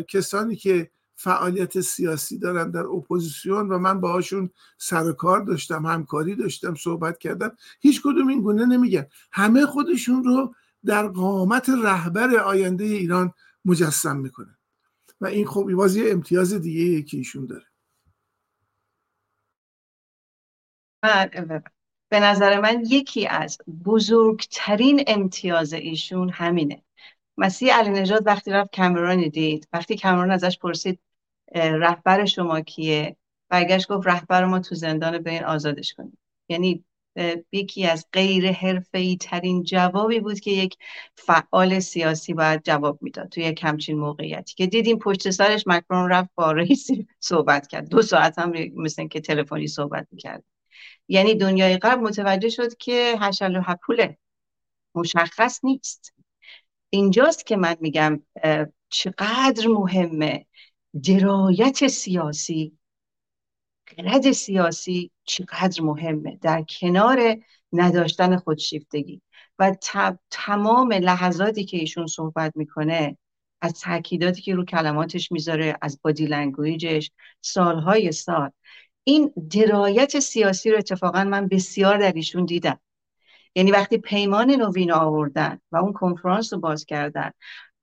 کسانی 0.08 0.56
که 0.56 0.92
فعالیت 1.20 1.82
سیاسی 1.82 2.40
دارن 2.40 2.72
در 2.72 2.86
اپوزیسیون 2.86 3.70
و 3.70 3.78
من 3.78 4.02
باهاشون 4.02 4.50
سر 4.78 5.04
و 5.10 5.14
کار 5.14 5.44
داشتم 5.44 5.86
همکاری 5.86 6.36
داشتم 6.36 6.76
صحبت 6.76 7.18
کردم. 7.18 7.58
هیچ 7.80 8.02
کدوم 8.02 8.28
این 8.28 8.42
گونه 8.42 8.66
نمیگن. 8.66 9.08
همه 9.32 9.66
خودشون 9.66 10.24
رو 10.24 10.56
در 10.86 11.08
قامت 11.08 11.70
رهبر 11.70 12.36
آینده 12.36 12.84
ایران 12.84 13.34
مجسم 13.66 14.18
می‌کنن. 14.18 14.58
و 15.22 15.26
این 15.26 15.48
خب 15.48 15.72
باز 15.74 15.96
یه 15.96 16.12
امتیاز 16.12 16.54
دیگه 16.54 17.02
که 17.02 17.18
ایشون 17.18 17.46
داره. 17.46 17.66
به 22.10 22.20
نظر 22.20 22.62
من 22.62 22.84
یکی 22.88 23.28
از 23.28 23.58
بزرگترین 23.86 25.04
امتیاز 25.08 25.74
ایشون 25.74 26.30
همینه. 26.30 26.84
مسیح 27.38 27.80
علی 27.80 27.90
نجات 27.90 28.24
وقتی 28.26 28.52
رفت 28.52 28.72
کمران 28.72 29.28
دید 29.28 29.68
وقتی 29.74 29.96
کمران 29.96 30.32
ازش 30.32 30.58
پرسید 30.60 31.00
رهبر 31.56 32.26
شما 32.26 32.62
کیه؟ 32.62 33.16
برگشت 33.50 33.88
گفت 33.88 34.08
رهبر 34.08 34.46
ما 34.46 34.60
تو 34.60 34.76
زندان 34.76 35.18
به 35.20 35.32
این 35.32 35.44
آزادش 35.44 35.94
کنید 35.94 36.18
یعنی 36.50 36.84
یکی 37.52 37.86
از 37.86 38.06
غیر 38.14 38.52
حرفه‌ای 38.52 39.18
ترین 39.18 39.64
جوابی 39.64 40.20
بود 40.20 40.40
که 40.40 40.52
یک 40.52 40.78
فعال 41.16 41.80
سیاسی 41.80 42.34
باید 42.34 42.64
جواب 42.64 43.00
می‌داد 43.02 43.30
توی 43.30 43.44
یک 43.44 43.64
همچین 43.64 43.98
موقعیتی 43.98 44.56
که 44.56 44.68
دیدیم 44.68 45.00
پشت 45.00 45.30
سرش 45.30 45.64
مکرون 45.68 46.10
رفت 46.10 46.30
با 46.36 46.52
رئیسی 46.52 47.08
صحبت 47.20 47.68
کرد. 47.68 47.90
دو 47.90 48.02
ساعت 48.02 48.40
هم 48.40 48.52
مثل 48.76 49.08
که 49.08 49.20
تلفنی 49.22 49.68
صحبت 49.68 50.08
می‌کرد. 50.12 50.44
یعنی 51.08 51.36
دنیای 51.36 51.78
قبل 51.78 52.02
متوجه 52.02 52.50
شد 52.50 52.78
که 52.78 53.16
هشل 53.20 53.56
و 53.56 53.62
حپوله 53.62 54.18
مشخص 54.96 55.60
نیست. 55.64 56.14
اینجاست 56.90 57.46
که 57.46 57.58
من 57.58 57.76
میگم 57.82 58.22
چقدر 58.90 59.68
مهمه 59.68 60.46
درایت 61.04 61.88
سیاسی 61.88 62.78
خرد 63.88 64.32
سیاسی 64.32 65.12
چقدر 65.24 65.82
مهمه؟ 65.82 66.38
در 66.42 66.62
کنار 66.62 67.38
نداشتن 67.74 68.38
خودشیفتگی. 68.38 69.22
و 69.60 69.76
تمام 70.30 70.94
لحظاتی 70.94 71.66
که 71.66 71.78
ایشون 71.78 72.08
صحبت 72.08 72.52
می‌کنه 72.56 73.18
از 73.62 73.74
تاکیداتی 73.74 74.42
که 74.42 74.56
رو 74.56 74.66
کلماتش 74.66 75.32
می‌ذاره 75.32 75.78
از 75.82 76.00
body 76.02 76.26
language 76.26 76.94
ش 76.94 77.12
سالهای 77.42 78.12
سال 78.12 78.52
این 79.04 79.34
درایت 79.50 80.20
سیاسی 80.20 80.72
رو 80.72 80.78
اتفاقا 80.78 81.24
من 81.24 81.48
بسیار 81.48 81.98
در 81.98 82.12
ایشون 82.12 82.46
دیدم. 82.46 82.80
یعنی 83.56 83.72
وقتی 83.72 83.98
پیمان 83.98 84.52
نوین 84.52 84.92
آوردن 84.92 85.60
و 85.72 85.78
اون 85.78 85.94
کنفرانس 85.94 86.54
رو 86.54 86.60
باز 86.60 86.86
کردن 86.86 87.32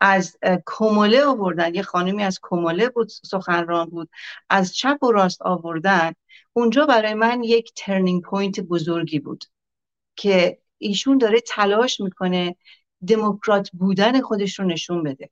از 0.01 0.36
کومله 0.66 1.24
آوردن 1.24 1.74
یه 1.74 1.82
خانمی 1.82 2.22
از 2.22 2.38
کومله 2.42 2.88
بود 2.88 3.09
سخنران 3.09 3.90
بود 3.90 4.11
از 4.51 4.74
چپ 4.74 5.03
و 5.03 5.12
راست 5.12 5.42
آوردن 5.42 6.12
اونجا 6.53 6.86
برای 6.86 7.14
من 7.14 7.42
یک 7.42 7.72
turning 7.76 8.22
point 8.22 8.61
بزرگی 8.61 9.18
بود 9.18 9.45
که 10.16 10.59
ایشون 10.78 11.18
داره 11.18 11.40
تلاش 11.40 12.01
می‌کنه 12.01 12.57
دموکرات 13.07 13.70
بودن 13.70 14.20
خودش 14.20 14.59
رو 14.59 14.64
نشون 14.64 15.03
بده. 15.03 15.30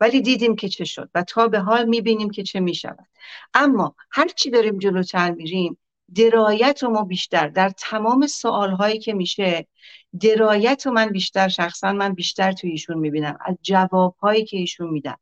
ولی 0.00 0.20
دیدیم 0.20 0.56
که 0.56 0.68
چه 0.68 0.84
شد 0.84 1.10
و 1.14 1.22
تا 1.22 1.48
به 1.48 1.60
حال 1.60 1.84
می‌بینیم 1.84 2.30
که 2.30 2.42
چه 2.42 2.60
می‌شود. 2.60 3.06
اما 3.54 3.94
هرچی 4.10 4.50
داریم 4.50 4.78
جلوتر 4.78 5.30
میریم 5.30 5.78
درایت 6.14 6.82
رو 6.82 6.90
ما 6.90 7.02
بیشتر 7.02 7.48
در 7.48 7.68
تمام 7.68 8.26
سوال 8.26 8.70
هایی 8.70 8.98
که 8.98 9.14
میشه 9.14 9.66
درایت 10.20 10.86
رو 10.86 10.92
من 10.92 11.08
بیشتر 11.08 11.48
شخصا 11.48 11.92
من 11.92 12.14
بیشتر 12.14 12.52
توی 12.52 12.70
ایشون 12.70 12.98
می‌بینم 12.98 13.38
از 13.44 13.56
جواب 13.62 14.16
هایی 14.22 14.44
که 14.44 14.56
ایشون 14.56 14.90
میدن. 14.90 15.14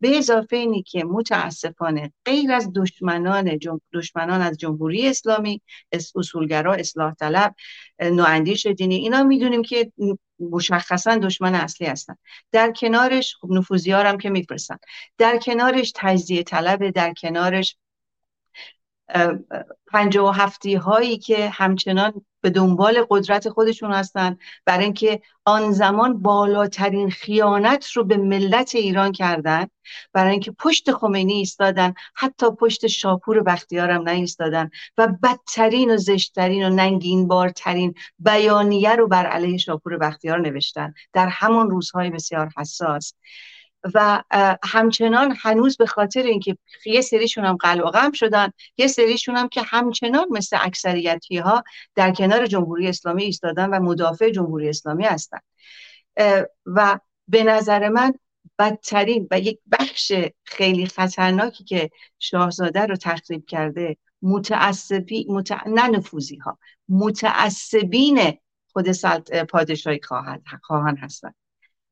به 0.00 0.18
اضافه 0.18 0.56
اینی 0.56 0.82
که 0.82 1.04
متاسفانه 1.04 2.12
غیر 2.24 2.52
از 2.52 2.72
دشمنان 2.74 3.58
دشمنان 3.92 4.40
از 4.40 4.58
جمهوری 4.58 5.08
اسلامی 5.08 5.62
اصولگرا 5.92 6.74
اصلاح 6.74 7.14
طلب 7.14 7.54
نواندیش 8.00 8.66
دینی 8.66 8.94
اینا 8.94 9.22
می‌دونیم 9.22 9.62
که 9.62 9.92
مشخصا 10.40 11.16
دشمن 11.16 11.54
اصلی 11.54 11.86
هستن. 11.86 12.16
در 12.52 12.72
کنارش 12.72 13.36
خب 13.40 13.48
نفوذی 13.50 13.92
هم 13.92 14.18
که 14.18 14.30
میفرستن. 14.30 14.76
در 15.18 15.38
کنارش 15.38 15.92
تجزیه 15.94 16.42
طلب 16.42 16.90
در 16.90 17.12
کنارش 17.12 17.76
پنجه 19.92 20.20
و 20.20 20.30
هفتی 20.30 20.74
هایی 20.74 21.18
که 21.18 21.48
همچنان 21.48 22.12
به 22.40 22.50
دنبال 22.50 23.06
قدرت 23.10 23.48
خودشون 23.48 23.92
هستن 23.92 24.36
برای 24.64 24.84
اینکه 24.84 25.20
آن 25.44 25.72
زمان 25.72 26.22
بالاترین 26.22 27.10
خیانت 27.10 27.90
رو 27.90 28.04
به 28.04 28.16
ملت 28.16 28.74
ایران 28.74 29.12
کردن 29.12 29.66
برای 30.12 30.30
اینکه 30.30 30.50
پشت 30.50 30.92
خمینی 30.92 31.32
ایستادن 31.32 31.94
حتی 32.14 32.50
پشت 32.50 32.86
شاپور 32.86 33.42
بختیار 33.42 33.90
هم 33.90 34.06
ایستادن 34.06 34.70
و 34.98 35.08
بدترین 35.22 35.90
و 35.90 35.96
زشتترین 35.96 36.66
و 36.66 36.70
ننگین 36.70 37.28
بارترین 37.28 37.94
بیانیه 38.18 38.96
رو 38.96 39.08
بر 39.08 39.26
علیه 39.26 39.58
شاپور 39.58 39.98
بختیار 39.98 40.40
نوشتن. 40.40 40.94
در 41.12 41.28
همون 41.28 41.70
روزهای 41.70 42.10
بسیار 42.10 42.50
حساس. 42.56 43.12
و 43.94 44.22
همچنان 44.64 45.36
هنوز 45.40 45.76
به 45.76 45.86
خاطر 45.86 46.22
اینکه 46.22 46.58
یه 46.86 47.00
سریشون 47.00 47.44
هم 47.44 47.56
قلقم 47.56 48.12
شدن 48.12 48.50
یه 48.76 48.86
سریشون 48.86 49.36
هم 49.36 49.48
که 49.48 49.62
همچنان 49.62 50.26
مثل 50.30 50.58
اکثریتی 50.60 51.38
ها 51.38 51.64
در 51.94 52.12
کنار 52.12 52.46
جمهوری 52.46 52.88
اسلامی 52.88 53.24
ایستادن 53.24 53.70
و 53.70 53.80
مدافع 53.80 54.30
جمهوری 54.30 54.68
اسلامی 54.68 55.04
هستن. 55.04 55.38
و 56.66 57.00
به 57.28 57.44
نظر 57.44 57.88
من 57.88 58.14
بدترین 58.58 59.28
و 59.30 59.40
یک 59.40 59.58
بخش 59.72 60.12
خیلی 60.44 60.86
خطرناکی 60.86 61.64
که 61.64 61.90
شاهزاده 62.18 62.86
رو 62.86 62.96
تخریب 62.96 63.46
کرده 63.46 63.96
متعصبی 64.22 65.26
متع... 65.28 65.68
نه 65.68 65.88
نفوزی 65.88 66.36
ها 66.36 66.58
متعصبین 66.88 68.38
خود 68.72 68.88
پادشاهی 69.50 70.00
خواهند 70.62 70.98
هستند 70.98 71.34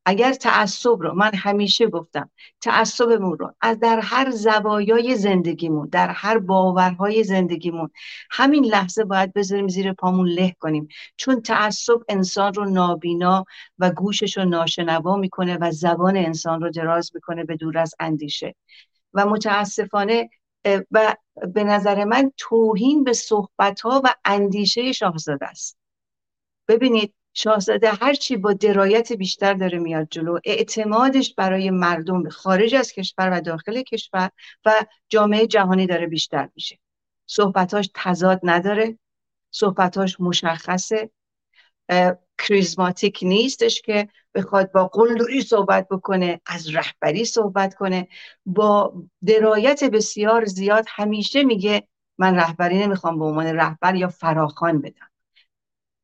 اگر 0.07 0.33
تعصب 0.33 0.97
رو 1.01 1.15
من 1.15 1.31
همیشه 1.35 1.87
گفتم 1.87 2.31
تعصبمون 2.61 3.39
رو 3.39 3.55
از 3.61 3.81
در 3.81 4.01
هر 4.01 4.31
زوایای 4.31 5.17
زندگیمون 5.17 5.89
در 5.89 6.09
هر 6.09 6.39
باورهای 6.39 7.25
زندگیمون 7.25 7.91
همین 8.31 8.65
لحظه 8.65 9.05
باید 9.05 9.33
بذاریم 9.33 9.69
زیر 9.69 9.93
پامون 9.93 10.29
له 10.29 10.57
کنیم. 10.61 10.89
چون 11.17 11.41
تعصب 11.41 11.99
انسان 12.09 12.55
رو 12.55 12.65
نابینا 12.65 13.45
و 13.79 13.91
گوشش 13.91 14.37
رو 14.37 14.45
ناشنوا 14.45 15.17
می‌کنه 15.17 15.59
و 15.61 15.71
زبان 15.71 16.17
انسان 16.17 16.61
رو 16.61 16.71
دراز 16.71 17.11
می‌کنه 17.15 17.45
به 17.45 17.57
دور 17.57 17.79
از 17.79 17.95
اندیشه. 18.01 18.55
و 19.15 19.27
متاسفانه 19.27 20.31
و 20.91 21.17
به 21.55 21.65
نظر 21.65 22.05
من 22.05 22.33
توهین 22.37 23.05
به 23.05 23.13
صحبت 23.13 23.81
ها 23.81 24.01
و 24.05 24.15
اندیشه 24.25 24.93
شاهزاده 24.93 25.47
است. 25.47 25.77
ببینید 26.69 27.15
شاهزاده 27.35 27.91
هرچی 27.91 28.37
با 28.37 28.53
درایت 28.53 29.13
بیشتر 29.13 29.55
داره 29.55 29.79
میاد 29.79 30.09
جلو. 30.11 30.39
اعتمادش 30.45 31.35
برای 31.35 31.71
مردم 31.71 32.29
خارج 32.29 32.75
از 32.75 32.93
کشور 32.93 33.31
و 33.33 33.41
داخل 33.41 33.83
کشور 33.83 34.31
و 34.65 34.85
جامعه 35.09 35.47
جهانی 35.47 35.87
داره 35.87 36.07
بیشتر 36.07 36.49
میشه. 36.55 36.79
صحبتاش 37.27 37.91
تضاد 37.95 38.41
نداره. 38.43 38.99
صحبتاش 39.51 40.21
مشخصه. 40.21 41.11
کریزماتیک 42.39 43.19
نیستش 43.23 43.83
که 43.83 44.09
بخواد 44.35 44.73
با 44.73 44.89
قلدری 44.89 45.43
صحبت 45.43 45.89
بکنه 45.89 46.41
از 46.47 46.75
رهبری 46.75 47.25
صحبت 47.25 47.75
کنه. 47.75 48.09
با 48.47 48.95
درایت 49.27 49.85
بسیار 49.85 50.45
زیاد 50.45 50.85
همیشه 50.89 51.43
میگه 51.43 51.89
من 52.19 52.35
رهبری 52.35 52.79
نمی‌خوام 52.79 53.19
به 53.19 53.25
عنوان 53.25 53.47
رهبر 53.47 53.95
یا 53.95 54.09
فراخان 54.09 54.81
بدم. 54.81 55.11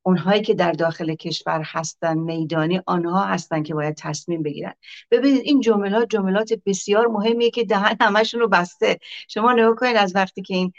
اونهایی 0.03 0.43
که 0.43 0.55
در 0.55 0.73
داخل 0.73 1.15
کشور 1.15 1.63
هستن 1.65 2.19
میدانی 2.19 2.81
آنها 2.87 3.25
هستن 3.25 3.63
که 3.63 3.75
باید 3.75 3.95
تصمیم 3.95 4.43
بگیرن. 4.43 4.75
ببینید 5.11 5.43
این 5.45 5.61
جملات 5.61 6.09
جملات 6.11 6.53
بسیار 6.67 7.07
مهمیه 7.07 7.51
که 7.51 7.65
دهن 7.65 7.97
همشون 8.01 8.41
رو 8.41 8.49
بسته. 8.49 8.99
شما 9.29 9.53
نگاه 9.53 9.75
کنید 9.75 9.97
از 9.97 10.15
وقتی 10.15 10.43
که 10.43 10.55
این 10.55 10.73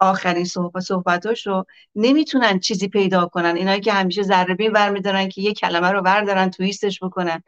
آخرین 0.00 0.44
صحبت 0.44 0.82
صحبتاش 0.82 1.46
رو 1.46 1.64
نمی‌تونن 1.94 2.58
چیزی 2.58 2.88
پیدا 2.88 3.26
کنن. 3.26 3.56
اینایی 3.56 3.80
که 3.80 3.92
همیشه 3.92 4.22
ذره 4.22 4.54
برمیدارن 4.54 5.28
که 5.28 5.42
یه 5.42 5.52
کلمه 5.52 5.90
رو 5.90 6.02
بردارن 6.02 6.50
تویستش 6.50 7.02
بکنن. 7.02 7.42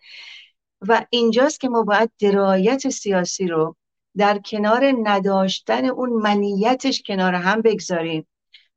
و 0.88 1.06
اینجاست 1.10 1.60
که 1.60 1.68
ما 1.68 1.82
باید 1.82 2.10
درایت 2.18 2.88
سیاسی 2.88 3.46
رو 3.46 3.76
در 4.16 4.38
کنار 4.38 4.94
نداشتن 5.02 5.84
اون 5.84 6.10
منیتش 6.10 7.02
کنار 7.06 7.34
هم 7.34 7.62
بگذاریم. 7.62 8.26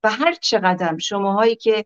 و 0.03 0.09
هر 0.11 0.33
چقدر 0.41 0.97
شماهایی 0.97 1.55
که 1.55 1.85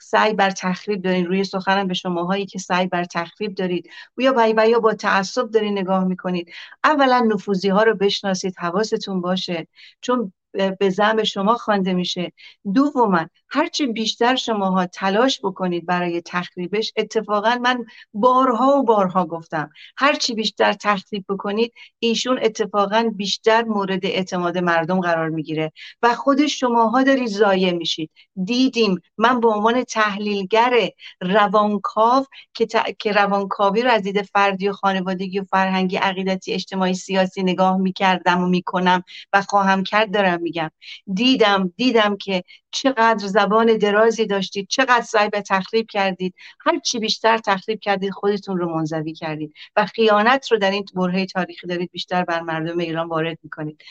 سعی 0.00 0.34
بر 0.34 0.50
تخریب 0.50 1.02
دارین 1.02 1.26
روی 1.26 1.44
سخنم 1.44 1.88
به 1.88 1.94
شماهایی 1.94 2.46
که 2.46 2.58
سعی 2.58 2.86
بر 2.86 3.04
تخریب 3.04 3.54
دارید 3.54 3.88
و 4.16 4.22
یا 4.22 4.66
یا 4.68 4.80
با 4.80 4.94
تعصب 4.94 5.50
دارین 5.50 5.78
نگاه 5.78 6.04
می‌کنید 6.04 6.52
اولا 6.84 7.18
نفوزی 7.32 7.68
ها 7.68 7.82
رو 7.82 7.94
بشناسید 7.94 8.54
حواستون 8.58 9.20
باشه 9.20 9.66
چون 10.00 10.32
به 10.78 10.90
زم 10.90 11.22
شما 11.24 11.54
خوانده 11.54 11.94
میشه. 11.94 12.32
دوما 12.74 13.28
هرچی 13.50 13.86
بیشتر 13.86 14.36
شماها 14.36 14.86
تلاش 14.86 15.40
بکنید 15.42 15.86
برای 15.86 16.22
تخریبش 16.24 16.92
اتفاقا 16.96 17.58
من 17.62 17.84
بارها 18.14 18.78
و 18.78 18.82
بارها 18.82 19.26
گفتم 19.26 19.70
هرچی 19.96 20.34
بیشتر 20.34 20.72
تخریب 20.72 21.24
بکنید 21.28 21.72
ایشون 21.98 22.38
اتفاقا 22.42 23.12
بیشتر 23.16 23.62
مورد 23.62 24.06
اعتماد 24.06 24.58
مردم 24.58 25.00
قرار 25.00 25.28
می‌گیره 25.28 25.72
و 26.02 26.14
خود 26.14 26.46
شماها 26.46 27.02
دارید 27.02 27.28
ضایع 27.28 27.72
میشید. 27.72 28.10
دیدیم 28.44 29.00
من 29.18 29.40
به 29.40 29.48
عنوان 29.48 29.84
تحلیلگر 29.84 30.90
روانکاو 31.20 32.26
که, 32.54 32.66
که 32.98 33.12
روانکاوی 33.12 33.82
رو 33.82 33.90
از 33.90 34.02
دید 34.02 34.22
فردی 34.22 34.68
و 34.68 34.72
خانوادگی 34.72 35.40
و 35.40 35.44
فرهنگی 35.44 35.96
عقیدتی 35.96 36.52
اجتماعی 36.52 36.94
سیاسی 36.94 37.42
نگاه 37.42 37.76
می‌کردم 37.76 38.42
و 38.42 38.46
می‌کنم 38.46 39.02
و 39.32 39.42
خواهم 39.42 39.82
کرد 39.82 40.14
دارم 40.14 40.42
میگم. 40.42 40.70
دیدم 41.14 41.72
دیدم 41.76 42.16
که 42.16 42.42
چقدر 42.70 43.26
زبان 43.26 43.76
درازی 43.78 44.26
داشتید 44.26 44.68
چقدر 44.68 45.02
سعی 45.02 45.28
به 45.28 45.42
تخریب 45.42 45.86
کردید. 45.90 46.34
هر 46.60 46.78
چی 46.78 46.98
بیشتر 46.98 47.38
تخریب 47.38 47.80
کردید 47.80 48.10
خودتون 48.10 48.58
رو 48.58 48.74
منزوی 48.76 49.12
کردید. 49.12 49.54
و 49.76 49.86
خیانت 49.86 50.52
رو 50.52 50.58
در 50.58 50.70
این 50.70 50.84
برهه 50.94 51.26
تاریخی 51.26 51.66
دارید 51.66 51.90
بیشتر 51.90 52.24
بر 52.24 52.40
مردم 52.40 52.78
ایران 52.78 53.08
وارد 53.08 53.38
می‌کنید. 53.42 53.82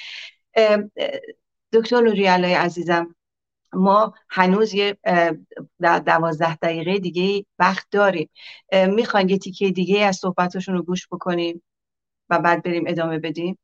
دکتر 1.73 2.01
نوری 2.01 2.25
عزیزم 2.25 3.15
ما 3.73 4.13
هنوز 4.29 4.73
یه 4.73 4.97
دوازده 5.79 6.55
دقیقه 6.55 6.99
دیگه 6.99 7.45
وقت 7.59 7.87
داریم. 7.91 8.29
می‌خواین 8.89 9.29
یه 9.29 9.37
تیکه 9.37 9.71
دیگه 9.71 10.05
از 10.05 10.15
صحبتشون 10.15 10.75
رو 10.75 10.83
گوش 10.83 11.07
بکنیم 11.07 11.63
و 12.29 12.39
بعد 12.39 12.63
بریم 12.63 12.83
ادامه 12.87 13.19
بدیم؟ 13.19 13.57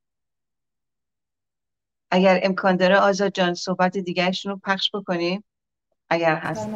اگر 2.16 2.39
امکان 2.43 2.76
داره 2.76 2.97
آزاد 2.97 3.34
جان 3.34 3.53
صحبت 3.53 3.97
دیگرشون 3.97 4.51
رو 4.51 4.59
پخش 4.64 4.91
بکنیم. 4.93 5.43
اگر 6.09 6.36
هست. 6.36 6.68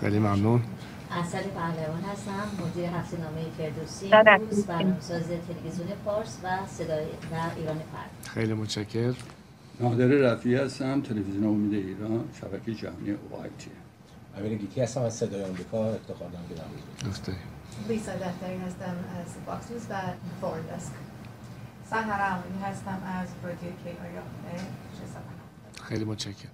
خیلی 0.00 0.18
ممنون. 0.18 0.62
اصل 1.10 1.38
پهلوان 1.38 2.02
هستم 2.12 2.64
مدیر 2.66 2.84
هفته 2.84 3.16
نامه 3.16 3.44
فردوسی 3.58 4.10
روز 4.10 4.66
برنامه‌ساز 4.66 5.22
تلویزیون 5.22 5.88
فارس 6.04 6.38
و 6.44 6.66
صدای 6.66 7.04
در 7.30 7.50
ایران 7.56 7.76
فرد. 7.76 8.30
خیلی 8.34 8.52
متشکر 8.52 9.14
نادر 9.80 10.06
رفیعی 10.06 10.54
هستم 10.56 11.00
تلویزیون 11.00 11.44
امید 11.44 11.86
ایران 11.86 12.24
شبکه 12.40 12.74
جهانی 12.74 13.10
اوایتی 13.10 13.70
امیر 14.38 14.58
گیتی 14.58 14.80
هستم 14.80 15.02
از 15.02 15.14
صدای 15.14 15.44
آمریکا 15.44 15.86
افتخار 15.86 16.28
دارم 16.28 16.44
که 16.48 17.08
گفته 17.08 17.32
لیسا 17.88 18.12
دفتری 18.12 18.56
هستم 18.66 18.96
از 19.20 19.46
باکس 19.46 19.86
و 19.90 19.94
فورد 20.40 20.76
دسک 20.76 20.92
سهر 21.90 22.40
هستم 22.62 23.02
از 23.06 23.28
رادیو 23.42 23.70
خیلی 25.82 26.04
متشکرم. 26.04 26.50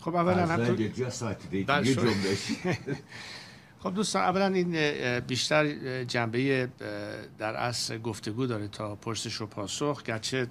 خب 0.00 0.14
اولا 0.14 0.46
هم 0.46 0.76
خب 3.82 3.94
دوستان 3.94 4.22
اولا 4.22 4.46
این 4.46 5.20
بیشتر 5.20 6.04
جنبه 6.04 6.68
در 7.38 7.56
اصل 7.56 7.98
گفتگو 7.98 8.46
داره 8.46 8.68
تا 8.68 8.94
پرسش 8.94 9.40
و 9.40 9.46
پاسخ. 9.46 10.02
گرچه 10.02 10.46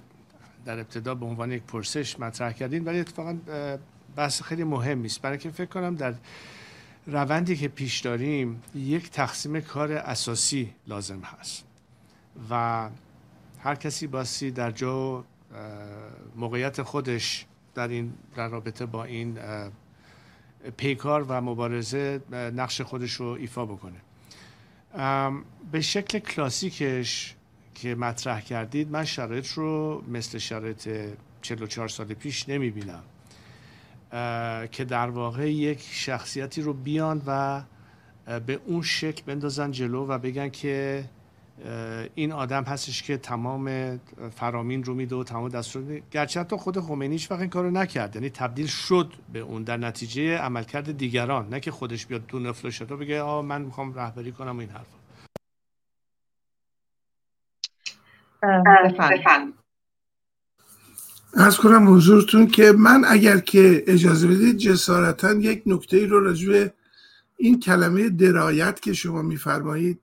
در 0.64 0.78
ابتدا 0.78 1.14
به 1.14 1.26
عنوان 1.26 1.52
یک 1.52 1.62
پرسش 1.62 2.20
مطرح 2.20 2.52
کردین 2.52 2.84
ولی 2.84 3.00
اتفاقا 3.00 3.38
بحث 4.16 4.42
خیلی 4.42 4.64
مهم 4.64 5.04
است. 5.04 5.22
برای 5.22 5.38
که 5.38 5.50
فکر 5.50 5.68
کنم 5.68 5.94
در 5.94 6.14
روندی 7.06 7.56
که 7.56 7.68
پیش 7.68 8.00
داریم 8.00 8.62
یک 8.74 9.10
تقسیم 9.10 9.60
کار 9.60 9.92
اساسی 9.92 10.74
لازم 10.86 11.20
هست 11.20 11.64
و 12.50 12.88
هر 13.62 13.74
کسی 13.74 14.06
باسی 14.06 14.50
در 14.50 14.70
جا 14.70 15.24
موقعیت 16.36 16.82
خودش 16.82 17.46
در 17.74 17.88
این 17.88 18.12
در 18.36 18.48
رابطه 18.48 18.86
با 18.86 19.04
این 19.04 19.38
پیکار 20.76 21.22
و 21.22 21.40
مبارزه 21.40 22.20
نقش 22.32 22.80
خودش 22.80 23.12
رو 23.12 23.26
ایفا 23.26 23.66
بکنه. 23.66 24.00
به 25.72 25.80
شکل 25.80 26.18
کلاسیکش 26.18 27.34
که 27.74 27.94
مطرح 27.94 28.40
کردید 28.40 28.90
من 28.90 29.04
شرایط 29.04 29.48
رو 29.48 30.02
مثل 30.08 30.38
شرایط 30.38 30.88
44 31.42 31.88
سال 31.88 32.06
پیش 32.06 32.48
نمی 32.48 32.70
بینم 32.70 33.02
که 34.72 34.84
در 34.84 35.10
واقع 35.10 35.52
یک 35.52 35.80
شخصیتی 35.90 36.62
رو 36.62 36.72
بیان 36.72 37.22
و 37.26 37.62
به 38.46 38.60
اون 38.66 38.82
شکل 38.82 39.22
بندازن 39.26 39.70
جلو 39.70 40.06
و 40.06 40.18
بگن 40.18 40.48
که 40.48 41.04
این 42.14 42.32
آدم 42.32 42.64
هستش 42.64 43.02
که 43.02 43.16
تمام 43.16 43.96
فرامین 44.36 44.84
رو 44.84 44.94
میده 44.94 45.16
و 45.16 45.24
تمام 45.24 45.48
دستور 45.48 46.00
گرچه 46.10 46.40
حتی 46.40 46.56
خود 46.56 46.80
خمینیش 46.80 47.30
وقت 47.30 47.40
این 47.40 47.50
کارو 47.50 47.70
نکرد. 47.70 48.16
یعنی 48.16 48.30
تبدیل 48.30 48.66
شد 48.66 49.12
به 49.32 49.38
اون 49.38 49.62
در 49.62 49.76
نتیجه 49.76 50.38
عملکرد 50.38 50.98
دیگران. 50.98 51.48
نه 51.48 51.60
که 51.60 51.70
خودش 51.70 52.06
بیاد 52.06 52.22
تو 52.28 52.38
نفل 52.38 52.84
و 52.90 52.96
بگه 52.96 53.20
آه 53.20 53.44
من 53.44 53.62
می‌خوام 53.62 53.94
رهبری 53.94 54.32
کنم 54.32 54.56
و 54.56 54.60
این 54.60 54.70
حرفا. 54.70 55.00
از 61.34 61.56
کنم 61.56 61.94
حضورتون 61.94 62.46
که 62.46 62.72
من 62.72 63.04
اگر 63.08 63.38
که 63.38 63.84
اجازه 63.86 64.28
بدید 64.28 64.56
جسارتا 64.56 65.32
یک 65.32 65.62
نکته 65.66 65.96
ای 65.96 66.06
رو 66.06 66.30
رجوع 66.30 66.68
این 67.36 67.60
کلمه 67.60 68.08
درایت 68.08 68.80
که 68.80 68.92
شما 68.92 69.22
میفرمایید 69.22 70.00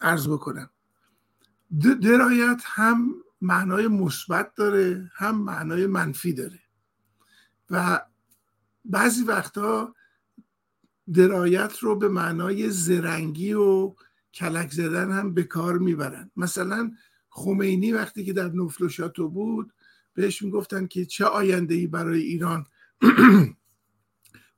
عرض 0.00 0.28
بکنم. 0.28 0.70
درایت 1.80 2.62
هم 2.64 3.14
معنای 3.40 3.88
مثبت 3.88 4.54
داره 4.54 5.10
هم 5.14 5.42
معنای 5.42 5.86
منفی 5.86 6.32
داره. 6.32 6.60
و 7.70 8.00
بعضی 8.84 9.24
وقتا 9.24 9.94
درایت 11.14 11.78
رو 11.78 11.96
به 11.96 12.08
معنای 12.08 12.70
زرنگی 12.70 13.52
و 13.52 13.94
کلک 14.34 14.72
زدن 14.72 15.10
هم 15.12 15.34
به 15.34 15.42
کار 15.42 15.78
می‌برن. 15.78 16.30
مثلا 16.36 16.92
خمینی 17.30 17.92
وقتی 17.92 18.24
که 18.24 18.32
در 18.32 18.48
نفل 18.52 18.88
و 19.18 19.28
بود 19.28 19.72
بهش 20.14 20.42
می‌گفتن 20.42 20.86
که 20.86 21.04
چه 21.04 21.24
آینده 21.24 21.74
ای 21.74 21.86
برای 21.86 22.20
ایران 22.20 22.66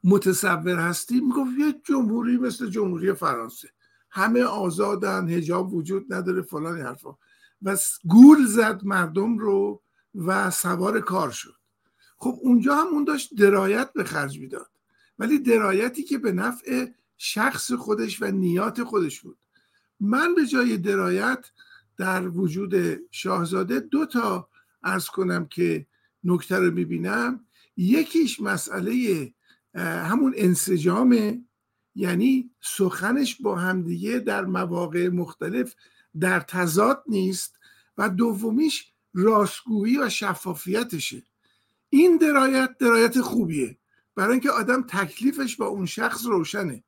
متصور 0.05 0.79
هستی 0.79 1.21
می‌گفت 1.21 1.51
یه 1.59 1.75
جمهوری 1.85 2.37
مثل 2.37 2.71
جمهوری 2.71 3.13
فرانسه. 3.13 3.69
همه 4.15 4.43
آزادن 4.43 5.29
هجاب 5.29 5.75
وجود 5.75 6.15
نداره 6.15 6.43
فلان 6.43 6.81
حرفا. 6.81 7.17
و 7.63 7.77
گول 8.09 8.47
زد 8.47 8.81
مردم 8.85 9.39
رو 9.39 9.83
و 10.15 10.51
سوار 10.51 11.01
کار 11.01 11.31
شد. 11.31 11.55
خب 12.17 12.39
اونجا 12.43 12.75
هم 12.77 12.87
اون 12.87 13.05
داشت 13.05 13.35
درایت 13.35 13.93
به 13.93 14.05
خرج 14.05 14.39
می‌داد. 14.39 14.71
ولی 15.19 15.39
درایتی 15.39 16.03
که 16.03 16.19
به 16.19 16.33
نفع 16.33 16.87
شخص 17.17 17.73
خودش 17.73 18.23
و 18.23 18.27
نیات 18.27 18.85
خودش 18.85 19.21
بود. 19.21 19.39
من 20.01 20.35
به 20.35 20.47
جای 20.47 20.77
درایت 20.77 21.47
در 21.97 22.29
وجود 22.29 23.01
شاهزاده 23.11 23.81
دو 23.81 24.07
تا 24.07 24.49
ارز 24.83 25.07
کنم 25.07 25.47
که 25.47 25.87
نکته 26.25 26.59
رو 26.59 26.71
می‌بینم. 26.71 27.47
یکیش 27.77 28.41
مسئله 28.41 29.33
همون 29.75 30.35
انسجامه 30.37 31.45
یعنی 31.95 32.51
سخنش 32.61 33.37
با 33.41 33.57
همدیگه 33.57 34.19
در 34.19 34.45
مواقع 34.45 35.09
مختلف 35.09 35.75
در 36.21 36.41
تضاد 36.41 37.03
نیست 37.07 37.59
و 37.99 38.11
دومیش 38.11 38.93
راستگویی 39.15 39.99
و 39.99 40.09
شفافیتشه. 40.09 41.23
این 41.91 42.17
درایت 42.17 42.79
درایت 42.79 43.21
خوبیه 43.21 43.77
برای 44.15 44.33
اینکه 44.33 44.51
آدم 44.51 44.83
تکلیفش 44.89 45.57
با 45.57 45.67
اون 45.67 45.87
شخص 45.87 46.27
روشنه. 46.27 46.85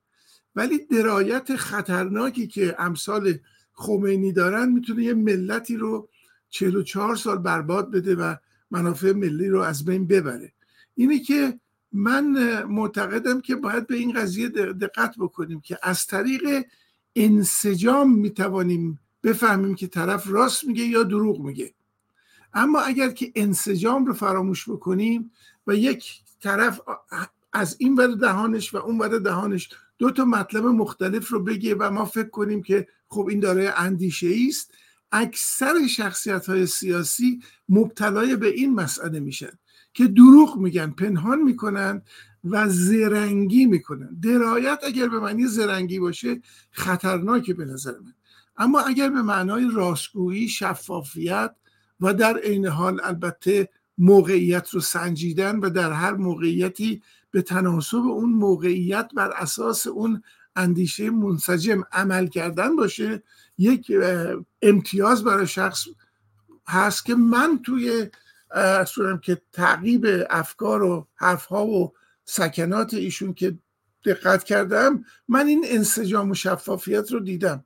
ولی 0.57 0.79
درایت 0.79 1.57
خطرناکی 1.57 2.47
که 2.47 2.77
امثال 2.79 3.39
خمینی 3.73 4.33
دارن 4.33 4.69
می‌تونه 4.69 5.03
یه 5.05 5.15
ملتی 5.15 5.77
رو 5.77 6.09
44 6.51 7.17
سال 7.17 7.39
برباد 7.39 7.91
بده 7.91 8.15
و 8.15 8.35
منافع 8.71 9.13
ملی 9.13 9.49
رو 9.49 9.61
از 9.61 9.85
بین 9.85 10.07
ببره. 10.07 10.53
اینه 10.95 11.19
که 11.19 11.61
من 11.97 12.63
معتقدم 12.63 13.41
که 13.41 13.57
باید 13.57 13.87
به 13.87 13.97
این 13.97 14.13
قضیه 14.13 14.49
دقت 14.49 15.15
بکنیم 15.19 15.61
که 15.61 15.79
از 15.83 16.07
طریق 16.07 16.65
انسجام 17.17 18.19
می‌توانیم 18.19 19.01
بفهمیم 19.23 19.75
که 19.75 19.87
طرف 19.87 20.29
راست 20.29 20.65
میگه 20.65 20.85
یا 20.85 21.03
دروغ 21.03 21.41
میگه. 21.41 21.75
اما 22.55 22.81
اگر 22.81 23.11
که 23.11 23.33
انسجام 23.35 24.07
رو 24.07 24.13
فراموش 24.13 24.69
بکنیم 24.69 25.31
و 25.67 25.75
یک 25.75 26.21
طرف 26.41 26.81
از 27.53 27.77
این 27.79 27.95
ور 27.95 28.07
دهانش 28.07 28.75
و 28.75 28.77
اون 28.77 28.99
ور 28.99 29.19
دهانش 29.19 29.69
دو 29.99 30.11
تا 30.11 30.25
مطلب 30.25 30.65
مختلف 30.65 31.29
رو 31.29 31.43
بگه 31.43 31.75
و 31.75 31.91
ما 31.91 32.05
فکر 32.05 32.29
کنیم 32.29 32.63
که 32.63 32.89
خب 33.09 33.27
این 33.31 33.41
داره 33.41 33.73
اندیشه 33.77 34.37
است 34.49 34.75
اکثر 35.13 35.87
شخصیت 35.87 36.47
های 36.47 36.67
سیاسی 36.67 37.41
مبتلای 37.69 38.37
به 38.37 38.47
این 38.47 38.75
مسئله 38.75 39.21
میشن. 39.21 39.59
که 39.97 40.07
دروغ 40.07 40.57
میگن 40.57 40.91
پنهان 40.91 41.43
می‌کنن 41.43 42.03
و 42.45 42.69
زرنگی 42.69 43.67
می‌کنن. 43.67 44.21
درایت 44.23 44.79
اگر 44.83 45.09
به 45.09 45.21
معنی 45.21 45.47
زرنگی 45.47 45.99
باشه 45.99 46.41
خطرناکه 46.71 47.55
به 47.55 47.65
نظر 47.65 47.93
من. 47.93 48.15
اما 48.57 48.81
اگر 48.81 49.09
به 49.09 49.23
معنای 49.23 49.71
راستگویی 49.73 50.49
شفافیت 50.49 51.55
و 52.01 52.15
در 52.15 52.37
عین 52.39 52.67
حال 52.67 53.01
البته 53.05 53.69
موقعیت 53.99 54.71
رو 54.71 54.81
سنجیدن 54.81 55.59
و 55.59 55.71
در 55.71 55.93
هر 55.93 56.13
موقعیتی 56.13 57.03
به 57.31 57.43
تناسب 57.43 57.97
اون 57.97 58.31
موقعیت 58.31 59.11
بر 59.15 59.31
اساس 59.31 59.87
اون 59.87 60.23
اندیشه 60.57 61.11
منسجم 61.11 61.83
عمل 61.93 62.27
کردن 62.27 62.77
باشه 62.77 63.23
یک 63.59 63.93
امتیاز 64.63 65.25
برای 65.25 65.47
شخص 65.47 65.85
هست 66.69 67.05
که 67.05 67.15
من 67.15 67.61
توی 67.65 68.07
صورم 68.87 69.19
که 69.19 69.43
تعقیب 69.53 70.07
افکار 70.31 70.83
و 70.83 71.07
حرفها 71.15 71.67
و 71.67 71.93
سکنات 72.25 72.95
ایشون 72.95 73.35
که 73.35 73.59
دقت 74.05 74.45
کردم 74.45 75.05
من 75.29 75.47
این 75.47 75.65
انسجام 75.69 76.31
و 76.31 76.35
شفافیت 76.35 77.13
رو 77.13 77.21
دیدم. 77.21 77.65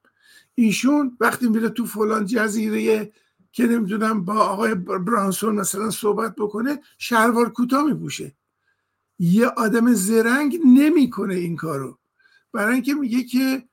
ایشون 0.54 1.16
وقتی 1.20 1.48
میره 1.48 1.68
تو 1.68 1.86
فلان 1.86 2.26
جزیره 2.26 3.12
که 3.52 3.66
نمی‌دونم 3.66 4.24
با 4.24 4.34
آقای 4.34 4.74
برانسون 4.74 5.54
مثلا 5.54 5.90
صحبت 5.90 6.34
بکنه 6.34 6.80
شلوار 6.98 7.52
کوتاه 7.52 7.84
میپوشه. 7.84 8.32
یه 9.18 9.46
آدم 9.46 9.92
زرنگ 9.92 10.58
نمی‌کنه 10.66 11.34
این 11.34 11.56
کارو. 11.56 11.98
برای 12.52 12.74
اینکه 12.74 12.94
میگه 12.94 13.22
که 13.22 13.68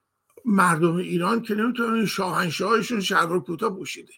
مردم 0.46 0.96
ایران 0.96 1.42
که 1.42 1.56
نمی‌تونن 1.56 2.06
شاهنشاهشون 2.06 3.00
شلوار 3.00 3.40
کوتاه 3.40 3.78
پوشیده. 3.78 4.14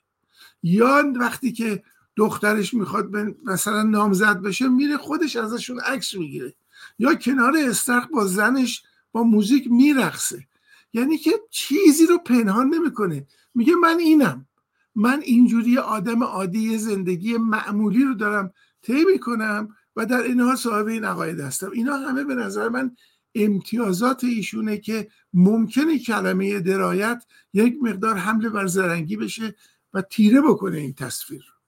یا 0.63 1.13
وقتی 1.15 1.51
که 1.51 1.83
دخترش 2.19 2.73
می‌خواد 2.73 3.15
مثلا 3.45 3.83
نامزد 3.83 4.41
بشه 4.41 4.67
میره 4.67 4.97
خودش 4.97 5.35
ازشون 5.35 5.79
عکس 5.79 6.15
می‌گیره. 6.15 6.53
یا 6.99 7.15
کنار 7.15 7.53
استرخ 7.57 8.07
با 8.07 8.25
زنش 8.25 8.83
با 9.11 9.23
موزیک 9.23 9.71
میرقصه. 9.71 10.47
یعنی 10.93 11.17
که 11.17 11.31
چیزی 11.49 12.05
رو 12.05 12.17
پنهان 12.17 12.67
نمی‌کنه. 12.67 13.27
میگه 13.55 13.75
من 13.75 13.99
اینم. 13.99 14.45
من 14.95 15.21
اینجوری 15.23 15.77
آدم 15.77 16.23
عادی 16.23 16.77
زندگی 16.77 17.37
معمولی 17.37 18.03
رو 18.03 18.13
دارم 18.13 18.51
طی 18.81 19.05
می‌کنم 19.05 19.75
و 19.95 20.05
در 20.05 20.21
این 20.21 20.41
حال 20.41 20.55
صاحب 20.55 20.87
این 20.87 21.05
عقاید 21.05 21.39
هستم. 21.39 21.71
اینا 21.71 21.97
همه 21.97 22.23
به 22.23 22.35
نظر 22.35 22.69
من 22.69 22.95
امتیازات 23.35 24.23
ایشونه 24.23 24.77
که 24.77 25.07
ممکنه 25.33 25.99
کلمه 25.99 26.59
درایت 26.59 27.23
یک 27.53 27.77
مقدار 27.81 28.17
حمله 28.17 28.49
بر 28.49 28.67
زرنگی 28.67 29.15
بشه 29.15 29.55
و 29.93 30.01
تیره 30.01 30.41
بکنه 30.41 30.77
این 30.77 30.93
تصویر 30.93 31.41
رو. 31.41 31.58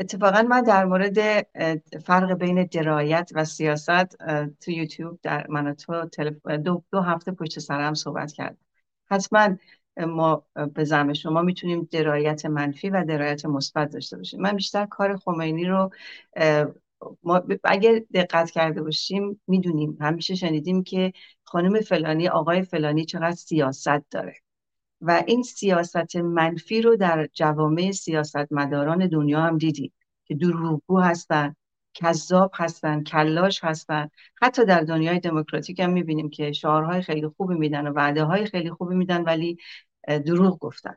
اتفاقا 0.00 0.42
من 0.42 0.62
در 0.62 0.84
مورد 0.84 1.46
فرق 2.04 2.32
بین 2.32 2.64
درایت 2.64 3.30
و 3.34 3.44
سیاست 3.44 4.16
تو 4.60 4.70
یوتیوب 4.70 5.18
در 5.22 5.46
من 5.48 5.74
تو 5.74 6.04
دو, 6.64 6.82
دو 6.90 7.00
هفته 7.00 7.32
پشت 7.32 7.58
سرم 7.58 7.94
صحبت 7.94 8.32
کردم. 8.32 8.58
حتما 9.10 9.56
ما 9.96 10.44
به 10.74 10.84
زعم 10.84 11.12
شما 11.12 11.42
می‌تونیم 11.42 11.88
درایت 11.90 12.46
منفی 12.46 12.90
و 12.90 13.04
درایت 13.04 13.46
مثبت 13.46 13.90
داشته 13.90 14.16
باشیم. 14.16 14.40
من 14.40 14.52
بیشتر 14.52 14.86
کار 14.86 15.16
خمینی 15.16 15.64
رو 15.64 15.90
ما 17.22 17.42
اگر 17.64 18.00
دقت 18.14 18.50
کرده 18.50 18.82
باشیم 18.82 19.40
می‌دونیم. 19.46 19.98
همیشه 20.00 20.34
شنیدیم 20.34 20.82
که 20.82 21.12
خانم 21.44 21.80
فلانی 21.80 22.28
آقای 22.28 22.62
فلانی 22.62 23.04
چقدر 23.04 23.30
سیاست 23.30 24.10
داره. 24.10 24.34
و 25.00 25.22
این 25.26 25.42
سیاست 25.42 26.16
منفی 26.16 26.82
رو 26.82 26.96
در 26.96 27.28
جوامع 27.32 27.90
سیاستمداران 27.90 29.06
دنیا 29.06 29.40
هم 29.40 29.58
دیدیم 29.58 29.92
که 30.24 30.34
دروغگو 30.34 31.00
هستن 31.00 31.54
کذاب 31.94 32.50
هستن 32.54 33.02
کلاش 33.02 33.64
هستن. 33.64 34.10
حتی 34.42 34.64
در 34.64 34.80
دنیای 34.80 35.20
دموکراتیک 35.20 35.80
هم 35.80 35.90
می‌بینیم 35.90 36.30
که 36.30 36.52
شعارهای 36.52 37.02
خیلی 37.02 37.28
خوبی 37.28 37.54
میدن 37.54 37.86
و 37.86 37.92
وعده 37.92 38.24
های 38.24 38.46
خیلی 38.46 38.70
خوبی 38.70 38.94
میدن 38.94 39.22
ولی 39.22 39.58
دروغ 40.08 40.58
گفتن. 40.58 40.94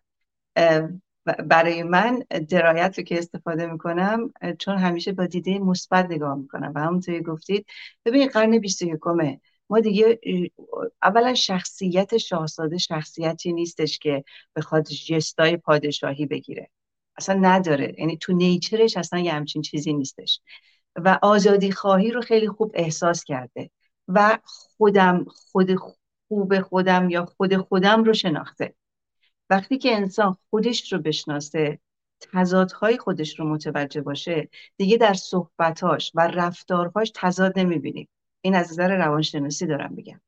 برای 1.26 1.84
من 1.84 2.20
درایت 2.50 2.98
رو 2.98 3.04
که 3.04 3.18
استفاده 3.18 3.66
می‌کنم 3.66 4.34
چون 4.60 4.78
همیشه 4.78 5.12
با 5.12 5.26
دیده 5.26 5.60
مثبت 5.60 6.06
نگاه 6.06 6.36
می‌کنم. 6.36 6.72
و 6.76 6.80
همونطوری 6.80 7.22
گفتید 7.22 7.66
ببینید 8.06 8.32
قرن 8.32 8.60
21 8.60 9.00
ما 9.74 9.80
دیگه 9.80 10.20
اولا 11.04 11.34
شخصیت 11.34 12.18
شاهزاده 12.18 12.78
شخصیتی 12.78 13.54
نیستش 13.54 14.00
که 14.00 14.24
بخواد 14.56 14.88
جستای 14.88 15.58
پادشاهی 15.58 16.26
بگیره. 16.26 16.70
اصلا 17.18 17.40
نداره. 17.42 17.96
یعنی 17.98 18.18
تو 18.18 18.34
نیچرش 18.34 18.98
اصلا 18.98 19.20
یه 19.20 19.34
همچین 19.34 19.62
چیزی 19.62 19.94
نیستش. 19.94 20.42
و 20.96 21.20
آزادی 21.22 21.72
خواهی 21.72 22.12
رو 22.12 22.22
خیلی 22.22 22.48
خوب 22.48 22.72
احساس 22.74 23.24
کرده. 23.24 23.70
و 24.08 24.40
خودم 24.44 25.26
خود 25.28 25.76
خوب 26.28 26.62
خودم 26.62 27.10
یا 27.10 27.26
خود 27.26 27.58
خودم 27.58 28.04
رو 28.04 28.14
شناخته. 28.14 28.76
وقتی 29.50 29.78
که 29.78 29.96
انسان 29.96 30.38
خودش 30.50 30.94
رو 30.94 31.00
بشناسه 31.00 31.80
تضادهای 32.20 32.98
خودش 32.98 33.40
رو 33.40 33.50
متوجه 33.50 34.02
باشه 34.02 34.50
دیگه 34.78 34.98
در 34.98 35.14
صحبتاش 35.14 36.12
و 36.16 36.28
رفتارهاش 36.28 37.12
تضاد 37.16 37.60
نمی‌بینیم 37.60 38.10
این 38.44 38.56
از 38.56 38.72
نظر 38.72 38.98
روانشناسی 38.98 39.66
دارم 39.66 39.94
میگم. 39.94 40.22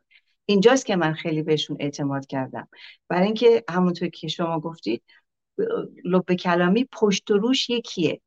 اینجاست 0.46 0.86
که 0.86 0.96
من 0.96 1.14
خیلی 1.14 1.44
بهشون 1.44 1.78
اعتماد 1.80 2.26
کردم. 2.26 2.68
برای 3.08 3.26
اینکه 3.26 3.64
همونطور 3.70 4.08
که 4.08 4.28
شما 4.28 4.60
گفتید 4.60 5.04
لب 6.06 6.34
کلامی 6.34 6.88
پشت 6.92 7.32
و 7.32 7.38
روش 7.38 7.70
یکیه. 7.70 8.22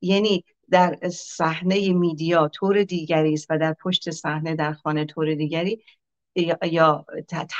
یعنی 0.00 0.44
در 0.70 0.98
صحنه 1.12 1.92
میدیا 1.92 2.48
طور 2.48 2.84
دیگری 2.84 3.32
است 3.32 3.46
و 3.50 3.58
در 3.58 3.72
پشت 3.72 4.10
صحنه 4.10 4.54
در 4.54 4.72
خانه 4.72 5.04
طور 5.04 5.34
دیگری 5.34 5.84
یا 6.62 7.06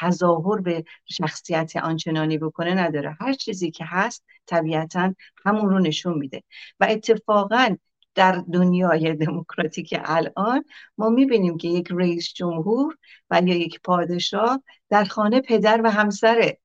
تظاهر 0.01 0.61
به 0.61 0.85
شخصیت 1.05 1.77
آنچنانی 1.77 2.39
بکنه 2.39 2.75
نداره. 2.75 3.17
هر 3.21 3.33
چیزی 3.33 3.71
که 3.71 3.85
هست 3.87 4.25
طبیعتا 4.47 5.15
همون 5.45 5.71
رو 5.71 5.79
نشون 5.79 6.19
میده. 6.19 6.43
و 6.81 6.87
اتفاقا 6.91 7.77
در 8.17 8.45
دنیای 8.53 9.15
دموکراتیک 9.15 9.95
الان 10.05 10.65
ما 10.99 11.09
می‌بینیم 11.09 11.57
که 11.57 11.69
یک 11.69 11.89
رئیس 11.91 12.33
جمهور 12.33 12.97
و 13.31 13.43
یا 13.45 13.55
یک 13.55 13.81
پادشاه 13.85 14.63
در 14.89 15.05
خانه 15.05 15.41
پدر 15.41 15.81
و 15.85 15.91
همسره 15.91 16.59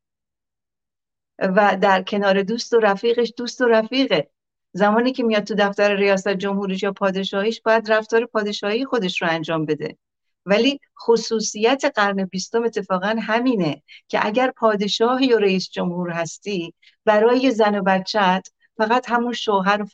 و 1.39 1.77
در 1.81 2.03
کنار 2.03 2.43
دوست 2.43 2.73
و 2.73 2.79
رفیقش 2.79 3.33
دوست 3.37 3.61
و 3.61 3.67
رفیقه. 3.67 4.29
زمانی 4.73 5.11
که 5.11 5.23
میاد 5.23 5.43
تو 5.43 5.55
دفتر 5.55 5.95
ریاست 5.95 6.29
جمهوریش 6.29 6.83
یا 6.83 6.91
پادشاهیش 6.91 7.61
باید 7.61 7.91
رفتار 7.91 8.25
پادشاهی 8.25 8.85
خودش 8.85 9.21
رو 9.21 9.27
انجام 9.31 9.65
بده. 9.65 9.97
ولی 10.45 10.79
خصوصیت 11.01 11.85
قرن 11.95 12.25
بیستم 12.25 12.63
اتفاقا 12.63 13.15
همینه 13.21 13.83
که 14.07 14.25
اگر 14.25 14.51
پادشاهی 14.51 15.25
یا 15.27 15.37
رئیس 15.37 15.69
جمهور 15.69 16.09
هستی 16.09 16.73
برای 17.05 17.51
زن 17.51 17.75
و 17.75 17.83
بچت 17.83 18.47
فقط 18.81 19.09
همون 19.09 19.33
شوهر 19.33 19.81
و 19.81 19.85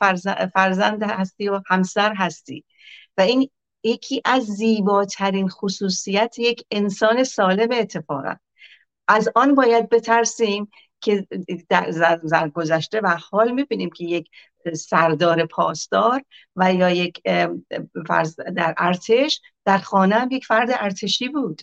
فرزند 0.54 1.02
هستی 1.02 1.48
و 1.48 1.60
همسر 1.66 2.14
هستی. 2.14 2.64
و 3.16 3.20
این 3.20 3.50
یکی 3.84 4.22
از 4.24 4.42
زیباترین 4.44 5.48
خصوصیت 5.48 6.38
یک 6.38 6.64
انسان 6.70 7.24
سالم 7.24 7.68
اتفاقا. 7.72 8.34
از 9.08 9.28
آن 9.34 9.54
باید 9.54 9.88
بترسیم 9.88 10.70
که 11.00 11.26
در 11.68 12.48
گذشته 12.48 13.00
و 13.00 13.18
حال 13.30 13.50
می‌بینیم 13.50 13.90
که 13.90 14.04
یک 14.04 14.30
سردار 14.74 15.46
پاسدار 15.46 16.22
و 16.56 16.74
یا 16.74 16.90
یک 16.90 17.22
در 18.56 18.74
ارتش 18.76 19.40
در 19.64 19.78
خانه 19.78 20.14
هم 20.14 20.30
یک 20.30 20.46
فرد 20.46 20.68
ارتشی 20.72 21.28
بود. 21.28 21.62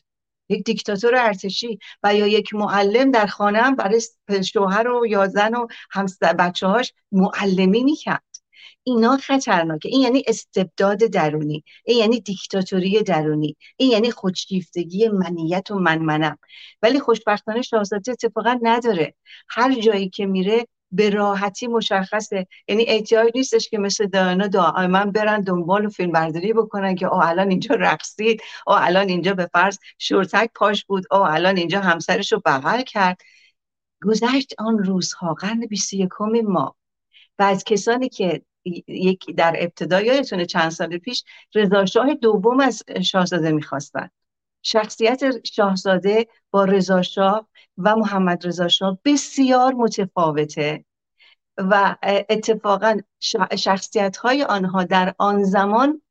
یک 0.50 0.64
دیکتاتور 0.64 1.16
ارتشی 1.16 1.80
و 2.04 2.16
یا 2.16 2.28
یک 2.28 2.54
معلم 2.54 3.12
در 3.12 3.26
خانه 3.26 3.62
هم 3.62 3.76
برای 3.76 4.02
شوهر 4.54 4.88
و 4.88 5.08
یا 5.08 5.28
زن 5.28 5.56
و 5.56 5.68
همسر 5.91 6.34
بچه 6.34 6.68
هاش 6.68 6.93
معلمی 7.12 7.84
می‌کرد. 7.84 8.24
اینا 8.84 9.18
خطرناکه. 9.18 9.89
این 9.89 10.02
یعنی 10.02 10.24
استبداد 10.28 10.98
درونی. 10.98 11.64
این 11.86 11.98
یعنی 11.98 12.22
دیکتاتوری 12.22 13.04
درونی. 13.04 13.56
این 13.78 13.91
یعنی 13.91 14.12
خودشیفتگی 14.12 15.08
منیت 15.08 15.72
و 15.72 15.80
منمنم. 15.80 16.38
ولی 16.82 17.00
خوشبختانه 17.00 17.62
شاهزاده 17.62 18.12
اتفاقا 18.12 18.60
نداره. 18.62 19.16
هر 19.50 19.82
جایی 19.82 20.10
که 20.10 20.26
میره 20.26 20.68
به 20.92 21.10
راحتی 21.10 21.68
مشخصه. 21.68 22.48
یعنی 22.68 22.86
احتیاج 22.88 23.32
نیستش 23.36 23.70
که 23.70 23.78
مثل 23.78 24.08
دانا 24.08 24.48
دائما 24.48 25.06
برن 25.06 25.42
دنبال 25.42 25.86
و 25.86 25.90
فیلم 25.90 26.12
برداری 26.12 26.54
بکنن 26.54 26.96
که 26.96 27.08
آه 27.08 27.28
الان 27.30 27.50
اینجا 27.50 27.76
رقصید 27.76 28.42
آه 28.66 28.86
الان 28.86 29.10
اینجا 29.10 29.34
به 29.34 29.50
فرض 29.54 29.78
شورتک 30.00 30.52
پاش 30.56 30.86
بود 30.86 31.06
آه 31.12 31.34
الان 31.34 31.58
اینجا 31.58 31.82
همسرش 31.82 32.32
رو 32.32 32.42
بغل 32.46 32.82
کرد. 32.82 33.22
گذشت 34.04 34.54
آن 34.58 34.78
روزها 34.78 35.34
قرن 35.34 35.60
21 35.60 36.10
ما. 36.44 36.76
و 37.40 37.44
از 37.44 37.64
کسانی 37.64 38.10
که 38.10 38.42
یک 38.88 39.36
در 39.36 39.56
ابتدا 39.60 40.02
یادتونه 40.02 40.46
چند 40.46 40.70
سال 40.70 40.98
پیش 40.98 41.24
رضا 41.56 41.86
شاه 41.86 42.14
دوم 42.14 42.60
از 42.60 42.84
شاهزاده 43.04 43.52
می‌خواستن. 43.52 44.10
شخصیت 44.66 45.45
شاهزاده 45.45 46.28
با 46.51 46.66
رضا 46.66 47.01
شاه 47.01 47.47
و 47.78 47.95
محمد 47.95 48.47
رضا 48.47 48.68
شاه 48.68 48.99
بسیار 49.05 49.74
متفاوته 49.74 50.86
و 51.57 51.95
اتفاقا 52.30 52.99
شخصیت 53.57 54.18
های 54.18 54.43
آنها 54.43 54.84
در 54.84 55.16
آن 55.18 55.43
زمان 55.43 56.01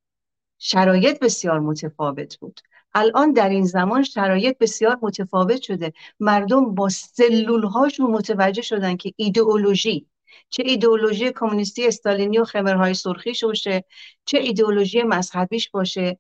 شرایط 0.59 1.19
بسیار 1.19 1.61
متفاوت 1.61 2.39
بود. 2.39 2.61
الان 2.95 3.33
در 3.33 3.49
این 3.49 3.65
زمان 3.65 4.03
شرایط 4.03 4.59
بسیار 4.59 4.99
متفاوت 5.03 5.63
شده. 5.63 5.93
مردم 6.21 6.75
با 6.75 6.89
سلول 6.89 7.65
هاشون 7.65 8.11
متوجه 8.11 8.63
شدن 8.63 8.97
که 8.97 9.13
ایدئولوژی 9.17 10.07
چه 10.51 10.63
ایدئولوژی 10.67 11.33
کمونیستی 11.33 11.87
استالینی 11.87 12.39
و 12.39 12.45
خمرهای 12.45 12.95
سرخیش 12.95 13.45
باشه 13.45 13.85
چه 14.25 14.39
ایدئولوژی 14.39 15.03
مذهبیش 15.03 15.71
باشه 15.71 16.19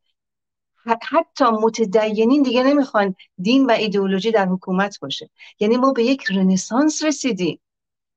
حتی 0.86 1.44
متدینین 1.44 2.42
دیگه 2.42 2.62
نمی‌خوان 2.62 3.14
دین 3.38 3.66
و 3.66 3.70
ایدئولوژی 3.70 4.30
در 4.30 4.46
حکومت 4.46 5.00
باشه. 5.00 5.30
یعنی 5.60 5.76
ما 5.76 5.92
به 5.92 6.04
یک 6.04 6.22
رنسانس 6.30 7.04
رسیدیم. 7.04 7.60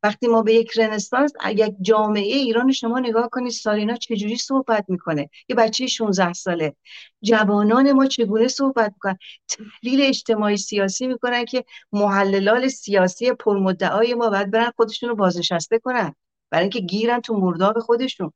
وقتی 0.04 0.28
ما 0.28 0.42
به 0.42 0.54
یک 0.54 0.72
رنسانس 0.80 1.32
یک 1.56 1.76
جامعه 1.82 2.36
ایران 2.36 2.72
شما 2.72 3.00
نگاه 3.00 3.30
کنید 3.30 3.52
سارینا 3.52 3.96
چجوری 3.96 4.36
صحبت 4.38 4.86
می‌کنه؟ 4.88 5.30
یه 5.50 5.56
بچه 5.56 5.88
16 5.88 6.34
ساله. 6.34 6.76
جوانان 7.22 7.92
ما 7.92 8.06
چگونه 8.06 8.48
صحبت 8.48 8.94
می‌کنن؟ 8.94 9.18
تحلیل 9.48 10.02
اجتماعی 10.02 10.58
سیاسی 10.58 11.08
می‌کنن 11.08 11.46
که 11.46 11.66
محللال 11.92 12.68
سیاسی 12.68 13.34
پرمدعای 13.34 14.14
ما 14.14 14.30
باید 14.30 14.52
برن 14.52 14.72
خودشون 14.76 15.10
رو 15.10 15.16
بازنشسته 15.16 15.80
کنن. 15.80 16.16
برای 16.50 16.64
اینکه 16.64 16.80
گیرن 16.80 17.22
تو 17.22 17.34
مرداب 17.38 17.80
خودشون. 17.80 18.32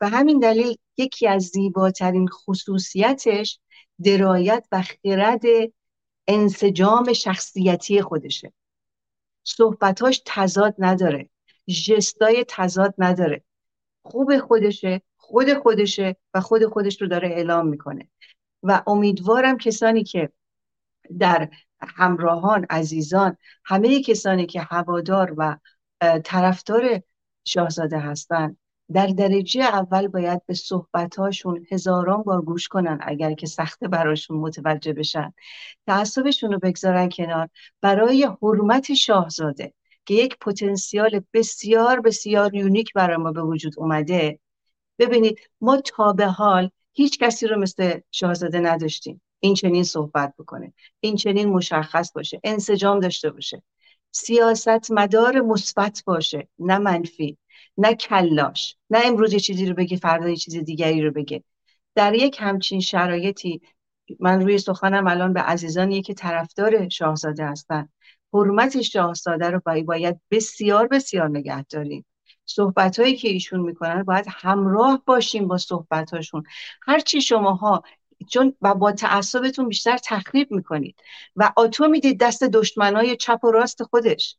و 0.00 0.08
همین 0.08 0.38
دلیل 0.38 0.76
یکی 0.96 1.28
از 1.28 1.42
زیباترین 1.42 2.28
خصوصیتش 2.28 3.60
درایت 4.04 4.66
و 4.72 4.82
خرد 4.82 5.42
انسجام 6.26 7.12
شخصیتی 7.12 8.02
خودشه. 8.02 8.52
صحبتاش 9.44 10.22
تضاد 10.26 10.74
نداره 10.78 11.28
جستای 11.86 12.44
تضاد 12.48 12.94
نداره. 12.98 13.44
خوب 14.02 14.38
خودشه 14.38 15.02
خود 15.16 15.54
خودشه 15.54 16.16
و 16.34 16.40
خود 16.40 16.66
خودش 16.66 17.02
رو 17.02 17.08
داره 17.08 17.28
اعلام 17.28 17.68
می‌کنه. 17.68 18.08
و 18.62 18.82
امیدوارم 18.86 19.58
کسانی 19.58 20.04
که 20.04 20.32
در 21.18 21.50
همراهان 21.80 22.66
عزیزان 22.70 23.36
همه 23.64 24.02
کسانی 24.02 24.46
که 24.46 24.60
هوادار 24.60 25.34
و 25.36 25.58
طرفدار 26.24 27.02
شاهزاده 27.44 27.98
هستند 27.98 28.58
در 28.92 29.06
درجه 29.06 29.62
اول 29.62 30.08
باید 30.08 30.46
به 30.46 30.54
صحبتاشون 30.54 31.66
هزاران 31.70 32.22
بار 32.22 32.42
گوش 32.42 32.68
کنن 32.68 32.98
اگر 33.02 33.34
که 33.34 33.46
سخته 33.46 33.88
براشون 33.88 34.36
متوجه 34.36 34.92
بشن. 34.92 35.32
تعصبشون 35.86 36.52
رو 36.52 36.58
بگذارن 36.58 37.08
کنار 37.08 37.48
برای 37.80 38.28
حرمت 38.42 38.94
شاهزاده 38.94 39.74
که 40.06 40.14
یک 40.14 40.38
پتانسیال 40.40 41.20
بسیار 41.32 42.00
بسیار 42.00 42.54
یونیک 42.54 42.92
برای 42.92 43.16
ما 43.16 43.32
به 43.32 43.42
وجود 43.42 43.74
اومده. 43.76 44.38
ببینید 44.98 45.38
ما 45.60 45.80
تا 45.80 46.12
به 46.12 46.26
حال 46.26 46.70
هیچ 46.92 47.18
کسی 47.18 47.46
رو 47.46 47.60
مثل 47.60 48.00
شاهزاده 48.10 48.60
نداشتیم. 48.60 49.22
این 49.40 49.54
چنین 49.54 49.84
صحبت 49.84 50.34
بکنه 50.38 50.72
این 51.00 51.16
چنین 51.16 51.48
مشخص 51.48 52.12
باشه 52.12 52.40
انسجام 52.44 53.00
داشته 53.00 53.30
باشه. 53.30 53.62
سیاست 54.10 54.90
مدار 54.90 55.40
مثبت 55.40 56.02
باشه 56.06 56.48
نه 56.58 56.78
منفی. 56.78 57.38
نه 57.78 57.94
کلاش 57.94 58.76
نه 58.90 59.00
امروز 59.04 59.32
یه 59.32 59.40
چیزی 59.40 59.66
رو 59.66 59.74
بگه 59.74 59.96
فردا 59.96 60.28
یه 60.28 60.36
چیز 60.36 60.56
دیگری 60.56 61.02
رو 61.02 61.10
بگه 61.10 61.44
در 61.94 62.14
یک 62.14 62.36
همچین 62.40 62.80
شرایطی 62.80 63.60
من 64.20 64.40
روی 64.40 64.58
سخنم 64.58 65.06
الان 65.06 65.32
به 65.32 65.40
عزیزانی 65.40 66.02
که 66.02 66.14
طرفدار 66.14 66.88
شاهزاده 66.88 67.46
هستن. 67.46 67.88
حرمت 68.32 68.82
شاهزاده 68.82 69.50
رو 69.50 69.60
باید 69.84 70.20
بسیار 70.30 70.88
بسیار 70.88 71.28
نگه 71.28 71.62
داریم. 71.62 72.06
صحبت 72.46 73.00
هایی 73.00 73.16
که 73.16 73.28
ایشون 73.28 73.60
می‌کنن 73.60 74.02
باید 74.02 74.26
همراه 74.28 75.02
باشیم 75.06 75.48
با 75.48 75.58
صحبت 75.58 76.14
هاشون 76.14 76.42
هرچی 76.82 77.20
شماها 77.20 77.82
چون 78.30 78.54
و 78.62 78.74
با 78.74 78.92
تعصبتون 78.92 79.68
بیشتر 79.68 79.98
تخریب 80.04 80.52
می‌کنید. 80.52 80.96
و 81.36 81.52
آتو 81.56 81.88
می‌دید 81.88 82.20
دست 82.20 82.44
دشمنای 82.44 83.16
چپ 83.16 83.44
و 83.44 83.50
راست 83.50 83.82
خودش. 83.82 84.36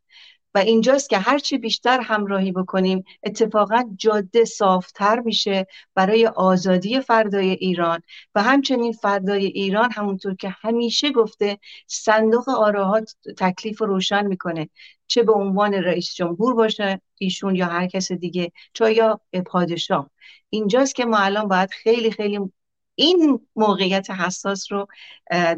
و 0.58 0.60
اینجاست 0.60 1.10
که 1.10 1.18
هرچی 1.18 1.58
بیشتر 1.58 2.01
همراهی 2.01 2.51
بکنیم 2.51 3.03
اتفاقا 3.24 3.84
جاده 3.97 4.45
صافتر 4.45 5.20
میشه 5.20 5.68
برای 5.95 6.28
آزادی 6.28 7.01
فردای 7.01 7.49
ایران. 7.49 8.01
و 8.36 8.43
همچنین 8.43 8.91
فردای 8.91 9.45
ایران 9.45 9.91
همونطور 9.91 10.36
که 10.36 10.49
همیشه 10.49 11.12
گفته 11.12 11.58
صندوق 11.88 12.49
آراها 12.49 13.01
تکلیف 13.38 13.82
روشن 13.82 14.28
می‌کنه. 14.28 14.70
چه 15.08 15.24
به 15.24 15.34
عنوان 15.34 15.74
رئیس 15.74 16.14
جمهور 16.16 16.53
باشه 16.53 17.01
ایشون 17.18 17.55
یا 17.55 17.66
هر 17.66 17.88
کس 17.88 18.12
دیگه 18.12 18.51
چه 18.74 18.93
یا 18.93 19.22
پادشاه. 19.45 20.10
اینجاست 20.49 20.95
که 20.95 21.05
ما 21.05 21.18
الان 21.18 21.47
باید 21.47 21.70
خیلی 21.70 22.12
خیلی 22.12 22.51
این 23.00 23.48
موقعیت 23.56 24.10
حساس 24.12 24.72
رو 24.72 24.88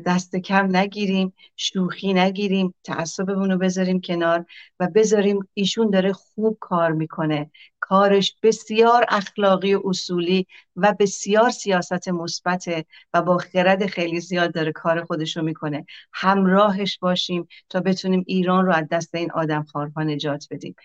دست 0.06 0.36
کم 0.36 0.76
نگیریم 0.78 1.34
شوخی 1.56 2.14
نگیریم 2.14 2.74
تعصبمون 2.84 3.52
رو 3.52 3.58
بذاریم 3.58 4.02
کنار 4.02 4.46
و 4.80 4.88
بذاریم 4.96 5.40
ایشون 5.54 5.90
داره 5.90 6.14
خوب 6.14 6.58
کار 6.60 6.92
می‌کنه. 6.92 7.52
کارش 7.80 8.36
بسیار 8.44 9.06
اخلاقی 9.10 9.74
و 9.74 9.82
اصولی 9.86 10.48
و 10.76 10.96
بسیار 11.00 11.50
سیاست 11.50 12.10
مثبته 12.10 12.86
و 13.14 13.22
با 13.22 13.38
خرد 13.38 13.86
خیلی 13.86 14.20
زیاد 14.20 14.54
داره 14.54 14.72
کار 14.72 15.06
خودش 15.06 15.38
رو 15.38 15.44
می‌کنه. 15.44 15.86
همراهش 16.14 16.98
باشیم 17.02 17.48
تا 17.70 17.80
بتونیم 17.80 18.24
ایران 18.28 18.66
رو 18.66 18.74
از 18.74 18.86
دست 18.92 19.16
این 19.16 19.32
آدم 19.32 19.64
خارها 19.64 20.04
نجات 20.04 20.48
بدیم. 20.52 20.76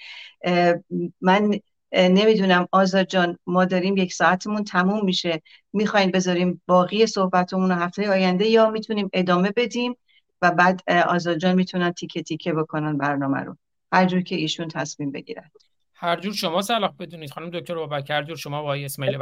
من 1.21 1.61
نمی‌دونم 1.95 2.69
آزاد 2.73 3.07
جان 3.07 3.39
ما 3.47 3.65
داریم 3.65 3.97
یک 3.97 4.13
ساعتمون 4.13 4.65
تموم 4.65 5.05
میشه. 5.05 5.43
می‌خواین 5.73 6.11
بذاریم 6.11 6.63
باقی 6.67 7.07
صحبتمون 7.07 7.71
رو 7.71 7.77
هفته 7.77 8.11
آینده 8.11 8.47
یا 8.47 8.71
می‌تونیم 8.71 9.11
ادامه 9.13 9.53
بدیم 9.57 9.97
و 10.43 10.51
بعد 10.51 10.83
آزاد 11.09 11.37
جان 11.37 11.55
می‌تونن 11.55 11.93
تیکه 11.93 12.23
تیکه 12.23 12.53
بکنن 12.53 12.99
برنامه 12.99 13.41
رو. 13.41 13.57
هر 13.93 14.07
جور 14.07 14.21
که 14.21 14.35
ایشون 14.35 14.69
تصمیم 14.69 15.11
بگیرن. 15.11 15.51
هر 15.95 16.21
جور 16.21 16.33
شما 16.33 16.63
صلاح 16.63 16.93
بدونید. 16.99 17.31
خانم 17.33 17.51
دکتر 17.51 17.75
بابک 17.75 18.11
هر 18.11 18.23
جور 18.23 18.37
شما 18.37 18.63
با 18.63 18.75
اسماعیل 18.75 19.19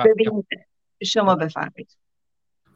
شما 1.02 1.34
بفرمایید. 1.34 1.96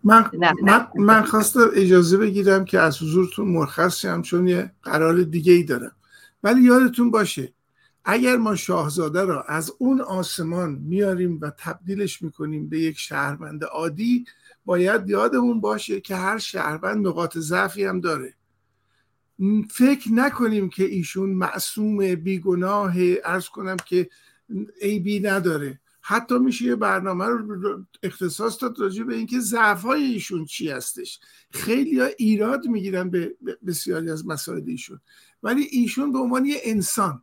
من, 0.04 0.30
من, 0.62 0.86
من 0.94 1.22
خواستم 1.22 1.70
اجازه 1.74 2.16
بگیرم 2.16 2.64
که 2.64 2.80
از 2.80 3.02
حضورتون 3.02 3.48
مرخص 3.48 4.00
شم 4.00 4.22
چون 4.22 4.48
یه 4.48 4.70
قرار 4.82 5.22
دیگه 5.22 5.52
ای 5.52 5.62
دارم. 5.62 5.96
ولی 6.42 6.62
یادتون 6.62 7.10
باشه 7.10 7.52
اگر 8.08 8.36
ما 8.36 8.56
شاهزاده 8.56 9.24
را 9.24 9.42
از 9.42 9.72
اون 9.78 10.00
آسمان 10.00 10.70
میاریم 10.70 11.38
و 11.40 11.50
تبدیلش 11.58 12.22
می‌کنیم 12.22 12.68
به 12.68 12.80
یک 12.80 12.98
شهروند 12.98 13.64
عادی 13.64 14.24
باید 14.64 15.08
یادمون 15.08 15.60
باشه 15.60 16.00
که 16.00 16.16
هر 16.16 16.38
شهروند 16.38 17.06
نقاط 17.06 17.38
ضعفی 17.38 17.84
هم 17.84 18.00
داره. 18.00 18.34
فکر 19.70 20.12
نکنیم 20.12 20.68
که 20.68 20.84
ایشون 20.84 21.30
معصوم 21.30 22.14
بیگناه 22.14 22.94
ارز 23.24 23.48
کنم 23.48 23.76
که 23.76 24.10
عیبی 24.82 25.20
نداره. 25.20 25.80
حتی 26.00 26.38
میشه 26.38 26.64
یه 26.64 26.76
برنامه 26.76 27.26
رو 27.26 27.84
اختصاص 28.02 28.62
داد 28.62 28.80
راجع 28.80 29.04
به 29.04 29.14
اینکه 29.14 29.40
ضعف 29.40 29.82
های 29.82 30.02
ایشون 30.02 30.44
چی 30.44 30.70
هستش. 30.70 31.20
خیلی 31.50 32.00
ها 32.00 32.06
ایراد 32.18 32.66
می‌گیرن 32.66 33.10
به 33.10 33.36
بسیاری 33.66 34.10
از 34.10 34.26
مسائل 34.26 34.62
ایشون. 34.66 35.00
ولی 35.42 35.62
ایشون 35.62 36.12
به 36.12 36.18
عنوان 36.18 36.46
یه 36.46 36.60
انسان 36.64 37.22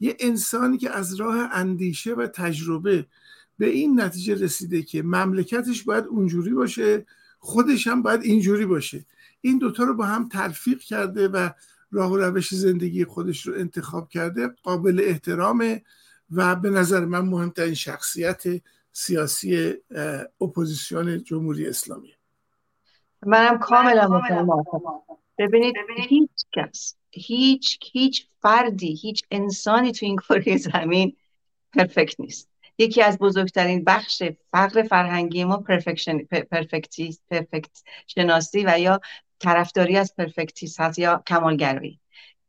یه 0.00 0.16
انسانی 0.20 0.78
که 0.78 0.90
از 0.90 1.14
راه 1.14 1.36
اندیشه 1.52 2.14
و 2.14 2.26
تجربه 2.26 3.06
به 3.58 3.66
این 3.66 4.00
نتیجه 4.00 4.34
رسیده 4.34 4.82
که 4.82 5.02
مملکتش 5.02 5.82
باید 5.82 6.04
اونجوری 6.04 6.50
باشه 6.50 7.06
خودش 7.38 7.86
هم 7.86 8.02
باید 8.02 8.22
اینجوری 8.22 8.66
باشه. 8.66 9.04
این 9.40 9.58
دوتا 9.58 9.84
رو 9.84 9.94
با 9.94 10.04
هم 10.04 10.28
تلفیق 10.28 10.78
کرده 10.78 11.28
و 11.28 11.50
راه 11.90 12.12
و 12.12 12.16
روش 12.16 12.54
زندگی 12.54 13.04
خودش 13.04 13.46
رو 13.46 13.54
انتخاب 13.54 14.08
کرده 14.08 14.48
قابل 14.62 15.00
احترامه 15.04 15.82
و 16.30 16.56
به 16.56 16.70
نظر 16.70 17.04
من 17.04 17.20
مهمترین 17.20 17.74
شخصیت 17.74 18.42
سیاسی 18.92 19.74
اپوزیسیون 20.40 21.24
جمهوری 21.24 21.68
اسلامی. 21.68 22.12
منم 23.26 23.58
کاملا 23.58 24.08
متفاهم 24.08 25.00
ببینید 25.38 25.74
هیچ 26.08 26.30
کس 26.52 26.99
هیچ 27.12 27.78
هیچ 27.92 28.26
فردی 28.42 28.94
هیچ 29.02 29.24
انسانی 29.30 29.92
تو 29.92 30.06
این 30.06 30.16
کره 30.16 30.56
زمین 30.56 31.16
perfect 31.72 32.20
نیست. 32.20 32.48
یکی 32.78 33.02
از 33.02 33.18
بزرگترین 33.18 33.84
بخش 33.84 34.22
فقر 34.52 34.82
فرهنگی 34.82 35.44
ما 35.44 35.56
perfection 35.56 36.18
perfect 36.18 37.18
ی 37.30 37.36
perfect 37.36 37.82
شناسی 38.06 38.64
و 38.66 38.78
یا 38.78 39.00
طرفداری 39.38 39.96
از 39.96 40.14
perfectionist 40.16 40.80
هست 40.80 40.98
یا 40.98 41.22
کمالگرایی. 41.26 42.00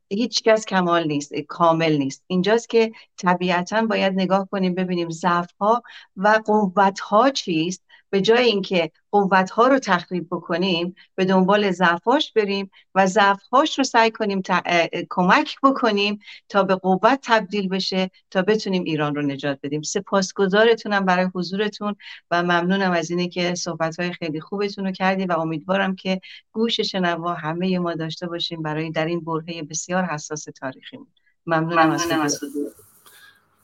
هیچ 0.10 0.44
کس 0.44 0.66
کمال 0.66 1.08
نیست 1.08 1.34
کامل 1.36 1.98
نیست. 1.98 2.24
اینجاست 2.28 2.70
که 2.70 2.92
طبیعتا 3.18 3.82
باید 3.82 4.14
نگاه 4.14 4.48
کنیم 4.52 4.76
ببینیم 4.76 5.10
ضعف 5.10 5.52
ها 5.60 5.84
و 6.16 6.42
قوت 6.46 7.00
ها 7.00 7.30
چیست 7.30 7.84
به 8.12 8.22
جای 8.22 8.46
اینکه 8.46 8.92
قوتها 9.12 9.68
رو 9.68 9.80
تخریب 9.80 10.28
بکنیم 10.32 10.96
به 11.16 11.26
دنبال 11.26 11.72
ضعفاش 11.72 12.34
بریم 12.34 12.72
و 12.96 13.08
ضعفهاش 13.08 13.78
رو 13.78 13.84
سعی 13.84 14.12
کنیم 14.12 14.42
کمک 15.10 15.56
بکنیم 15.64 16.20
تا 16.50 16.64
به 16.64 16.76
قوت 16.76 17.20
تبدیل 17.24 17.70
بشه 17.70 18.12
تا 18.32 18.42
بتونیم 18.42 18.84
ایران 18.84 19.16
رو 19.16 19.22
نجات 19.22 19.60
بدیم. 19.64 19.82
سپاسگزارتونم 19.82 21.06
برای 21.06 21.28
حضورتون 21.36 21.96
و 22.32 22.44
ممنونم 22.44 22.92
از 22.92 23.12
اینه 23.12 23.28
که 23.28 23.56
صحبت 23.56 24.12
خیلی 24.12 24.42
خوبتون 24.42 24.86
رو 24.86 24.92
کردیم 24.92 25.30
و 25.30 25.40
امیدوارم 25.40 25.96
که 25.96 26.22
گوش 26.52 26.82
شنوا 26.82 27.34
همه 27.34 27.80
ما 27.80 27.94
داشته 27.94 28.28
باشیم 28.28 28.62
برای 28.62 28.92
در 28.92 29.06
این 29.06 29.20
برهه 29.20 29.64
بسیار 29.64 30.04
حساس 30.04 30.44
تاریخی 30.44 30.98
ممنونم, 31.46 31.88
ممنونم 31.88 32.22
از 32.22 32.40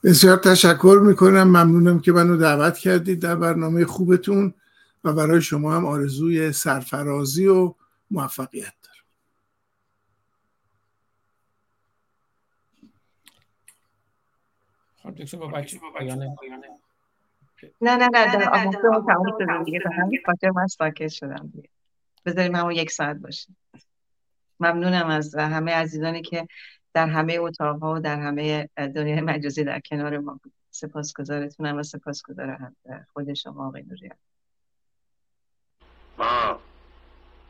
بسیار 0.04 0.36
تشکر 0.36 1.00
می‌کنم. 1.04 1.42
ممنونم 1.42 2.00
که 2.00 2.12
منو 2.12 2.36
دعوت 2.36 2.78
کردید 2.78 3.22
در 3.22 3.36
برنامه 3.36 3.84
خوبتون 3.84 4.54
و 5.04 5.12
برای 5.12 5.42
شما 5.42 5.76
هم 5.76 5.86
آرزوی 5.86 6.52
سرفرازی 6.52 7.46
و 7.46 7.74
موفقیت 8.10 8.72
دارم. 8.82 8.98
نه 17.80 17.96
نه 17.96 18.08
نه 18.08 18.36
در 18.36 18.50
آموزه 18.52 18.78
تموم 18.80 19.38
شدم 19.38 19.64
دیگه. 19.64 19.78
به 19.78 19.90
همین 19.90 20.20
خاطر 20.26 20.50
من 20.50 20.66
ساکت 20.66 21.08
شدم 21.08 21.50
دیگه. 21.54 21.68
بذاریم 22.26 22.54
همون 22.56 22.72
یک 22.72 22.90
ساعت 22.90 23.16
باشیم 23.16 23.56
ممنونم 24.60 25.06
از 25.06 25.34
همه 25.34 25.72
عزیزانی 25.72 26.22
که 26.22 26.48
در 26.98 27.06
همه 27.06 27.38
اتاقها 27.40 27.94
و 27.94 28.00
در 28.00 28.20
همه 28.20 28.68
دنیای 28.76 29.20
مجازی 29.20 29.64
در 29.64 29.80
کنار 29.80 30.18
ما 30.18 30.40
بود. 30.42 30.52
سپاسگزارتونم 30.70 31.76
و 31.76 31.82
سپاسگزار 31.82 32.72
خود 33.12 33.34
شما 33.34 33.68
آقای 33.68 33.82
نوریان. 33.82 34.16
ما 36.18 36.60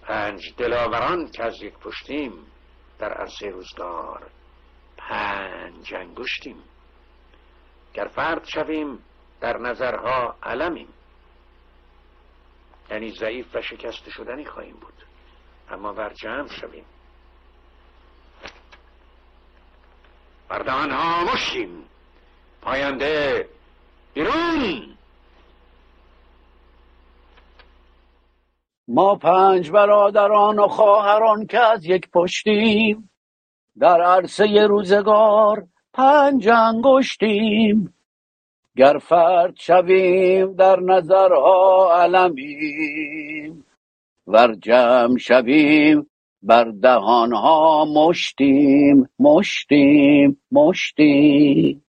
پنج 0.03 0.55
دلاوران 0.57 1.31
که 1.31 1.45
از 1.45 1.63
یک 1.63 1.75
پشتیم 1.75 2.33
در 2.99 3.13
عرصه 3.13 3.51
روزگار 3.51 4.31
پنج 4.97 5.95
انگشتیم. 5.95 6.57
گر 7.95 8.07
فرد 8.15 8.45
شویم 8.45 8.99
در 9.41 9.59
نظرها 9.59 10.37
علمیم. 10.43 10.89
یعنی 12.91 13.11
ضعیف 13.11 13.57
و 13.57 13.63
شکست 13.63 14.11
شدنی 14.11 14.45
خواهیم 14.45 14.77
بود. 14.77 15.05
اما 15.71 15.93
بر 15.93 16.13
جمع 16.13 16.49
شویم 16.49 16.85
بردان 20.49 20.91
ها 20.91 21.25
مشیم 21.33 21.85
پاینده 22.63 23.49
بیرون. 24.15 24.95
ما 28.89 29.15
پنج 29.15 29.71
برادران 29.71 30.59
و 30.59 30.69
خواهران 30.69 31.47
که 31.47 31.59
از 31.61 31.85
یک 31.85 32.11
پشتیم 32.11 33.11
در 33.79 34.03
عرصه 34.03 34.67
روزگار 34.67 35.67
پنج 35.95 36.49
انگشتیم. 36.49 37.95
گر 38.77 38.99
فرد 38.99 39.57
شویم 39.57 40.53
در 40.55 40.81
نظرها 40.81 41.91
علمیم 42.03 43.65
ور 44.27 44.55
جمع 44.55 45.19
شویم 45.19 46.11
بر 46.43 46.65
دهانها 46.83 47.85
مشتیم 47.85 49.09
مشتیم 49.19 50.43
مشتیم. 50.53 51.85